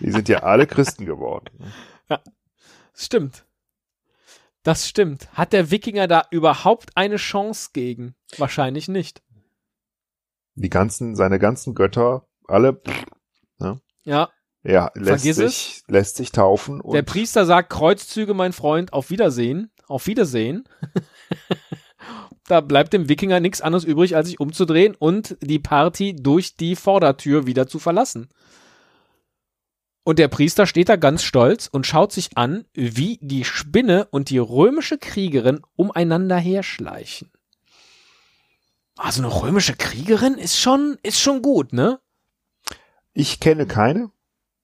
die 0.00 0.10
sind 0.10 0.28
ja 0.30 0.38
alle 0.44 0.66
Christen 0.66 1.04
geworden. 1.04 1.50
Stimmt. 2.94 3.44
Das 4.62 4.88
stimmt. 4.88 5.30
Hat 5.32 5.52
der 5.52 5.70
Wikinger 5.70 6.08
da 6.08 6.24
überhaupt 6.30 6.96
eine 6.96 7.16
Chance 7.16 7.70
gegen? 7.72 8.14
Wahrscheinlich 8.38 8.88
nicht. 8.88 9.22
Die 10.54 10.70
ganzen, 10.70 11.16
seine 11.16 11.38
ganzen 11.38 11.74
Götter, 11.74 12.26
alle, 12.46 12.80
Ja, 14.04 14.30
ja, 14.64 14.90
lässt 14.94 15.24
Vergiss 15.24 15.36
sich, 15.36 15.82
lässt 15.88 16.16
sich 16.16 16.32
taufen 16.32 16.80
der 16.90 17.02
Priester 17.02 17.44
sagt 17.44 17.68
Kreuzzüge, 17.68 18.32
mein 18.32 18.54
Freund, 18.54 18.94
auf 18.94 19.10
Wiedersehen, 19.10 19.70
auf 19.86 20.06
Wiedersehen. 20.06 20.64
da 22.46 22.62
bleibt 22.62 22.94
dem 22.94 23.10
Wikinger 23.10 23.40
nichts 23.40 23.60
anderes 23.60 23.84
übrig, 23.84 24.16
als 24.16 24.28
sich 24.28 24.40
umzudrehen 24.40 24.94
und 24.98 25.36
die 25.42 25.58
Party 25.58 26.16
durch 26.16 26.56
die 26.56 26.76
Vordertür 26.76 27.46
wieder 27.46 27.66
zu 27.66 27.78
verlassen. 27.78 28.30
Und 30.04 30.18
der 30.18 30.28
Priester 30.28 30.66
steht 30.66 30.88
da 30.88 30.96
ganz 30.96 31.22
stolz 31.22 31.66
und 31.66 31.86
schaut 31.86 32.12
sich 32.12 32.36
an, 32.36 32.66
wie 32.74 33.18
die 33.22 33.44
Spinne 33.44 34.06
und 34.10 34.30
die 34.30 34.38
römische 34.38 34.98
Kriegerin 34.98 35.62
umeinander 35.76 36.36
herschleichen. 36.36 37.30
Also 38.96 39.22
eine 39.22 39.42
römische 39.42 39.74
Kriegerin 39.74 40.34
ist 40.34 40.58
schon, 40.58 40.98
ist 41.02 41.18
schon 41.18 41.42
gut, 41.42 41.72
ne? 41.72 42.00
ich 43.14 43.40
kenne 43.40 43.66
keine. 43.66 44.10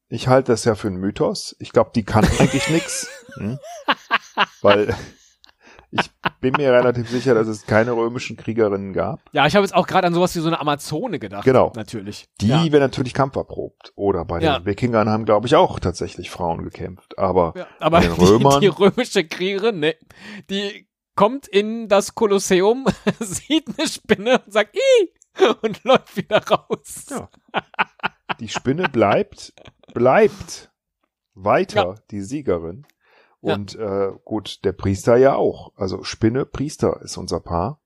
Ich 0.08 0.26
halte 0.26 0.52
das 0.52 0.64
ja 0.64 0.74
für 0.74 0.88
einen 0.88 0.96
Mythos. 0.96 1.54
Ich 1.60 1.70
glaube, 1.70 1.92
die 1.94 2.04
kann 2.04 2.24
eigentlich 2.24 2.68
nix. 2.70 3.08
Hm? 3.34 3.58
Weil 4.60 4.94
ich 5.92 6.10
bin 6.40 6.54
mir 6.56 6.72
relativ 6.72 7.08
sicher, 7.10 7.34
dass 7.34 7.48
es 7.48 7.66
keine 7.66 7.92
römischen 7.92 8.36
Kriegerinnen 8.36 8.92
gab. 8.92 9.20
Ja, 9.32 9.46
ich 9.46 9.54
habe 9.56 9.64
jetzt 9.64 9.74
auch 9.74 9.86
gerade 9.86 10.06
an 10.06 10.14
sowas 10.14 10.34
wie 10.36 10.40
so 10.40 10.46
eine 10.48 10.60
Amazone 10.60 11.18
gedacht. 11.18 11.44
Genau. 11.44 11.72
Natürlich. 11.74 12.26
Die 12.40 12.48
ja. 12.48 12.64
wäre 12.70 12.80
natürlich 12.80 13.12
kampferprobt. 13.14 13.92
Oder 13.96 14.24
bei 14.24 14.40
Ja. 14.40 14.58
den 14.58 14.66
Wikingern 14.66 15.08
haben, 15.08 15.24
glaube 15.24 15.46
ich, 15.46 15.56
auch 15.56 15.78
tatsächlich 15.80 16.30
Frauen 16.30 16.62
gekämpft. 16.62 17.18
Aber 17.18 17.54
Ja, 17.56 17.66
aber 17.80 17.98
Bei 18.00 18.06
den 18.06 18.14
die, 18.14 18.20
Römern- 18.20 18.60
die 18.60 18.66
römische 18.68 19.24
Kriegerin, 19.26 19.80
ne, 19.80 19.94
die 20.48 20.86
kommt 21.16 21.48
in 21.48 21.88
das 21.88 22.14
Kolosseum, 22.14 22.86
sieht 23.20 23.66
eine 23.78 23.88
Spinne 23.88 24.38
und 24.44 24.52
sagt, 24.52 24.76
Ih! 24.76 25.10
und 25.62 25.82
läuft 25.84 26.16
wieder 26.16 26.42
raus. 26.46 27.06
Ja. 27.10 27.28
die 28.40 28.48
Spinne 28.48 28.88
bleibt, 28.88 29.52
bleibt 29.94 30.70
weiter 31.34 31.96
die 32.10 32.20
Siegerin. 32.22 32.86
Ja. 33.42 33.54
Und 33.54 33.74
äh, 33.74 34.10
gut, 34.24 34.64
der 34.64 34.72
Priester 34.72 35.16
ja 35.16 35.34
auch. 35.34 35.72
Also 35.76 36.02
Spinne, 36.02 36.44
Priester 36.44 37.00
ist 37.02 37.16
unser 37.16 37.40
Paar. 37.40 37.80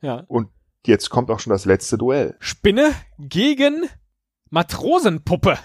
Ja. 0.00 0.24
Und 0.28 0.50
jetzt 0.86 1.10
kommt 1.10 1.30
auch 1.30 1.40
schon 1.40 1.52
das 1.52 1.64
letzte 1.64 1.98
Duell. 1.98 2.36
Spinne 2.40 2.92
gegen 3.18 3.88
Matrosenpuppe. 4.50 5.58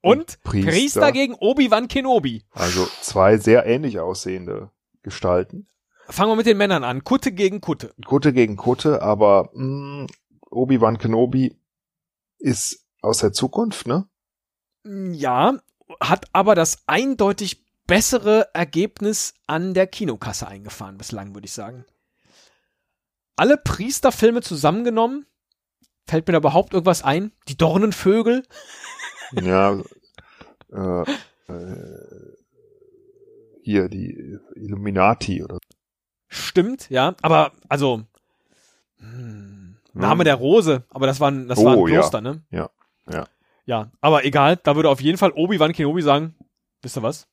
und 0.00 0.42
Priester. 0.42 0.70
Priester. 0.70 1.12
gegen 1.12 1.34
Obi-Wan 1.34 1.88
Kenobi. 1.88 2.44
Also 2.52 2.86
zwei 3.00 3.36
sehr 3.36 3.66
ähnlich 3.66 4.00
aussehende 4.00 4.70
Gestalten. 5.02 5.68
Fangen 6.06 6.30
wir 6.32 6.36
mit 6.36 6.46
den 6.46 6.58
Männern 6.58 6.84
an. 6.84 7.04
Kutte 7.04 7.32
gegen 7.32 7.60
Kutte. 7.60 7.94
Kutte 8.04 8.32
gegen 8.32 8.56
Kutte, 8.56 9.02
aber 9.02 9.50
mh, 9.54 10.06
Obi-Wan 10.50 10.98
Kenobi 10.98 11.56
ist 12.38 12.86
aus 13.00 13.18
der 13.18 13.32
Zukunft, 13.32 13.86
ne? 13.86 14.06
Ja, 14.84 15.58
hat 16.00 16.26
aber 16.32 16.54
das 16.54 16.82
eindeutig 16.86 17.64
bessere 17.86 18.48
Ergebnis 18.54 19.34
an 19.46 19.74
der 19.74 19.86
Kinokasse 19.86 20.46
eingefahren 20.48 20.96
bislang, 20.98 21.34
würde 21.34 21.46
ich 21.46 21.52
sagen. 21.52 21.84
Alle 23.36 23.56
Priesterfilme 23.58 24.40
zusammengenommen, 24.42 25.26
fällt 26.06 26.26
mir 26.26 26.32
da 26.32 26.38
überhaupt 26.38 26.72
irgendwas 26.72 27.02
ein? 27.02 27.32
Die 27.48 27.56
Dornenvögel? 27.56 28.42
Ja. 29.32 29.80
äh, 30.70 31.02
äh, 31.48 32.36
hier 33.62 33.88
die 33.88 34.38
Illuminati 34.54 35.42
oder 35.42 35.58
Stimmt, 36.28 36.88
ja, 36.90 37.16
aber 37.22 37.52
also 37.68 38.04
hm, 38.98 39.78
Name 39.92 40.20
Hm. 40.20 40.24
der 40.24 40.34
Rose, 40.36 40.84
aber 40.90 41.06
das 41.06 41.18
war 41.20 41.30
ein, 41.30 41.48
das 41.48 41.58
war 41.58 41.76
Oh, 41.76 41.86
ein 41.86 41.92
ja. 41.92 41.98
Kloster, 42.00 42.20
ne? 42.20 42.44
Ja, 42.50 42.70
ja. 43.10 43.26
Ja, 43.66 43.90
aber 44.00 44.24
egal, 44.24 44.56
da 44.62 44.76
würde 44.76 44.90
auf 44.90 45.00
jeden 45.00 45.18
Fall 45.18 45.32
Obi-Wan 45.34 45.72
Kenobi 45.72 46.02
sagen, 46.02 46.34
wisst 46.82 46.98
ihr 46.98 47.02
was? 47.02 47.28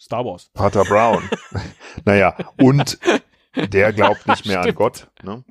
Star 0.00 0.24
Wars. 0.24 0.50
Pater 0.54 0.84
Brown. 0.84 1.22
naja, 2.04 2.36
und 2.60 2.98
der 3.56 3.92
glaubt 3.92 4.26
nicht 4.26 4.46
mehr 4.46 4.62
an. 4.62 4.74
Gott. 4.74 5.08
Ne? 5.22 5.44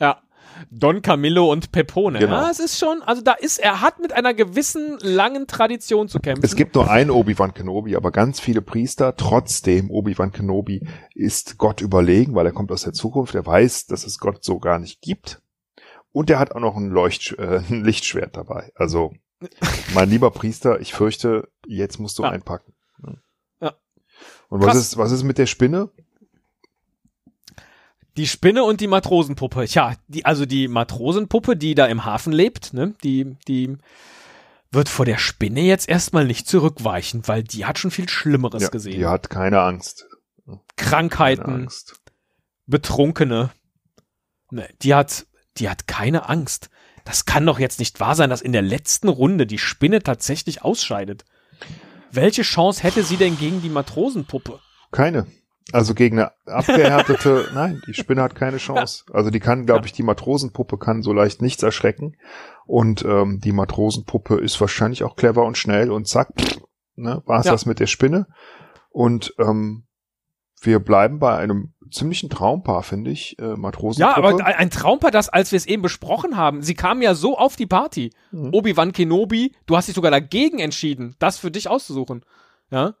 Ja. 0.00 0.22
Don 0.70 1.00
Camillo 1.00 1.50
und 1.50 1.72
Pepone. 1.72 2.18
Genau. 2.18 2.32
Ja, 2.32 2.50
es 2.50 2.60
ist 2.60 2.78
schon, 2.78 3.02
also 3.02 3.22
da 3.22 3.32
ist, 3.32 3.58
er 3.58 3.80
hat 3.80 3.98
mit 3.98 4.12
einer 4.12 4.34
gewissen 4.34 4.98
langen 5.00 5.46
Tradition 5.46 6.08
zu 6.08 6.20
kämpfen. 6.20 6.44
Es 6.44 6.54
gibt 6.54 6.74
nur 6.74 6.90
einen 6.90 7.10
Obi-Wan 7.10 7.54
Kenobi, 7.54 7.96
aber 7.96 8.10
ganz 8.10 8.40
viele 8.40 8.60
Priester. 8.60 9.16
Trotzdem, 9.16 9.90
Obi-Wan 9.90 10.32
Kenobi 10.32 10.86
ist 11.14 11.56
Gott 11.56 11.80
überlegen, 11.80 12.34
weil 12.34 12.44
er 12.44 12.52
kommt 12.52 12.72
aus 12.72 12.82
der 12.82 12.92
Zukunft. 12.92 13.34
Er 13.34 13.46
weiß, 13.46 13.86
dass 13.86 14.04
es 14.04 14.18
Gott 14.18 14.44
so 14.44 14.58
gar 14.58 14.78
nicht 14.78 15.00
gibt. 15.00 15.40
Und 16.12 16.28
er 16.28 16.38
hat 16.38 16.54
auch 16.54 16.60
noch 16.60 16.76
ein, 16.76 16.90
Leucht, 16.90 17.36
äh, 17.38 17.62
ein 17.70 17.82
Lichtschwert 17.84 18.36
dabei. 18.36 18.70
Also, 18.74 19.12
mein 19.94 20.10
lieber 20.10 20.30
Priester, 20.30 20.80
ich 20.80 20.92
fürchte, 20.94 21.48
jetzt 21.66 21.98
musst 21.98 22.18
du 22.18 22.22
Ja. 22.22 22.30
einpacken. 22.30 22.74
Ja. 23.60 23.74
Und 24.48 24.62
was 24.62 24.76
ist, 24.76 24.96
was 24.96 25.12
ist 25.12 25.22
mit 25.22 25.38
der 25.38 25.46
Spinne? 25.46 25.90
Die 28.16 28.26
Spinne 28.26 28.64
und 28.64 28.80
die 28.80 28.88
Matrosenpuppe. 28.88 29.66
Tja, 29.66 29.94
die, 30.08 30.24
also 30.26 30.44
die 30.44 30.68
Matrosenpuppe, 30.68 31.56
die 31.56 31.74
da 31.74 31.86
im 31.86 32.04
Hafen 32.04 32.32
lebt, 32.32 32.74
ne, 32.74 32.94
die, 33.04 33.36
die 33.46 33.76
wird 34.72 34.88
vor 34.88 35.04
der 35.04 35.18
Spinne 35.18 35.60
jetzt 35.62 35.88
erstmal 35.88 36.24
nicht 36.26 36.46
zurückweichen, 36.48 37.26
weil 37.28 37.42
die 37.44 37.64
hat 37.64 37.78
schon 37.78 37.90
viel 37.90 38.08
Schlimmeres 38.08 38.62
Ja, 38.64 38.68
gesehen. 38.68 38.98
die 38.98 39.06
hat 39.06 39.30
keine 39.30 39.60
Angst. 39.62 40.06
Keine 40.44 40.60
Krankheiten, 40.76 41.50
Angst. 41.50 42.00
Betrunkene. 42.66 43.50
Ne, 44.50 44.68
die 44.82 44.94
hat, 44.94 45.26
die 45.58 45.68
hat 45.68 45.86
keine 45.86 46.28
Angst. 46.28 46.68
Das 47.04 47.24
kann 47.24 47.46
doch 47.46 47.58
jetzt 47.58 47.78
nicht 47.78 48.00
wahr 48.00 48.14
sein, 48.14 48.30
dass 48.30 48.42
in 48.42 48.52
der 48.52 48.62
letzten 48.62 49.08
Runde 49.08 49.46
die 49.46 49.58
Spinne 49.58 50.02
tatsächlich 50.02 50.62
ausscheidet. 50.62 51.24
Welche 52.12 52.42
Chance 52.42 52.82
hätte 52.82 53.02
sie 53.02 53.16
denn 53.16 53.38
gegen 53.38 53.62
die 53.62 53.68
Matrosenpuppe? 53.68 54.58
Keine. 54.90 55.26
Also 55.72 55.94
gegen 55.94 56.18
eine 56.18 56.32
abgehärtete, 56.46 57.48
nein, 57.54 57.80
die 57.86 57.94
Spinne 57.94 58.22
hat 58.22 58.34
keine 58.34 58.56
Chance. 58.56 59.04
Also 59.12 59.30
die 59.30 59.38
kann, 59.40 59.66
glaube 59.66 59.86
ich, 59.86 59.92
die 59.92 60.02
Matrosenpuppe 60.02 60.78
kann 60.78 61.02
so 61.02 61.12
leicht 61.12 61.42
nichts 61.42 61.62
erschrecken. 61.62 62.16
Und 62.66 63.04
ähm, 63.04 63.40
die 63.40 63.52
Matrosenpuppe 63.52 64.36
ist 64.36 64.60
wahrscheinlich 64.60 65.04
auch 65.04 65.14
clever 65.16 65.44
und 65.44 65.56
schnell 65.58 65.90
und 65.92 66.08
zack, 66.08 66.32
ne, 66.96 67.22
war 67.26 67.40
es 67.40 67.46
Ja. 67.46 67.52
das 67.52 67.66
mit 67.66 67.78
der 67.78 67.86
Spinne. 67.86 68.26
Und 68.88 69.32
ähm, 69.38 69.84
wir 70.60 70.80
bleiben 70.80 71.20
bei 71.20 71.36
einem 71.36 71.74
ziemlichen 71.90 72.30
Traumpaar, 72.30 72.82
finde 72.82 73.10
ich. 73.10 73.38
Äh, 73.38 73.50
Ja, 73.50 73.56
Matrosenpuppe. 73.56 74.16
aber 74.16 74.44
ein 74.44 74.54
ein 74.54 74.70
Traumpaar, 74.70 75.10
das, 75.10 75.28
als 75.28 75.52
wir 75.52 75.56
es 75.56 75.66
eben 75.66 75.82
besprochen 75.82 76.36
haben, 76.36 76.62
sie 76.62 76.74
kamen 76.74 77.02
ja 77.02 77.14
so 77.14 77.36
auf 77.38 77.56
die 77.56 77.66
Party. 77.66 78.10
Mhm. 78.30 78.50
Obi-Wan 78.54 78.92
Kenobi, 78.92 79.54
du 79.66 79.76
hast 79.76 79.88
dich 79.88 79.94
sogar 79.94 80.10
dagegen 80.10 80.58
entschieden, 80.58 81.16
das 81.18 81.38
für 81.38 81.50
dich 81.50 81.68
auszusuchen. 81.68 82.24
Ja? 82.70 82.94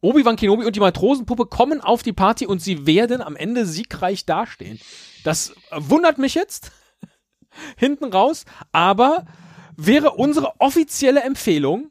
Obi-Wan 0.00 0.36
Kenobi 0.36 0.64
und 0.64 0.76
die 0.76 0.80
Matrosenpuppe 0.80 1.46
kommen 1.46 1.80
auf 1.80 2.02
die 2.02 2.12
Party 2.12 2.46
und 2.46 2.60
sie 2.60 2.86
werden 2.86 3.22
am 3.22 3.36
Ende 3.36 3.64
siegreich 3.66 4.26
dastehen. 4.26 4.78
Das 5.24 5.54
wundert 5.70 6.18
mich 6.18 6.34
jetzt. 6.34 6.72
Hinten 7.76 8.04
raus. 8.12 8.44
Aber 8.72 9.24
wäre 9.76 10.12
unsere 10.12 10.60
offizielle 10.60 11.22
Empfehlung, 11.22 11.90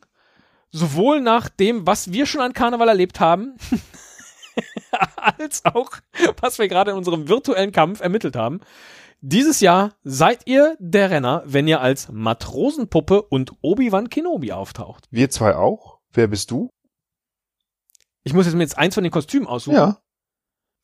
sowohl 0.71 1.21
nach 1.21 1.49
dem, 1.49 1.85
was 1.87 2.11
wir 2.13 2.25
schon 2.25 2.41
an 2.41 2.53
Karneval 2.53 2.87
erlebt 2.89 3.19
haben, 3.19 3.55
als 5.17 5.65
auch, 5.65 5.91
was 6.41 6.59
wir 6.59 6.67
gerade 6.67 6.91
in 6.91 6.97
unserem 6.97 7.27
virtuellen 7.27 7.71
Kampf 7.71 8.01
ermittelt 8.01 8.35
haben. 8.35 8.59
Dieses 9.21 9.61
Jahr 9.61 9.93
seid 10.03 10.41
ihr 10.47 10.75
der 10.79 11.09
Renner, 11.09 11.43
wenn 11.45 11.67
ihr 11.67 11.79
als 11.79 12.09
Matrosenpuppe 12.11 13.21
und 13.21 13.53
Obi-Wan 13.61 14.09
Kenobi 14.09 14.51
auftaucht. 14.51 15.07
Wir 15.11 15.29
zwei 15.29 15.55
auch. 15.55 15.99
Wer 16.11 16.27
bist 16.27 16.51
du? 16.51 16.69
Ich 18.23 18.33
muss 18.33 18.45
jetzt 18.45 18.55
mir 18.55 18.63
jetzt 18.63 18.77
eins 18.77 18.95
von 18.95 19.03
den 19.03 19.11
Kostümen 19.11 19.47
aussuchen. 19.47 19.75
Ja, 19.77 19.97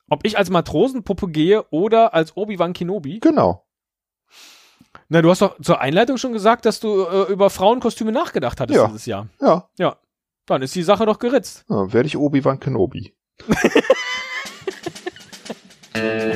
Ob 0.10 0.26
ich 0.26 0.38
als 0.38 0.50
Matrosenpuppe 0.50 1.28
gehe 1.30 1.64
oder 1.70 2.14
als 2.14 2.36
Obi-Wan 2.38 2.74
Kenobi. 2.74 3.20
genau. 3.20 3.66
Na, 5.10 5.22
du 5.22 5.30
hast 5.30 5.42
doch 5.42 5.60
zur 5.62 5.82
Einleitung 5.82 6.18
schon 6.18 6.34
gesagt, 6.34 6.66
dass 6.66 6.80
du 6.80 7.04
äh, 7.04 7.32
über 7.32 7.50
Frauenkostüme 7.50 8.12
nachgedacht 8.12 8.60
hattest 8.60 8.78
Ja. 8.78 8.88
dieses 8.88 9.06
Jahr. 9.06 9.28
Ja, 9.42 9.70
Ja. 9.78 9.98
Dann 10.46 10.62
ist 10.64 10.74
die 10.76 10.82
Sache 10.84 11.06
doch 11.06 11.20
geritzt. 11.20 11.66
ja 11.70 11.94
werde 11.94 12.08
ich 12.08 12.18
Obi-Wan 12.18 12.60
Kenobi. 12.60 13.16
Thank 13.42 13.76
you. 15.96 16.29